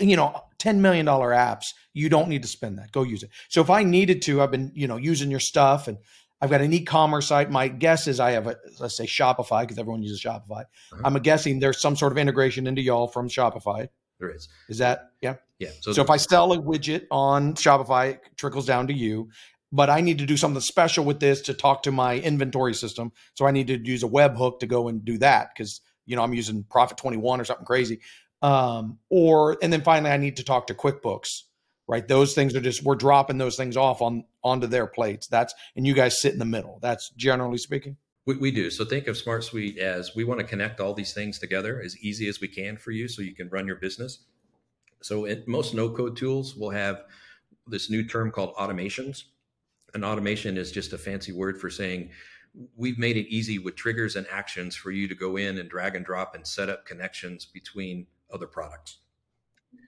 you 0.00 0.16
know 0.16 0.42
ten 0.58 0.82
million 0.82 1.06
dollar 1.06 1.30
apps. 1.30 1.66
You 1.94 2.08
don't 2.08 2.28
need 2.28 2.42
to 2.42 2.48
spend 2.48 2.78
that. 2.78 2.92
Go 2.92 3.02
use 3.02 3.22
it. 3.22 3.30
So 3.48 3.60
if 3.60 3.70
I 3.70 3.84
needed 3.84 4.22
to, 4.22 4.42
I've 4.42 4.50
been 4.50 4.72
you 4.74 4.86
know 4.86 4.96
using 4.96 5.30
your 5.30 5.40
stuff 5.40 5.88
and 5.88 5.98
I've 6.42 6.50
got 6.50 6.60
an 6.60 6.72
e-commerce 6.72 7.28
site. 7.28 7.52
My 7.52 7.68
guess 7.68 8.08
is 8.08 8.18
I 8.18 8.32
have 8.32 8.48
a 8.48 8.56
let's 8.80 8.96
say 8.96 9.06
Shopify 9.06 9.62
because 9.62 9.78
everyone 9.78 10.02
uses 10.02 10.20
Shopify. 10.20 10.62
Uh-huh. 10.62 11.02
I'm 11.04 11.14
guessing 11.14 11.60
there's 11.60 11.80
some 11.80 11.94
sort 11.94 12.10
of 12.10 12.18
integration 12.18 12.66
into 12.66 12.82
y'all 12.82 13.06
from 13.06 13.28
Shopify. 13.28 13.88
There 14.18 14.28
is. 14.28 14.48
Is 14.68 14.78
that 14.78 15.12
yeah? 15.20 15.36
Yeah. 15.60 15.70
So, 15.80 15.92
so 15.92 16.02
if 16.02 16.10
I 16.10 16.16
sell 16.16 16.52
a 16.52 16.58
widget 16.58 17.06
on 17.12 17.54
Shopify, 17.54 18.14
it 18.14 18.22
trickles 18.36 18.66
down 18.66 18.88
to 18.88 18.92
you. 18.92 19.30
But 19.70 19.88
I 19.88 20.00
need 20.00 20.18
to 20.18 20.26
do 20.26 20.36
something 20.36 20.60
special 20.60 21.04
with 21.04 21.20
this 21.20 21.40
to 21.42 21.54
talk 21.54 21.84
to 21.84 21.92
my 21.92 22.18
inventory 22.18 22.74
system. 22.74 23.12
So 23.34 23.46
I 23.46 23.52
need 23.52 23.68
to 23.68 23.78
use 23.78 24.02
a 24.02 24.08
webhook 24.08 24.58
to 24.58 24.66
go 24.66 24.88
and 24.88 25.02
do 25.04 25.18
that 25.18 25.50
because 25.54 25.80
you 26.06 26.16
know 26.16 26.22
I'm 26.22 26.34
using 26.34 26.64
Prophet 26.64 26.98
21 26.98 27.40
or 27.40 27.44
something 27.44 27.64
crazy. 27.64 28.00
Um, 28.42 28.98
or 29.10 29.58
and 29.62 29.72
then 29.72 29.82
finally 29.82 30.10
I 30.10 30.16
need 30.16 30.36
to 30.38 30.44
talk 30.44 30.66
to 30.66 30.74
QuickBooks 30.74 31.42
right? 31.88 32.06
Those 32.06 32.34
things 32.34 32.54
are 32.54 32.60
just 32.60 32.82
we're 32.82 32.94
dropping 32.94 33.38
those 33.38 33.56
things 33.56 33.76
off 33.76 34.02
on 34.02 34.24
onto 34.42 34.66
their 34.66 34.86
plates. 34.86 35.26
That's 35.26 35.54
and 35.76 35.86
you 35.86 35.94
guys 35.94 36.20
sit 36.20 36.32
in 36.32 36.38
the 36.38 36.44
middle. 36.44 36.78
That's 36.82 37.10
generally 37.10 37.58
speaking. 37.58 37.96
We, 38.24 38.36
we 38.36 38.50
do. 38.52 38.70
So 38.70 38.84
think 38.84 39.08
of 39.08 39.16
Smart 39.16 39.42
Suite 39.42 39.78
as 39.78 40.14
we 40.14 40.22
want 40.22 40.38
to 40.40 40.46
connect 40.46 40.78
all 40.78 40.94
these 40.94 41.12
things 41.12 41.40
together 41.40 41.82
as 41.84 41.98
easy 41.98 42.28
as 42.28 42.40
we 42.40 42.46
can 42.46 42.76
for 42.76 42.92
you, 42.92 43.08
so 43.08 43.20
you 43.20 43.34
can 43.34 43.48
run 43.48 43.66
your 43.66 43.76
business. 43.76 44.24
So 45.02 45.24
it, 45.24 45.48
most 45.48 45.74
no 45.74 45.90
code 45.90 46.16
tools 46.16 46.54
will 46.54 46.70
have 46.70 47.02
this 47.66 47.90
new 47.90 48.06
term 48.06 48.30
called 48.30 48.54
automations, 48.54 49.24
an 49.94 50.04
automation 50.04 50.56
is 50.56 50.72
just 50.72 50.92
a 50.92 50.98
fancy 50.98 51.32
word 51.32 51.60
for 51.60 51.70
saying 51.70 52.10
we've 52.76 52.98
made 52.98 53.16
it 53.16 53.28
easy 53.28 53.58
with 53.58 53.76
triggers 53.76 54.16
and 54.16 54.26
actions 54.30 54.74
for 54.74 54.90
you 54.90 55.08
to 55.08 55.14
go 55.14 55.36
in 55.36 55.58
and 55.58 55.68
drag 55.68 55.96
and 55.96 56.04
drop 56.04 56.34
and 56.34 56.46
set 56.46 56.68
up 56.68 56.86
connections 56.86 57.44
between 57.44 58.06
other 58.32 58.46
products. 58.46 58.98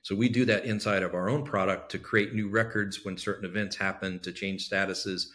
So 0.04 0.14
we 0.14 0.28
do 0.28 0.44
that 0.44 0.66
inside 0.66 1.02
of 1.02 1.14
our 1.14 1.30
own 1.30 1.44
product 1.44 1.90
to 1.92 1.98
create 1.98 2.34
new 2.34 2.50
records 2.50 3.06
when 3.06 3.16
certain 3.16 3.46
events 3.46 3.74
happen, 3.74 4.20
to 4.20 4.32
change 4.32 4.68
statuses, 4.68 5.28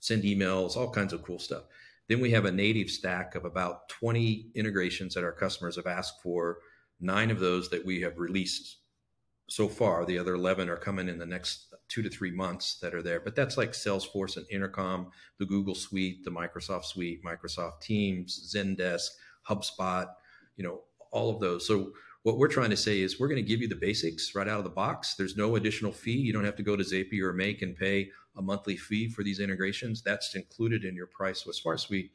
send 0.00 0.22
emails, 0.22 0.76
all 0.76 0.88
kinds 0.88 1.12
of 1.12 1.22
cool 1.22 1.38
stuff. 1.38 1.64
Then 2.08 2.20
we 2.20 2.30
have 2.30 2.46
a 2.46 2.50
native 2.50 2.88
stack 2.88 3.34
of 3.34 3.44
about 3.44 3.90
20 3.90 4.46
integrations 4.54 5.12
that 5.12 5.24
our 5.24 5.32
customers 5.32 5.76
have 5.76 5.86
asked 5.86 6.22
for, 6.22 6.60
nine 7.00 7.30
of 7.30 7.38
those 7.38 7.68
that 7.68 7.84
we 7.84 8.00
have 8.00 8.18
released 8.18 8.78
so 9.50 9.68
far. 9.68 10.06
The 10.06 10.18
other 10.18 10.36
11 10.36 10.70
are 10.70 10.78
coming 10.78 11.10
in 11.10 11.18
the 11.18 11.26
next 11.26 11.74
two 11.88 12.00
to 12.00 12.08
three 12.08 12.30
months 12.30 12.78
that 12.80 12.94
are 12.94 13.02
there. 13.02 13.20
But 13.20 13.36
that's 13.36 13.58
like 13.58 13.72
Salesforce 13.72 14.38
and 14.38 14.46
Intercom, 14.50 15.10
the 15.38 15.44
Google 15.44 15.74
Suite, 15.74 16.24
the 16.24 16.30
Microsoft 16.30 16.86
Suite, 16.86 17.22
Microsoft 17.22 17.82
Teams, 17.82 18.54
Zendesk, 18.56 19.08
HubSpot, 19.46 20.06
you 20.56 20.64
know, 20.64 20.80
all 21.12 21.28
of 21.28 21.40
those. 21.40 21.66
So 21.66 21.92
what 22.24 22.38
we're 22.38 22.48
trying 22.48 22.70
to 22.70 22.76
say 22.76 23.02
is 23.02 23.20
we're 23.20 23.28
going 23.28 23.42
to 23.42 23.48
give 23.48 23.60
you 23.60 23.68
the 23.68 23.76
basics 23.76 24.34
right 24.34 24.48
out 24.48 24.56
of 24.56 24.64
the 24.64 24.70
box. 24.70 25.14
There's 25.14 25.36
no 25.36 25.56
additional 25.56 25.92
fee. 25.92 26.12
You 26.12 26.32
don't 26.32 26.44
have 26.44 26.56
to 26.56 26.62
go 26.62 26.74
to 26.74 26.82
Zapier 26.82 27.24
or 27.24 27.32
Make 27.34 27.60
and 27.60 27.76
pay 27.76 28.10
a 28.36 28.42
monthly 28.42 28.78
fee 28.78 29.08
for 29.08 29.22
these 29.22 29.40
integrations. 29.40 30.00
That's 30.00 30.34
included 30.34 30.84
in 30.84 30.96
your 30.96 31.06
price 31.06 31.44
with 31.44 31.54
Smart 31.54 31.80
Suite. 31.80 32.10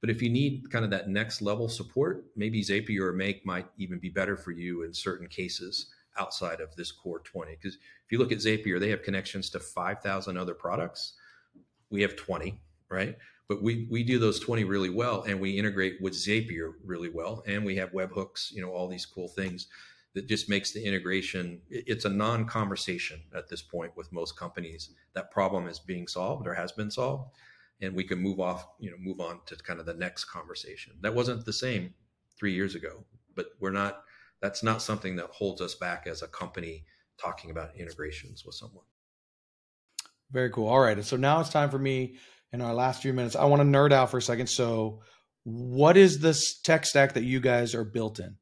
But 0.00 0.10
if 0.10 0.22
you 0.22 0.30
need 0.30 0.70
kind 0.70 0.84
of 0.84 0.92
that 0.92 1.08
next 1.08 1.42
level 1.42 1.68
support, 1.68 2.24
maybe 2.36 2.62
Zapier 2.62 3.00
or 3.00 3.12
Make 3.12 3.44
might 3.44 3.66
even 3.78 3.98
be 3.98 4.08
better 4.08 4.36
for 4.36 4.52
you 4.52 4.84
in 4.84 4.94
certain 4.94 5.26
cases 5.26 5.90
outside 6.20 6.60
of 6.60 6.74
this 6.76 6.92
core 6.92 7.18
20. 7.18 7.56
Because 7.56 7.74
if 7.74 8.12
you 8.12 8.18
look 8.18 8.30
at 8.30 8.38
Zapier, 8.38 8.78
they 8.78 8.90
have 8.90 9.02
connections 9.02 9.50
to 9.50 9.58
5,000 9.58 10.36
other 10.36 10.54
products. 10.54 11.14
We 11.90 12.00
have 12.02 12.14
20, 12.14 12.60
right? 12.88 13.16
But 13.48 13.62
we, 13.62 13.86
we 13.90 14.04
do 14.04 14.18
those 14.18 14.40
20 14.40 14.64
really 14.64 14.90
well 14.90 15.22
and 15.22 15.40
we 15.40 15.58
integrate 15.58 16.00
with 16.02 16.12
Zapier 16.12 16.72
really 16.84 17.08
well. 17.08 17.42
And 17.46 17.64
we 17.64 17.76
have 17.76 17.92
webhooks, 17.92 18.52
you 18.52 18.60
know, 18.60 18.70
all 18.70 18.88
these 18.88 19.06
cool 19.06 19.28
things 19.28 19.68
that 20.14 20.26
just 20.26 20.48
makes 20.48 20.72
the 20.72 20.84
integration 20.84 21.60
it's 21.70 22.04
a 22.04 22.08
non-conversation 22.08 23.20
at 23.34 23.48
this 23.48 23.62
point 23.62 23.96
with 23.96 24.12
most 24.12 24.36
companies 24.36 24.90
that 25.14 25.30
problem 25.30 25.68
is 25.68 25.78
being 25.78 26.08
solved 26.08 26.46
or 26.46 26.54
has 26.54 26.72
been 26.72 26.90
solved 26.90 27.30
and 27.82 27.94
we 27.94 28.02
can 28.02 28.18
move 28.18 28.40
off 28.40 28.66
you 28.80 28.90
know 28.90 28.96
move 28.98 29.20
on 29.20 29.38
to 29.46 29.54
kind 29.56 29.78
of 29.78 29.86
the 29.86 29.94
next 29.94 30.24
conversation 30.24 30.94
that 31.02 31.14
wasn't 31.14 31.44
the 31.44 31.52
same 31.52 31.92
three 32.36 32.54
years 32.54 32.74
ago 32.74 33.04
but 33.36 33.50
we're 33.60 33.70
not 33.70 34.02
that's 34.40 34.62
not 34.62 34.82
something 34.82 35.16
that 35.16 35.26
holds 35.26 35.60
us 35.60 35.74
back 35.74 36.06
as 36.06 36.22
a 36.22 36.28
company 36.28 36.84
talking 37.18 37.50
about 37.50 37.76
integrations 37.76 38.44
with 38.44 38.54
someone. 38.54 38.84
Very 40.30 40.50
cool. 40.50 40.68
All 40.68 40.80
right. 40.80 40.96
And 40.96 41.06
so 41.06 41.16
now 41.16 41.40
it's 41.40 41.48
time 41.48 41.70
for 41.70 41.78
me 41.78 42.16
in 42.52 42.60
our 42.60 42.74
last 42.74 43.02
few 43.02 43.12
minutes. 43.12 43.36
I 43.36 43.44
want 43.44 43.60
to 43.60 43.66
nerd 43.66 43.92
out 43.92 44.10
for 44.10 44.18
a 44.18 44.22
second. 44.22 44.48
So, 44.48 45.00
what 45.44 45.96
is 45.96 46.18
this 46.20 46.60
tech 46.60 46.84
stack 46.84 47.14
that 47.14 47.24
you 47.24 47.40
guys 47.40 47.74
are 47.74 47.84
built 47.84 48.18
in? 48.18 48.36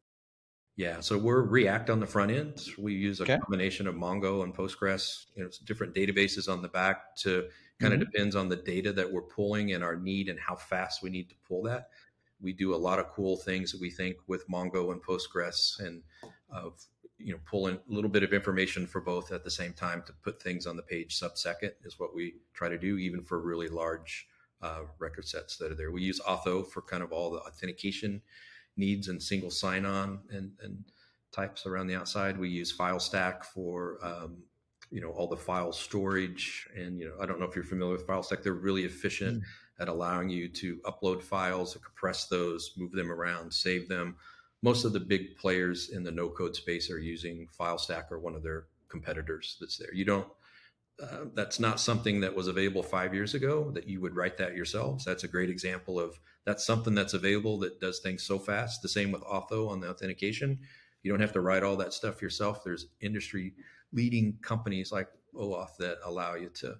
Yeah, 0.76 1.00
so 1.00 1.16
we're 1.16 1.40
React 1.40 1.90
on 1.90 2.00
the 2.00 2.06
front 2.06 2.30
end. 2.30 2.60
We 2.78 2.94
use 2.94 3.20
a 3.20 3.22
okay. 3.22 3.38
combination 3.38 3.86
of 3.86 3.94
Mongo 3.94 4.44
and 4.44 4.54
Postgres. 4.54 5.24
You 5.34 5.44
know, 5.44 5.50
different 5.64 5.94
databases 5.94 6.48
on 6.52 6.60
the 6.60 6.68
back 6.68 7.16
to 7.20 7.48
kind 7.80 7.92
mm-hmm. 7.92 8.02
of 8.02 8.10
depends 8.12 8.36
on 8.36 8.48
the 8.48 8.56
data 8.56 8.92
that 8.92 9.10
we're 9.10 9.22
pulling 9.22 9.72
and 9.72 9.82
our 9.82 9.96
need 9.96 10.28
and 10.28 10.38
how 10.38 10.56
fast 10.56 11.02
we 11.02 11.10
need 11.10 11.28
to 11.30 11.34
pull 11.48 11.62
that 11.62 11.88
we 12.40 12.52
do 12.52 12.74
a 12.74 12.76
lot 12.76 12.98
of 12.98 13.08
cool 13.10 13.36
things 13.36 13.72
that 13.72 13.80
we 13.80 13.90
think 13.90 14.16
with 14.26 14.48
Mongo 14.48 14.92
and 14.92 15.02
Postgres 15.02 15.78
and 15.80 16.02
of 16.50 16.80
you 17.18 17.32
know 17.32 17.40
pulling 17.44 17.76
a 17.76 17.92
little 17.92 18.10
bit 18.10 18.22
of 18.22 18.32
information 18.32 18.86
for 18.86 19.00
both 19.00 19.32
at 19.32 19.44
the 19.44 19.50
same 19.50 19.72
time 19.72 20.02
to 20.06 20.12
put 20.22 20.42
things 20.42 20.66
on 20.66 20.76
the 20.76 20.82
page 20.82 21.16
sub 21.16 21.36
second 21.36 21.72
is 21.84 21.98
what 21.98 22.14
we 22.14 22.34
try 22.52 22.68
to 22.68 22.78
do 22.78 22.98
even 22.98 23.22
for 23.22 23.40
really 23.40 23.68
large 23.68 24.26
uh, 24.62 24.80
record 24.98 25.26
sets 25.26 25.58
that 25.58 25.70
are 25.70 25.74
there. 25.74 25.90
We 25.90 26.02
use 26.02 26.18
Auth0 26.20 26.68
for 26.68 26.80
kind 26.80 27.02
of 27.02 27.12
all 27.12 27.30
the 27.30 27.40
authentication 27.40 28.22
needs 28.76 29.08
and 29.08 29.22
single 29.22 29.50
sign 29.50 29.84
on 29.84 30.20
and, 30.30 30.52
and 30.62 30.82
types 31.30 31.66
around 31.66 31.88
the 31.88 31.94
outside. 31.94 32.38
We 32.38 32.48
use 32.48 32.74
FileStack 32.76 33.44
for 33.44 33.98
um, 34.02 34.38
you 34.90 35.00
know 35.00 35.10
all 35.10 35.26
the 35.26 35.36
file 35.36 35.72
storage 35.72 36.68
and 36.76 36.98
you 36.98 37.06
know 37.08 37.14
I 37.20 37.26
don't 37.26 37.40
know 37.40 37.46
if 37.46 37.54
you're 37.54 37.64
familiar 37.64 37.92
with 37.92 38.06
FileStack. 38.06 38.42
They're 38.42 38.52
really 38.52 38.84
efficient. 38.84 39.40
Mm 39.40 39.44
at 39.78 39.88
allowing 39.88 40.28
you 40.28 40.48
to 40.48 40.76
upload 40.78 41.22
files, 41.22 41.76
compress 41.82 42.26
those, 42.26 42.72
move 42.76 42.92
them 42.92 43.12
around, 43.12 43.52
save 43.52 43.88
them. 43.88 44.16
Most 44.66 44.84
of 44.84 44.92
the 44.92 44.98
big 44.98 45.36
players 45.36 45.90
in 45.90 46.02
the 46.02 46.10
no 46.10 46.28
code 46.28 46.56
space 46.56 46.90
are 46.90 46.98
using 46.98 47.46
FileStack 47.56 48.10
or 48.10 48.18
one 48.18 48.34
of 48.34 48.42
their 48.42 48.64
competitors 48.88 49.56
that's 49.60 49.76
there. 49.76 49.94
You 49.94 50.04
don't, 50.04 50.26
uh, 51.00 51.26
that's 51.34 51.60
not 51.60 51.78
something 51.78 52.20
that 52.22 52.34
was 52.34 52.48
available 52.48 52.82
five 52.82 53.14
years 53.14 53.34
ago 53.34 53.70
that 53.74 53.86
you 53.86 54.00
would 54.00 54.16
write 54.16 54.36
that 54.38 54.56
yourselves. 54.56 55.04
That's 55.04 55.22
a 55.22 55.28
great 55.28 55.50
example 55.50 56.00
of 56.00 56.18
that's 56.44 56.66
something 56.66 56.96
that's 56.96 57.14
available 57.14 57.60
that 57.60 57.80
does 57.80 58.00
things 58.00 58.24
so 58.24 58.40
fast. 58.40 58.82
The 58.82 58.88
same 58.88 59.12
with 59.12 59.22
Auth0 59.22 59.68
on 59.70 59.78
the 59.80 59.88
authentication. 59.88 60.58
You 61.04 61.12
don't 61.12 61.20
have 61.20 61.34
to 61.34 61.42
write 61.42 61.62
all 61.62 61.76
that 61.76 61.92
stuff 61.92 62.20
yourself. 62.20 62.64
There's 62.64 62.86
industry 63.00 63.54
leading 63.92 64.36
companies 64.42 64.90
like 64.90 65.06
OAuth 65.32 65.76
that 65.78 65.98
allow 66.04 66.34
you 66.34 66.48
to 66.54 66.74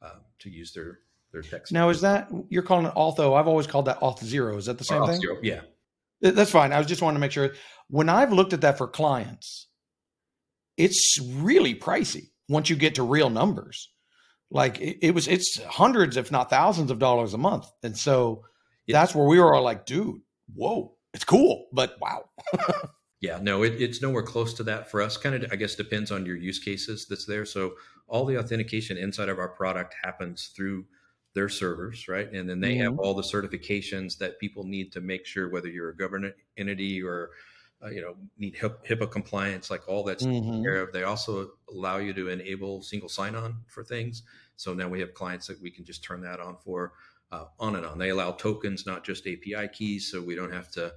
uh, 0.00 0.20
to 0.38 0.48
use 0.48 0.72
their 0.72 1.00
their 1.32 1.42
text. 1.42 1.72
Now, 1.72 1.88
is 1.88 2.00
that 2.02 2.30
you're 2.50 2.62
calling 2.62 2.86
it 2.86 2.94
Auth0? 2.94 3.36
I've 3.36 3.48
always 3.48 3.66
called 3.66 3.86
that 3.86 3.98
Auth 4.00 4.22
Zero. 4.22 4.56
Is 4.58 4.66
that 4.66 4.78
the 4.78 4.84
same 4.84 5.04
thing? 5.06 5.20
Zero, 5.20 5.38
yeah. 5.42 5.62
That's 6.22 6.50
fine. 6.50 6.72
I 6.72 6.78
was 6.78 6.86
just 6.86 7.02
wanting 7.02 7.16
to 7.16 7.20
make 7.20 7.32
sure. 7.32 7.54
When 7.88 8.08
I've 8.08 8.32
looked 8.32 8.52
at 8.52 8.62
that 8.62 8.78
for 8.78 8.88
clients, 8.88 9.68
it's 10.76 11.18
really 11.20 11.74
pricey 11.74 12.30
once 12.48 12.70
you 12.70 12.76
get 12.76 12.94
to 12.94 13.02
real 13.02 13.28
numbers. 13.28 13.90
Like 14.50 14.80
it, 14.80 14.98
it 15.02 15.14
was, 15.14 15.28
it's 15.28 15.62
hundreds, 15.62 16.16
if 16.16 16.30
not 16.30 16.48
thousands 16.48 16.90
of 16.90 16.98
dollars 16.98 17.34
a 17.34 17.38
month. 17.38 17.66
And 17.82 17.96
so 17.96 18.44
yeah. 18.86 19.00
that's 19.00 19.14
where 19.14 19.26
we 19.26 19.40
were 19.40 19.54
all 19.54 19.62
like, 19.62 19.84
dude, 19.84 20.20
whoa, 20.54 20.94
it's 21.12 21.24
cool, 21.24 21.66
but 21.72 21.96
wow. 22.00 22.24
yeah, 23.20 23.38
no, 23.42 23.62
it, 23.62 23.80
it's 23.80 24.02
nowhere 24.02 24.22
close 24.22 24.54
to 24.54 24.62
that 24.64 24.90
for 24.90 25.02
us. 25.02 25.16
Kind 25.16 25.34
of, 25.34 25.52
I 25.52 25.56
guess, 25.56 25.74
depends 25.74 26.10
on 26.10 26.26
your 26.26 26.36
use 26.36 26.58
cases 26.58 27.06
that's 27.08 27.26
there. 27.26 27.44
So 27.44 27.74
all 28.06 28.24
the 28.24 28.38
authentication 28.38 28.96
inside 28.96 29.28
of 29.28 29.38
our 29.38 29.48
product 29.48 29.94
happens 30.02 30.52
through 30.54 30.84
their 31.34 31.48
servers, 31.48 32.08
right? 32.08 32.30
And 32.30 32.48
then 32.48 32.60
they 32.60 32.74
mm-hmm. 32.74 32.82
have 32.82 32.98
all 32.98 33.14
the 33.14 33.22
certifications 33.22 34.18
that 34.18 34.38
people 34.38 34.64
need 34.64 34.92
to 34.92 35.00
make 35.00 35.26
sure 35.26 35.48
whether 35.48 35.68
you're 35.68 35.90
a 35.90 35.96
government 35.96 36.34
entity 36.56 37.02
or 37.02 37.30
uh, 37.82 37.88
you 37.88 38.00
know 38.00 38.14
need 38.38 38.54
HIPAA 38.56 39.10
compliance, 39.10 39.70
like 39.70 39.88
all 39.88 40.04
that's 40.04 40.24
mm-hmm. 40.24 40.34
taken 40.34 40.62
care 40.62 40.80
of. 40.82 40.92
They 40.92 41.04
also 41.04 41.52
allow 41.70 41.98
you 41.98 42.12
to 42.14 42.28
enable 42.28 42.82
single 42.82 43.08
sign-on 43.08 43.56
for 43.66 43.82
things. 43.82 44.22
So 44.56 44.74
now 44.74 44.88
we 44.88 45.00
have 45.00 45.14
clients 45.14 45.46
that 45.46 45.60
we 45.60 45.70
can 45.70 45.84
just 45.84 46.04
turn 46.04 46.20
that 46.22 46.38
on 46.38 46.56
for 46.64 46.92
uh, 47.32 47.46
on 47.58 47.76
and 47.76 47.86
on. 47.86 47.98
They 47.98 48.10
allow 48.10 48.32
tokens, 48.32 48.86
not 48.86 49.04
just 49.04 49.26
API 49.26 49.68
keys, 49.72 50.10
so 50.10 50.20
we 50.20 50.34
don't 50.34 50.52
have 50.52 50.70
to. 50.72 50.92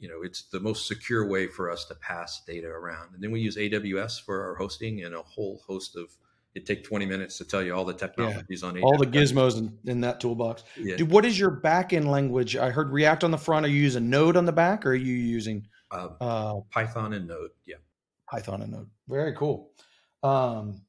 You 0.00 0.08
know, 0.08 0.22
it's 0.22 0.42
the 0.44 0.60
most 0.60 0.88
secure 0.88 1.28
way 1.28 1.46
for 1.46 1.70
us 1.70 1.84
to 1.84 1.94
pass 1.94 2.42
data 2.44 2.66
around. 2.66 3.14
And 3.14 3.22
then 3.22 3.30
we 3.30 3.40
use 3.40 3.56
AWS 3.56 4.24
for 4.24 4.42
our 4.42 4.54
hosting 4.54 5.04
and 5.04 5.14
a 5.14 5.22
whole 5.22 5.62
host 5.66 5.94
of 5.94 6.08
it 6.54 6.66
take 6.66 6.82
20 6.84 7.06
minutes 7.06 7.38
to 7.38 7.44
tell 7.44 7.62
you 7.62 7.74
all 7.74 7.84
the 7.84 7.94
technologies 7.94 8.62
yeah. 8.62 8.68
on 8.68 8.82
all 8.82 8.98
the 8.98 9.06
gizmos 9.06 9.58
in, 9.58 9.76
in 9.84 10.00
that 10.00 10.20
toolbox. 10.20 10.64
Yeah. 10.76 10.96
Dude, 10.96 11.10
what 11.10 11.24
is 11.24 11.38
your 11.38 11.50
back 11.50 11.92
end 11.92 12.10
language? 12.10 12.56
I 12.56 12.70
heard 12.70 12.90
React 12.90 13.24
on 13.24 13.30
the 13.30 13.38
front. 13.38 13.66
Are 13.66 13.68
you 13.68 13.80
using 13.80 14.10
Node 14.10 14.36
on 14.36 14.44
the 14.44 14.52
back 14.52 14.84
or 14.84 14.90
are 14.90 14.94
you 14.94 15.14
using 15.14 15.66
uh, 15.92 16.08
uh, 16.20 16.60
Python 16.70 17.12
and 17.12 17.28
Node? 17.28 17.50
Yeah. 17.66 17.76
Python 18.28 18.62
and 18.62 18.72
Node. 18.72 18.90
Very 19.08 19.34
cool. 19.34 19.70
Um, 20.22 20.82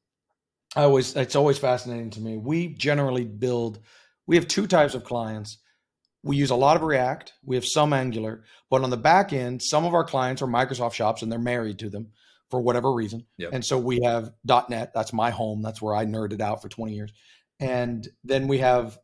I 0.74 0.82
always, 0.82 1.14
it's 1.14 1.36
always 1.36 1.58
fascinating 1.58 2.10
to 2.10 2.20
me. 2.20 2.38
We 2.38 2.68
generally 2.68 3.24
build, 3.24 3.78
we 4.26 4.36
have 4.36 4.48
two 4.48 4.66
types 4.66 4.94
of 4.94 5.04
clients. 5.04 5.58
We 6.24 6.36
use 6.36 6.50
a 6.50 6.56
lot 6.56 6.76
of 6.76 6.82
React. 6.82 7.32
We 7.44 7.56
have 7.56 7.64
some 7.64 7.92
Angular, 7.92 8.44
but 8.70 8.82
on 8.82 8.90
the 8.90 8.96
back 8.96 9.32
end, 9.32 9.60
some 9.62 9.84
of 9.84 9.94
our 9.94 10.04
clients 10.04 10.42
are 10.42 10.46
Microsoft 10.46 10.94
shops 10.94 11.22
and 11.22 11.30
they're 11.30 11.38
married 11.38 11.78
to 11.80 11.90
them 11.90 12.08
for 12.52 12.60
whatever 12.60 12.92
reason. 12.92 13.24
Yep. 13.38 13.50
And 13.54 13.64
so 13.64 13.78
we 13.78 14.00
have 14.04 14.30
.NET. 14.44 14.92
That's 14.94 15.14
my 15.14 15.30
home. 15.30 15.62
That's 15.62 15.80
where 15.80 15.94
I 15.94 16.04
nerded 16.04 16.42
out 16.42 16.60
for 16.60 16.68
20 16.68 16.92
years. 16.92 17.10
And 17.58 18.06
then 18.24 18.46
we 18.46 18.58
have 18.58 18.98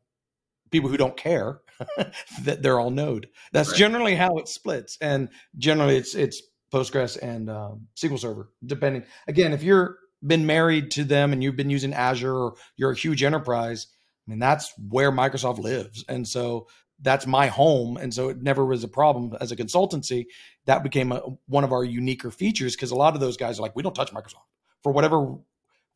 people 0.70 0.90
who 0.90 0.98
don't 0.98 1.16
care 1.16 1.62
that 2.42 2.62
they're 2.62 2.78
all 2.78 2.90
Node. 2.90 3.28
That's 3.52 3.70
right. 3.70 3.78
generally 3.78 4.14
how 4.14 4.36
it 4.36 4.48
splits. 4.48 4.98
And 5.00 5.30
generally, 5.56 5.96
it's 5.96 6.14
it's 6.14 6.42
Postgres 6.70 7.16
and 7.22 7.48
um, 7.48 7.88
SQL 7.96 8.18
Server, 8.18 8.50
depending. 8.66 9.04
Again, 9.26 9.54
if 9.54 9.62
you're 9.62 9.96
been 10.22 10.44
married 10.44 10.90
to 10.90 11.04
them 11.04 11.32
and 11.32 11.42
you've 11.42 11.56
been 11.56 11.70
using 11.70 11.94
Azure 11.94 12.34
or 12.34 12.54
you're 12.76 12.90
a 12.90 12.96
huge 12.96 13.22
enterprise, 13.22 13.86
I 14.26 14.30
mean 14.30 14.40
that's 14.40 14.74
where 14.90 15.10
Microsoft 15.10 15.58
lives. 15.58 16.04
And 16.06 16.28
so 16.28 16.66
that's 17.00 17.26
my 17.26 17.46
home 17.46 17.96
and 17.96 18.12
so 18.12 18.28
it 18.28 18.42
never 18.42 18.64
was 18.64 18.82
a 18.82 18.88
problem 18.88 19.36
as 19.40 19.52
a 19.52 19.56
consultancy. 19.56 20.26
That 20.66 20.82
became 20.82 21.12
a, 21.12 21.20
one 21.46 21.64
of 21.64 21.72
our 21.72 21.84
uniquer 21.84 22.30
features 22.30 22.74
because 22.74 22.90
a 22.90 22.96
lot 22.96 23.14
of 23.14 23.20
those 23.20 23.36
guys 23.36 23.58
are 23.58 23.62
like 23.62 23.76
we 23.76 23.82
don't 23.82 23.94
touch 23.94 24.12
microsoft. 24.12 24.46
For 24.82 24.92
whatever 24.92 25.36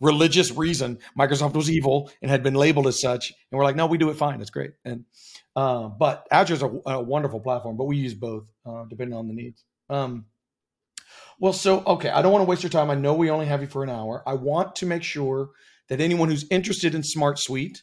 religious 0.00 0.50
reason 0.52 0.98
microsoft 1.18 1.54
was 1.54 1.70
evil 1.70 2.10
and 2.20 2.30
had 2.30 2.42
been 2.42 2.54
labeled 2.54 2.86
as 2.88 3.00
such 3.00 3.30
and 3.30 3.58
we're 3.58 3.64
like 3.64 3.76
no 3.76 3.86
we 3.86 3.98
do 3.98 4.10
it 4.10 4.16
fine. 4.16 4.40
It's 4.40 4.50
great. 4.50 4.72
And 4.84 5.04
uh, 5.54 5.88
but 5.88 6.26
azure 6.30 6.54
is 6.54 6.62
a, 6.62 6.80
a, 6.86 7.02
wonderful 7.02 7.40
platform 7.40 7.76
but 7.76 7.84
we 7.84 7.96
use 7.96 8.14
both 8.14 8.44
uh, 8.64 8.84
depending 8.88 9.16
on 9.16 9.28
the 9.28 9.34
needs. 9.34 9.64
Um, 9.90 10.26
well 11.38 11.52
so 11.52 11.82
okay 11.86 12.08
i 12.08 12.22
don't 12.22 12.32
want 12.32 12.42
to 12.42 12.48
waste 12.48 12.62
your 12.62 12.70
time. 12.70 12.90
I 12.90 12.94
know 12.94 13.14
we 13.14 13.30
only 13.30 13.46
have 13.46 13.60
you 13.60 13.68
for 13.68 13.82
an 13.82 13.90
hour. 13.90 14.22
I 14.26 14.34
want 14.34 14.76
to 14.76 14.86
make 14.86 15.02
sure 15.02 15.50
that 15.88 16.00
anyone 16.00 16.28
who's 16.28 16.46
interested 16.50 16.94
in 16.94 17.02
smart 17.02 17.38
suite 17.38 17.82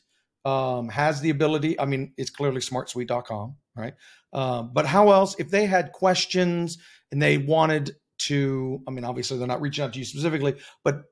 um, 0.49 0.89
has 0.89 1.21
the 1.21 1.29
ability. 1.29 1.79
I 1.79 1.85
mean, 1.85 2.13
it's 2.17 2.29
clearly 2.29 2.61
smartsuite.com, 2.61 3.55
right? 3.75 3.93
Um, 4.33 4.71
but 4.73 4.85
how 4.85 5.11
else, 5.11 5.35
if 5.39 5.49
they 5.49 5.65
had 5.65 5.91
questions 5.91 6.77
and 7.11 7.21
they 7.21 7.37
wanted 7.37 7.95
to, 8.19 8.81
I 8.87 8.91
mean, 8.91 9.05
obviously 9.05 9.37
they're 9.37 9.47
not 9.47 9.61
reaching 9.61 9.83
out 9.83 9.93
to 9.93 9.99
you 9.99 10.05
specifically, 10.05 10.55
but 10.83 11.03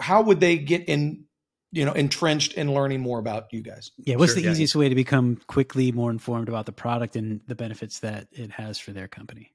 how 0.00 0.22
would 0.22 0.40
they 0.40 0.58
get 0.58 0.88
in, 0.88 1.24
you 1.72 1.84
know, 1.84 1.92
entrenched 1.92 2.54
in 2.54 2.74
learning 2.74 3.00
more 3.00 3.18
about 3.18 3.52
you 3.52 3.62
guys? 3.62 3.92
Yeah. 3.98 4.16
What's 4.16 4.32
sure, 4.32 4.42
the 4.42 4.46
yeah. 4.46 4.52
easiest 4.52 4.74
way 4.74 4.88
to 4.88 4.94
become 4.94 5.40
quickly 5.46 5.92
more 5.92 6.10
informed 6.10 6.48
about 6.48 6.66
the 6.66 6.72
product 6.72 7.16
and 7.16 7.40
the 7.46 7.54
benefits 7.54 8.00
that 8.00 8.28
it 8.32 8.50
has 8.52 8.78
for 8.78 8.92
their 8.92 9.08
company? 9.08 9.52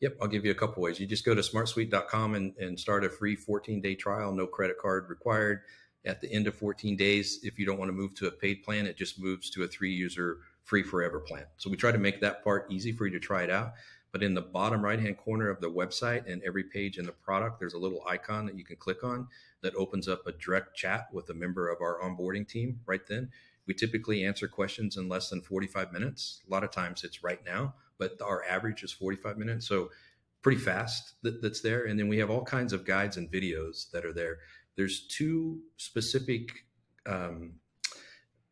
Yep, 0.00 0.18
I'll 0.20 0.28
give 0.28 0.44
you 0.44 0.50
a 0.50 0.54
couple 0.54 0.82
ways. 0.82 1.00
You 1.00 1.06
just 1.06 1.24
go 1.24 1.34
to 1.34 1.40
smartsuite.com 1.40 2.34
and, 2.34 2.54
and 2.58 2.78
start 2.78 3.04
a 3.04 3.08
free 3.08 3.34
14 3.34 3.80
day 3.80 3.94
trial, 3.94 4.32
no 4.32 4.46
credit 4.46 4.76
card 4.78 5.08
required. 5.08 5.62
At 6.06 6.20
the 6.20 6.32
end 6.32 6.46
of 6.46 6.54
14 6.54 6.96
days, 6.96 7.40
if 7.42 7.58
you 7.58 7.66
don't 7.66 7.78
want 7.78 7.88
to 7.88 7.92
move 7.92 8.14
to 8.14 8.28
a 8.28 8.30
paid 8.30 8.62
plan, 8.62 8.86
it 8.86 8.96
just 8.96 9.20
moves 9.20 9.50
to 9.50 9.64
a 9.64 9.66
three 9.66 9.92
user 9.92 10.38
free 10.62 10.82
forever 10.82 11.20
plan. 11.20 11.44
So 11.56 11.68
we 11.68 11.76
try 11.76 11.92
to 11.92 11.98
make 11.98 12.20
that 12.20 12.42
part 12.42 12.66
easy 12.70 12.92
for 12.92 13.06
you 13.06 13.12
to 13.12 13.20
try 13.20 13.42
it 13.42 13.50
out. 13.50 13.74
But 14.12 14.22
in 14.22 14.34
the 14.34 14.40
bottom 14.40 14.82
right 14.82 14.98
hand 14.98 15.18
corner 15.18 15.50
of 15.50 15.60
the 15.60 15.70
website 15.70 16.30
and 16.30 16.42
every 16.42 16.64
page 16.64 16.96
in 16.96 17.04
the 17.04 17.12
product, 17.12 17.58
there's 17.58 17.74
a 17.74 17.78
little 17.78 18.02
icon 18.06 18.46
that 18.46 18.56
you 18.56 18.64
can 18.64 18.76
click 18.76 19.04
on 19.04 19.28
that 19.60 19.74
opens 19.74 20.08
up 20.08 20.26
a 20.26 20.32
direct 20.32 20.74
chat 20.74 21.08
with 21.12 21.28
a 21.28 21.34
member 21.34 21.68
of 21.68 21.80
our 21.82 22.00
onboarding 22.00 22.48
team 22.48 22.80
right 22.86 23.06
then. 23.06 23.30
We 23.66 23.74
typically 23.74 24.24
answer 24.24 24.48
questions 24.48 24.96
in 24.96 25.08
less 25.08 25.28
than 25.28 25.42
45 25.42 25.92
minutes. 25.92 26.40
A 26.48 26.50
lot 26.50 26.64
of 26.64 26.70
times 26.70 27.04
it's 27.04 27.24
right 27.24 27.44
now, 27.44 27.74
but 27.98 28.20
our 28.22 28.44
average 28.48 28.82
is 28.82 28.92
45 28.92 29.36
minutes. 29.38 29.68
So 29.68 29.90
pretty 30.40 30.60
fast 30.60 31.14
that, 31.22 31.42
that's 31.42 31.60
there. 31.60 31.84
And 31.86 31.98
then 31.98 32.08
we 32.08 32.18
have 32.18 32.30
all 32.30 32.44
kinds 32.44 32.72
of 32.72 32.84
guides 32.84 33.16
and 33.16 33.30
videos 33.30 33.90
that 33.90 34.04
are 34.04 34.12
there. 34.12 34.38
There's 34.76 35.06
two 35.08 35.60
specific 35.76 36.50
um, 37.06 37.54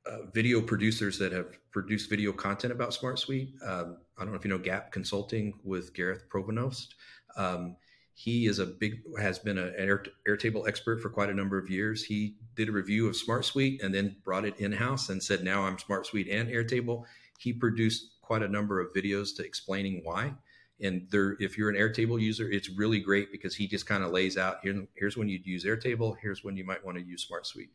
uh, 0.06 0.26
video 0.32 0.60
producers 0.60 1.18
that 1.18 1.32
have 1.32 1.58
produced 1.70 2.10
video 2.10 2.32
content 2.32 2.72
about 2.72 2.94
Smart 2.94 3.18
Suite. 3.18 3.54
Um, 3.64 3.98
I 4.18 4.22
don't 4.22 4.32
know 4.32 4.38
if 4.38 4.44
you 4.44 4.50
know 4.50 4.58
Gap 4.58 4.92
Consulting 4.92 5.54
with 5.62 5.94
Gareth 5.94 6.24
Pronovost. 6.28 6.94
Um, 7.36 7.76
he 8.14 8.46
is 8.46 8.60
a 8.60 8.66
big 8.66 9.02
has 9.18 9.38
been 9.38 9.58
an 9.58 9.74
Air, 9.76 10.04
Airtable 10.28 10.68
expert 10.68 11.02
for 11.02 11.10
quite 11.10 11.30
a 11.30 11.34
number 11.34 11.58
of 11.58 11.68
years. 11.68 12.04
He 12.04 12.36
did 12.54 12.68
a 12.68 12.72
review 12.72 13.08
of 13.08 13.16
Smart 13.16 13.44
Suite 13.44 13.82
and 13.82 13.92
then 13.92 14.16
brought 14.24 14.44
it 14.44 14.58
in 14.60 14.72
house 14.72 15.08
and 15.08 15.22
said, 15.22 15.42
"Now 15.42 15.62
I'm 15.62 15.78
Smart 15.78 16.06
Suite 16.06 16.28
and 16.28 16.48
Airtable." 16.48 17.04
He 17.38 17.52
produced 17.52 18.20
quite 18.22 18.42
a 18.42 18.48
number 18.48 18.80
of 18.80 18.94
videos 18.94 19.34
to 19.36 19.44
explaining 19.44 20.00
why. 20.04 20.34
And 20.80 21.06
there, 21.10 21.36
if 21.40 21.56
you're 21.56 21.70
an 21.70 21.76
Airtable 21.76 22.20
user, 22.20 22.50
it's 22.50 22.68
really 22.68 23.00
great 23.00 23.30
because 23.30 23.54
he 23.54 23.66
just 23.66 23.86
kind 23.86 24.02
of 24.02 24.10
lays 24.10 24.36
out 24.36 24.58
here, 24.62 24.86
here's 24.94 25.16
when 25.16 25.28
you'd 25.28 25.46
use 25.46 25.64
Airtable, 25.64 26.16
here's 26.20 26.42
when 26.42 26.56
you 26.56 26.64
might 26.64 26.84
want 26.84 26.98
to 26.98 27.04
use 27.04 27.22
Smart 27.22 27.46
Suite. 27.46 27.70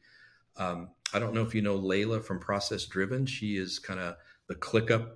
Um, 0.57 0.89
I 1.13 1.19
don't 1.19 1.33
know 1.33 1.41
if 1.41 1.55
you 1.55 1.61
know 1.61 1.79
Layla 1.79 2.23
from 2.23 2.39
Process 2.39 2.85
Driven. 2.85 3.25
She 3.25 3.55
is 3.55 3.79
kind 3.79 3.99
of 3.99 4.15
the 4.47 4.55
ClickUp 4.55 5.11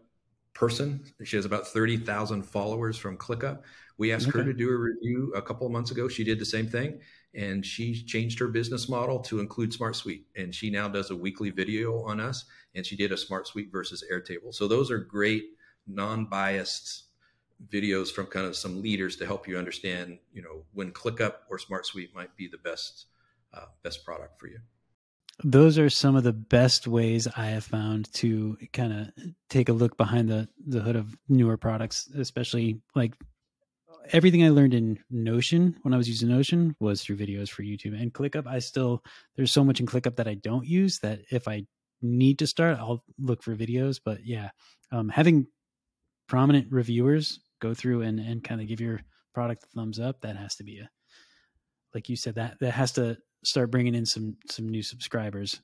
person. 0.53 1.03
She 1.23 1.35
has 1.35 1.45
about 1.45 1.67
30,000 1.67 2.43
followers 2.43 2.97
from 2.97 3.17
ClickUp. 3.17 3.61
We 3.97 4.11
asked 4.11 4.29
okay. 4.29 4.39
her 4.39 4.45
to 4.45 4.53
do 4.53 4.69
a 4.69 4.77
review 4.77 5.33
a 5.35 5.41
couple 5.41 5.67
of 5.67 5.73
months 5.73 5.91
ago. 5.91 6.07
She 6.07 6.23
did 6.23 6.39
the 6.39 6.45
same 6.45 6.67
thing 6.67 6.99
and 7.35 7.65
she 7.65 8.03
changed 8.03 8.39
her 8.39 8.47
business 8.47 8.87
model 8.87 9.19
to 9.19 9.39
include 9.39 9.73
Smart 9.73 9.95
Suite. 9.95 10.25
And 10.35 10.53
she 10.53 10.69
now 10.69 10.87
does 10.87 11.11
a 11.11 11.15
weekly 11.15 11.49
video 11.49 12.03
on 12.03 12.19
us 12.19 12.45
and 12.75 12.85
she 12.85 12.95
did 12.95 13.11
a 13.11 13.17
Smart 13.17 13.47
Suite 13.47 13.71
versus 13.71 14.03
Airtable. 14.11 14.53
So 14.53 14.67
those 14.67 14.91
are 14.91 14.99
great 14.99 15.45
non 15.87 16.25
biased 16.25 17.03
videos 17.71 18.11
from 18.11 18.27
kind 18.27 18.45
of 18.45 18.55
some 18.55 18.81
leaders 18.81 19.15
to 19.17 19.25
help 19.25 19.47
you 19.47 19.57
understand, 19.57 20.19
you 20.33 20.41
know, 20.41 20.63
when 20.73 20.91
ClickUp 20.91 21.33
or 21.49 21.57
Smart 21.57 21.85
Suite 21.85 22.13
might 22.13 22.35
be 22.35 22.47
the 22.47 22.57
best 22.57 23.07
uh, 23.53 23.65
best 23.83 24.03
product 24.03 24.39
for 24.39 24.47
you. 24.47 24.59
Those 25.43 25.77
are 25.77 25.89
some 25.89 26.15
of 26.15 26.23
the 26.23 26.33
best 26.33 26.87
ways 26.87 27.27
I 27.35 27.47
have 27.47 27.63
found 27.63 28.11
to 28.15 28.57
kind 28.71 28.93
of 28.93 29.25
take 29.49 29.69
a 29.69 29.73
look 29.73 29.97
behind 29.97 30.29
the 30.29 30.47
the 30.65 30.81
hood 30.81 30.95
of 30.95 31.15
newer 31.27 31.57
products, 31.57 32.09
especially 32.15 32.81
like 32.95 33.15
everything 34.11 34.43
I 34.43 34.49
learned 34.49 34.73
in 34.73 34.99
Notion 35.09 35.75
when 35.81 35.93
I 35.93 35.97
was 35.97 36.09
using 36.09 36.29
Notion 36.29 36.75
was 36.79 37.01
through 37.01 37.17
videos 37.17 37.49
for 37.49 37.63
YouTube 37.63 37.99
and 37.99 38.13
ClickUp. 38.13 38.47
I 38.47 38.59
still 38.59 39.03
there's 39.35 39.51
so 39.51 39.63
much 39.63 39.79
in 39.79 39.85
ClickUp 39.85 40.17
that 40.17 40.27
I 40.27 40.35
don't 40.35 40.67
use 40.67 40.99
that 40.99 41.21
if 41.31 41.47
I 41.47 41.65
need 42.01 42.39
to 42.39 42.47
start, 42.47 42.77
I'll 42.77 43.03
look 43.17 43.41
for 43.41 43.55
videos. 43.55 43.99
But 44.03 44.25
yeah, 44.25 44.49
um, 44.91 45.09
having 45.09 45.47
prominent 46.27 46.71
reviewers 46.71 47.39
go 47.59 47.73
through 47.73 48.01
and, 48.01 48.19
and 48.19 48.43
kind 48.43 48.61
of 48.61 48.67
give 48.67 48.81
your 48.81 49.01
product 49.33 49.63
a 49.63 49.67
thumbs 49.75 49.99
up, 49.99 50.21
that 50.21 50.35
has 50.35 50.55
to 50.55 50.63
be 50.63 50.79
a, 50.79 50.89
like 51.93 52.09
you 52.09 52.15
said, 52.15 52.35
that, 52.35 52.57
that 52.59 52.71
has 52.71 52.91
to 52.93 53.17
start 53.43 53.71
bringing 53.71 53.95
in 53.95 54.05
some, 54.05 54.35
some 54.49 54.69
new 54.69 54.81
subscribers 54.81 55.61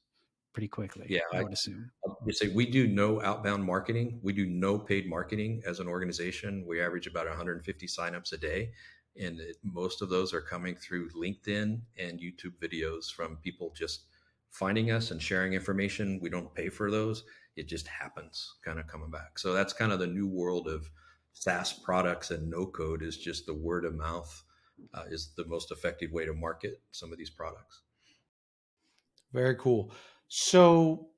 pretty 0.53 0.68
quickly. 0.68 1.05
Yeah. 1.10 1.22
I, 1.34 1.38
I 1.38 1.43
would 1.43 1.53
assume. 1.53 1.91
You 2.26 2.34
say 2.34 2.49
we 2.49 2.66
do 2.66 2.88
no 2.88 3.22
outbound 3.22 3.64
marketing. 3.64 4.20
We 4.24 4.34
do 4.34 4.45
no 4.45 4.78
paid 4.78 5.07
marketing 5.07 5.62
as 5.66 5.80
an 5.80 5.88
organization. 5.88 6.66
We 6.68 6.82
average 6.82 7.07
about 7.07 7.28
150 7.28 7.88
signups 7.88 8.34
a 8.34 8.38
day. 8.38 8.72
And 9.20 9.39
it, 9.39 9.57
most 9.64 10.01
of 10.01 10.10
those 10.10 10.34
are 10.34 10.41
coming 10.41 10.76
through 10.76 11.10
LinkedIn 11.12 11.82
and 11.97 12.20
YouTube 12.20 12.53
videos 12.62 13.12
from 13.12 13.38
people 13.38 13.74
just 13.76 14.05
finding 14.51 14.91
us 14.91 15.12
and 15.12 15.22
sharing 15.22 15.53
information. 15.53 16.20
We 16.22 16.30
don't 16.30 16.53
pay 16.53 16.70
for 16.70 16.89
those. 16.89 17.24
It 17.60 17.68
just 17.68 17.88
happens 17.88 18.55
kind 18.64 18.80
of 18.80 18.88
coming 18.88 19.12
back. 19.12 19.38
So 19.38 19.53
that's 19.53 19.74
kind 19.74 19.91
of 19.91 19.99
the 19.99 20.07
new 20.07 20.28
world 20.28 20.68
of 20.68 20.89
SaaS 21.34 21.74
products 21.74 22.32
and 22.32 22.49
no 22.49 22.66
code 22.66 23.03
is 23.03 23.18
just 23.18 23.45
the 23.45 23.53
word 23.53 23.86
of 23.86 23.95
mouth 23.95 24.43
uh, 24.93 25.03
is 25.10 25.32
the 25.36 25.45
most 25.45 25.72
effective 25.72 26.12
way 26.12 26.26
to 26.26 26.34
market 26.34 26.82
some 26.91 27.12
of 27.12 27.18
these 27.18 27.30
products. 27.30 27.82
Very 29.34 29.55
cool. 29.55 29.91
So, 30.30 31.10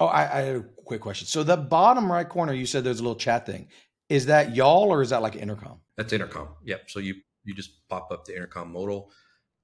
oh, 0.00 0.06
I, 0.06 0.38
I 0.38 0.40
had 0.42 0.56
a 0.56 0.64
quick 0.84 1.00
question. 1.00 1.26
So 1.26 1.42
the 1.42 1.56
bottom 1.56 2.10
right 2.10 2.28
corner, 2.28 2.52
you 2.52 2.66
said 2.66 2.84
there's 2.84 3.00
a 3.00 3.02
little 3.02 3.16
chat 3.16 3.46
thing. 3.46 3.68
Is 4.08 4.26
that 4.26 4.56
y'all 4.56 4.92
or 4.92 5.02
is 5.02 5.10
that 5.10 5.22
like 5.22 5.36
intercom? 5.36 5.80
That's 5.96 6.12
intercom. 6.12 6.48
Yep. 6.64 6.90
So 6.90 7.00
you 7.00 7.14
you 7.44 7.54
just 7.54 7.88
pop 7.88 8.10
up 8.10 8.24
the 8.24 8.34
intercom 8.34 8.72
modal. 8.72 9.10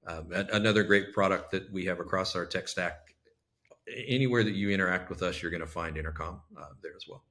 Um, 0.07 0.31
another 0.31 0.83
great 0.83 1.13
product 1.13 1.51
that 1.51 1.71
we 1.71 1.85
have 1.85 1.99
across 1.99 2.35
our 2.35 2.45
tech 2.45 2.67
stack. 2.67 3.04
Anywhere 3.87 4.43
that 4.43 4.55
you 4.55 4.71
interact 4.71 5.09
with 5.09 5.21
us, 5.21 5.41
you're 5.41 5.51
going 5.51 5.61
to 5.61 5.67
find 5.67 5.97
intercom 5.97 6.41
uh, 6.57 6.69
there 6.81 6.93
as 6.95 7.05
well. 7.07 7.23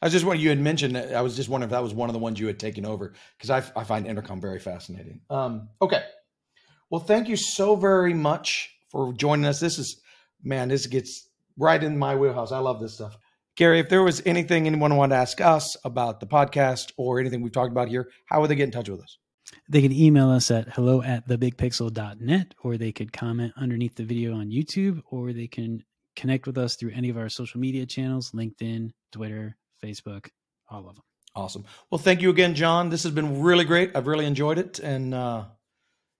I 0.00 0.06
was 0.06 0.12
just 0.12 0.24
wondering, 0.24 0.42
you 0.42 0.50
had 0.50 0.60
mentioned 0.60 0.96
that. 0.96 1.14
I 1.14 1.20
was 1.22 1.36
just 1.36 1.48
wondering 1.48 1.68
if 1.68 1.72
that 1.72 1.82
was 1.82 1.94
one 1.94 2.08
of 2.08 2.12
the 2.12 2.18
ones 2.18 2.38
you 2.38 2.46
had 2.46 2.58
taken 2.58 2.84
over 2.86 3.14
because 3.36 3.50
I, 3.50 3.80
I 3.80 3.84
find 3.84 4.06
intercom 4.06 4.40
very 4.40 4.60
fascinating. 4.60 5.20
Um, 5.30 5.68
okay. 5.82 6.02
Well, 6.90 7.00
thank 7.00 7.28
you 7.28 7.36
so 7.36 7.74
very 7.74 8.14
much 8.14 8.70
for 8.90 9.12
joining 9.14 9.46
us. 9.46 9.60
This 9.60 9.78
is, 9.78 10.00
man, 10.42 10.68
this 10.68 10.86
gets 10.86 11.28
right 11.56 11.82
in 11.82 11.98
my 11.98 12.14
wheelhouse. 12.14 12.52
I 12.52 12.58
love 12.58 12.80
this 12.80 12.94
stuff. 12.94 13.16
Gary, 13.56 13.78
if 13.78 13.88
there 13.88 14.02
was 14.02 14.22
anything 14.26 14.66
anyone 14.66 14.96
wanted 14.96 15.14
to 15.14 15.20
ask 15.20 15.40
us 15.40 15.76
about 15.84 16.20
the 16.20 16.26
podcast 16.26 16.92
or 16.96 17.20
anything 17.20 17.40
we've 17.40 17.52
talked 17.52 17.72
about 17.72 17.88
here, 17.88 18.10
how 18.26 18.40
would 18.40 18.50
they 18.50 18.56
get 18.56 18.64
in 18.64 18.70
touch 18.70 18.88
with 18.88 19.00
us? 19.00 19.18
They 19.68 19.82
can 19.82 19.92
email 19.92 20.30
us 20.30 20.50
at 20.50 20.68
hello 20.70 21.02
at 21.02 21.28
thebigpixel.net 21.28 22.54
or 22.62 22.76
they 22.76 22.92
could 22.92 23.12
comment 23.12 23.52
underneath 23.56 23.94
the 23.96 24.04
video 24.04 24.34
on 24.34 24.50
YouTube 24.50 25.02
or 25.10 25.32
they 25.32 25.46
can 25.46 25.84
connect 26.16 26.46
with 26.46 26.58
us 26.58 26.76
through 26.76 26.92
any 26.92 27.08
of 27.08 27.16
our 27.16 27.28
social 27.28 27.60
media 27.60 27.86
channels 27.86 28.32
LinkedIn, 28.32 28.90
Twitter, 29.12 29.56
Facebook, 29.82 30.28
all 30.68 30.88
of 30.88 30.94
them. 30.94 31.04
Awesome. 31.36 31.64
Well, 31.90 31.98
thank 31.98 32.22
you 32.22 32.30
again, 32.30 32.54
John. 32.54 32.90
This 32.90 33.02
has 33.02 33.12
been 33.12 33.42
really 33.42 33.64
great. 33.64 33.90
I've 33.96 34.06
really 34.06 34.26
enjoyed 34.26 34.58
it. 34.58 34.78
And, 34.78 35.12
uh, 35.12 35.44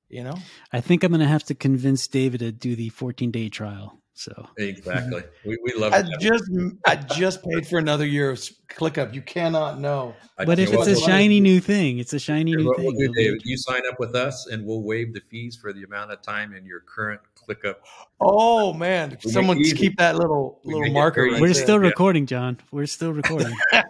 you 0.09 0.25
know, 0.25 0.37
I 0.73 0.81
think 0.81 1.05
I'm 1.05 1.13
going 1.13 1.21
to 1.21 1.27
have 1.27 1.45
to 1.45 1.55
convince 1.55 2.09
David 2.09 2.41
to 2.41 2.51
do 2.51 2.75
the 2.75 2.89
14 2.89 3.31
day 3.31 3.49
trial. 3.49 4.01
So 4.17 4.49
exactly, 4.59 5.25
we, 5.45 5.59
we 5.65 5.75
love. 5.75 5.93
I 5.93 5.99
it. 5.99 6.21
just 6.21 6.45
I 6.87 6.95
just 6.95 7.43
paid 7.43 7.67
for 7.67 7.79
another 7.79 8.07
year 8.07 8.31
of 8.31 8.39
ClickUp. 8.69 9.13
You 9.13 9.21
cannot 9.21 9.81
know. 9.81 10.15
But 10.39 10.61
if 10.61 10.73
it's 10.73 10.87
a 10.87 10.95
shiny 10.95 11.41
new 11.41 11.61
thing, 11.61 11.99
it's 11.99 12.13
a 12.13 12.21
shiny 12.21 12.55
new 12.55 12.73
thing. 12.77 12.85
We'll 12.85 12.97
do, 12.97 13.13
David, 13.13 13.43
you 13.45 13.57
sign 13.57 13.83
up 13.91 13.99
with 13.99 14.15
us, 14.15 14.47
and 14.47 14.65
we'll 14.65 14.83
waive 14.83 15.15
the 15.15 15.21
fees 15.31 15.57
for 15.57 15.73
the 15.73 15.83
amount 15.83 16.13
of 16.13 16.23
time 16.23 16.55
in 16.55 16.65
your 16.65 16.81
current 16.81 17.21
ClickUp. 17.37 17.75
Oh 18.21 18.73
man, 18.73 19.19
we 19.25 19.31
someone 19.33 19.61
keep 19.61 19.97
that 19.97 20.15
little 20.15 20.61
we 20.65 20.75
little 20.75 20.93
marker. 20.93 21.25
Right 21.25 21.41
We're 21.41 21.53
there. 21.53 21.63
still 21.65 21.81
recording, 21.81 22.27
John. 22.27 22.59
We're 22.71 22.87
still 22.87 23.13
recording. 23.13 23.57
I 23.73 23.83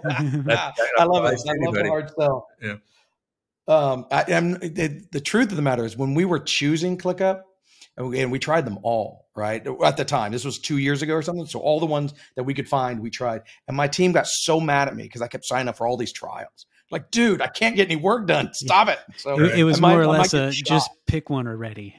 love 1.05 1.27
it. 1.27 1.41
I 1.47 1.55
love 1.61 1.75
the 1.75 1.85
hard 1.87 2.11
sell. 2.18 2.49
Yeah. 2.62 2.77
Um, 3.68 4.07
I 4.11 4.25
am 4.29 4.53
the, 4.53 5.05
the 5.12 5.20
truth 5.20 5.51
of 5.51 5.57
the 5.57 5.62
matter 5.62 5.85
is 5.85 5.99
when 5.99 6.14
we 6.14 6.25
were 6.25 6.39
choosing 6.39 6.97
ClickUp 6.97 7.43
and 7.99 8.09
we, 8.09 8.20
and 8.20 8.33
we 8.33 8.39
tried 8.39 8.64
them 8.64 8.79
all 8.83 9.24
right? 9.35 9.66
At 9.85 9.97
the 9.97 10.05
time 10.05 10.32
this 10.32 10.45
was 10.45 10.59
two 10.59 10.78
years 10.78 11.03
ago 11.03 11.14
or 11.14 11.22
something 11.22 11.47
so 11.47 11.59
all 11.59 11.80
the 11.80 11.87
ones 11.87 12.14
that 12.37 12.45
we 12.45 12.55
could 12.55 12.68
find 12.68 13.01
we 13.01 13.11
tried. 13.11 13.43
And 13.68 13.76
my 13.76 13.89
team 13.89 14.12
got 14.12 14.26
so 14.26 14.61
mad 14.61 14.89
at 14.89 14.97
me 14.97 15.05
because 15.05 15.22
i 15.22 15.28
kept 15.28 15.45
signing 15.45 15.68
up 15.68 15.76
for 15.76 15.87
all 15.87 15.97
these 15.97 16.12
trials. 16.12 16.66
Like 16.91 17.11
dude 17.11 17.41
i 17.41 17.49
can't 17.49 17.76
get 17.76 17.91
any 17.91 17.97
work 17.97 18.26
done. 18.26 18.53
Stop 18.55 18.89
it. 18.89 18.99
So 19.16 19.41
it, 19.41 19.59
it 19.59 19.64
was 19.64 19.80
more 19.80 20.01
or 20.01 20.07
less 20.07 20.35
a 20.35 20.51
just 20.51 20.91
pick 21.07 21.30
one 21.30 21.47
already 21.47 21.97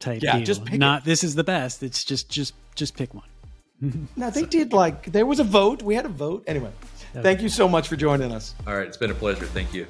type 0.00 0.22
yeah 0.22 0.36
deal. 0.36 0.44
just 0.44 0.64
pick 0.64 0.80
not 0.80 1.02
it. 1.02 1.04
this 1.04 1.22
is 1.22 1.36
the 1.36 1.44
best 1.44 1.82
it's 1.82 2.04
just 2.04 2.28
just 2.28 2.54
just 2.74 2.96
pick 2.96 3.14
one. 3.14 3.24
Now 4.16 4.30
they 4.30 4.42
so. 4.42 4.46
did 4.46 4.72
like 4.72 5.10
there 5.12 5.26
was 5.26 5.40
a 5.40 5.44
vote. 5.44 5.82
We 5.82 5.94
had 5.94 6.06
a 6.06 6.10
vote. 6.10 6.44
Anyway 6.46 6.70
okay. 7.12 7.22
thank 7.22 7.42
you 7.42 7.48
so 7.48 7.68
much 7.68 7.88
for 7.88 7.96
joining 7.96 8.32
us. 8.32 8.54
All 8.66 8.76
right 8.76 8.86
it's 8.86 8.96
been 8.96 9.10
a 9.10 9.14
pleasure. 9.14 9.46
Thank 9.46 9.74
you 9.74 9.86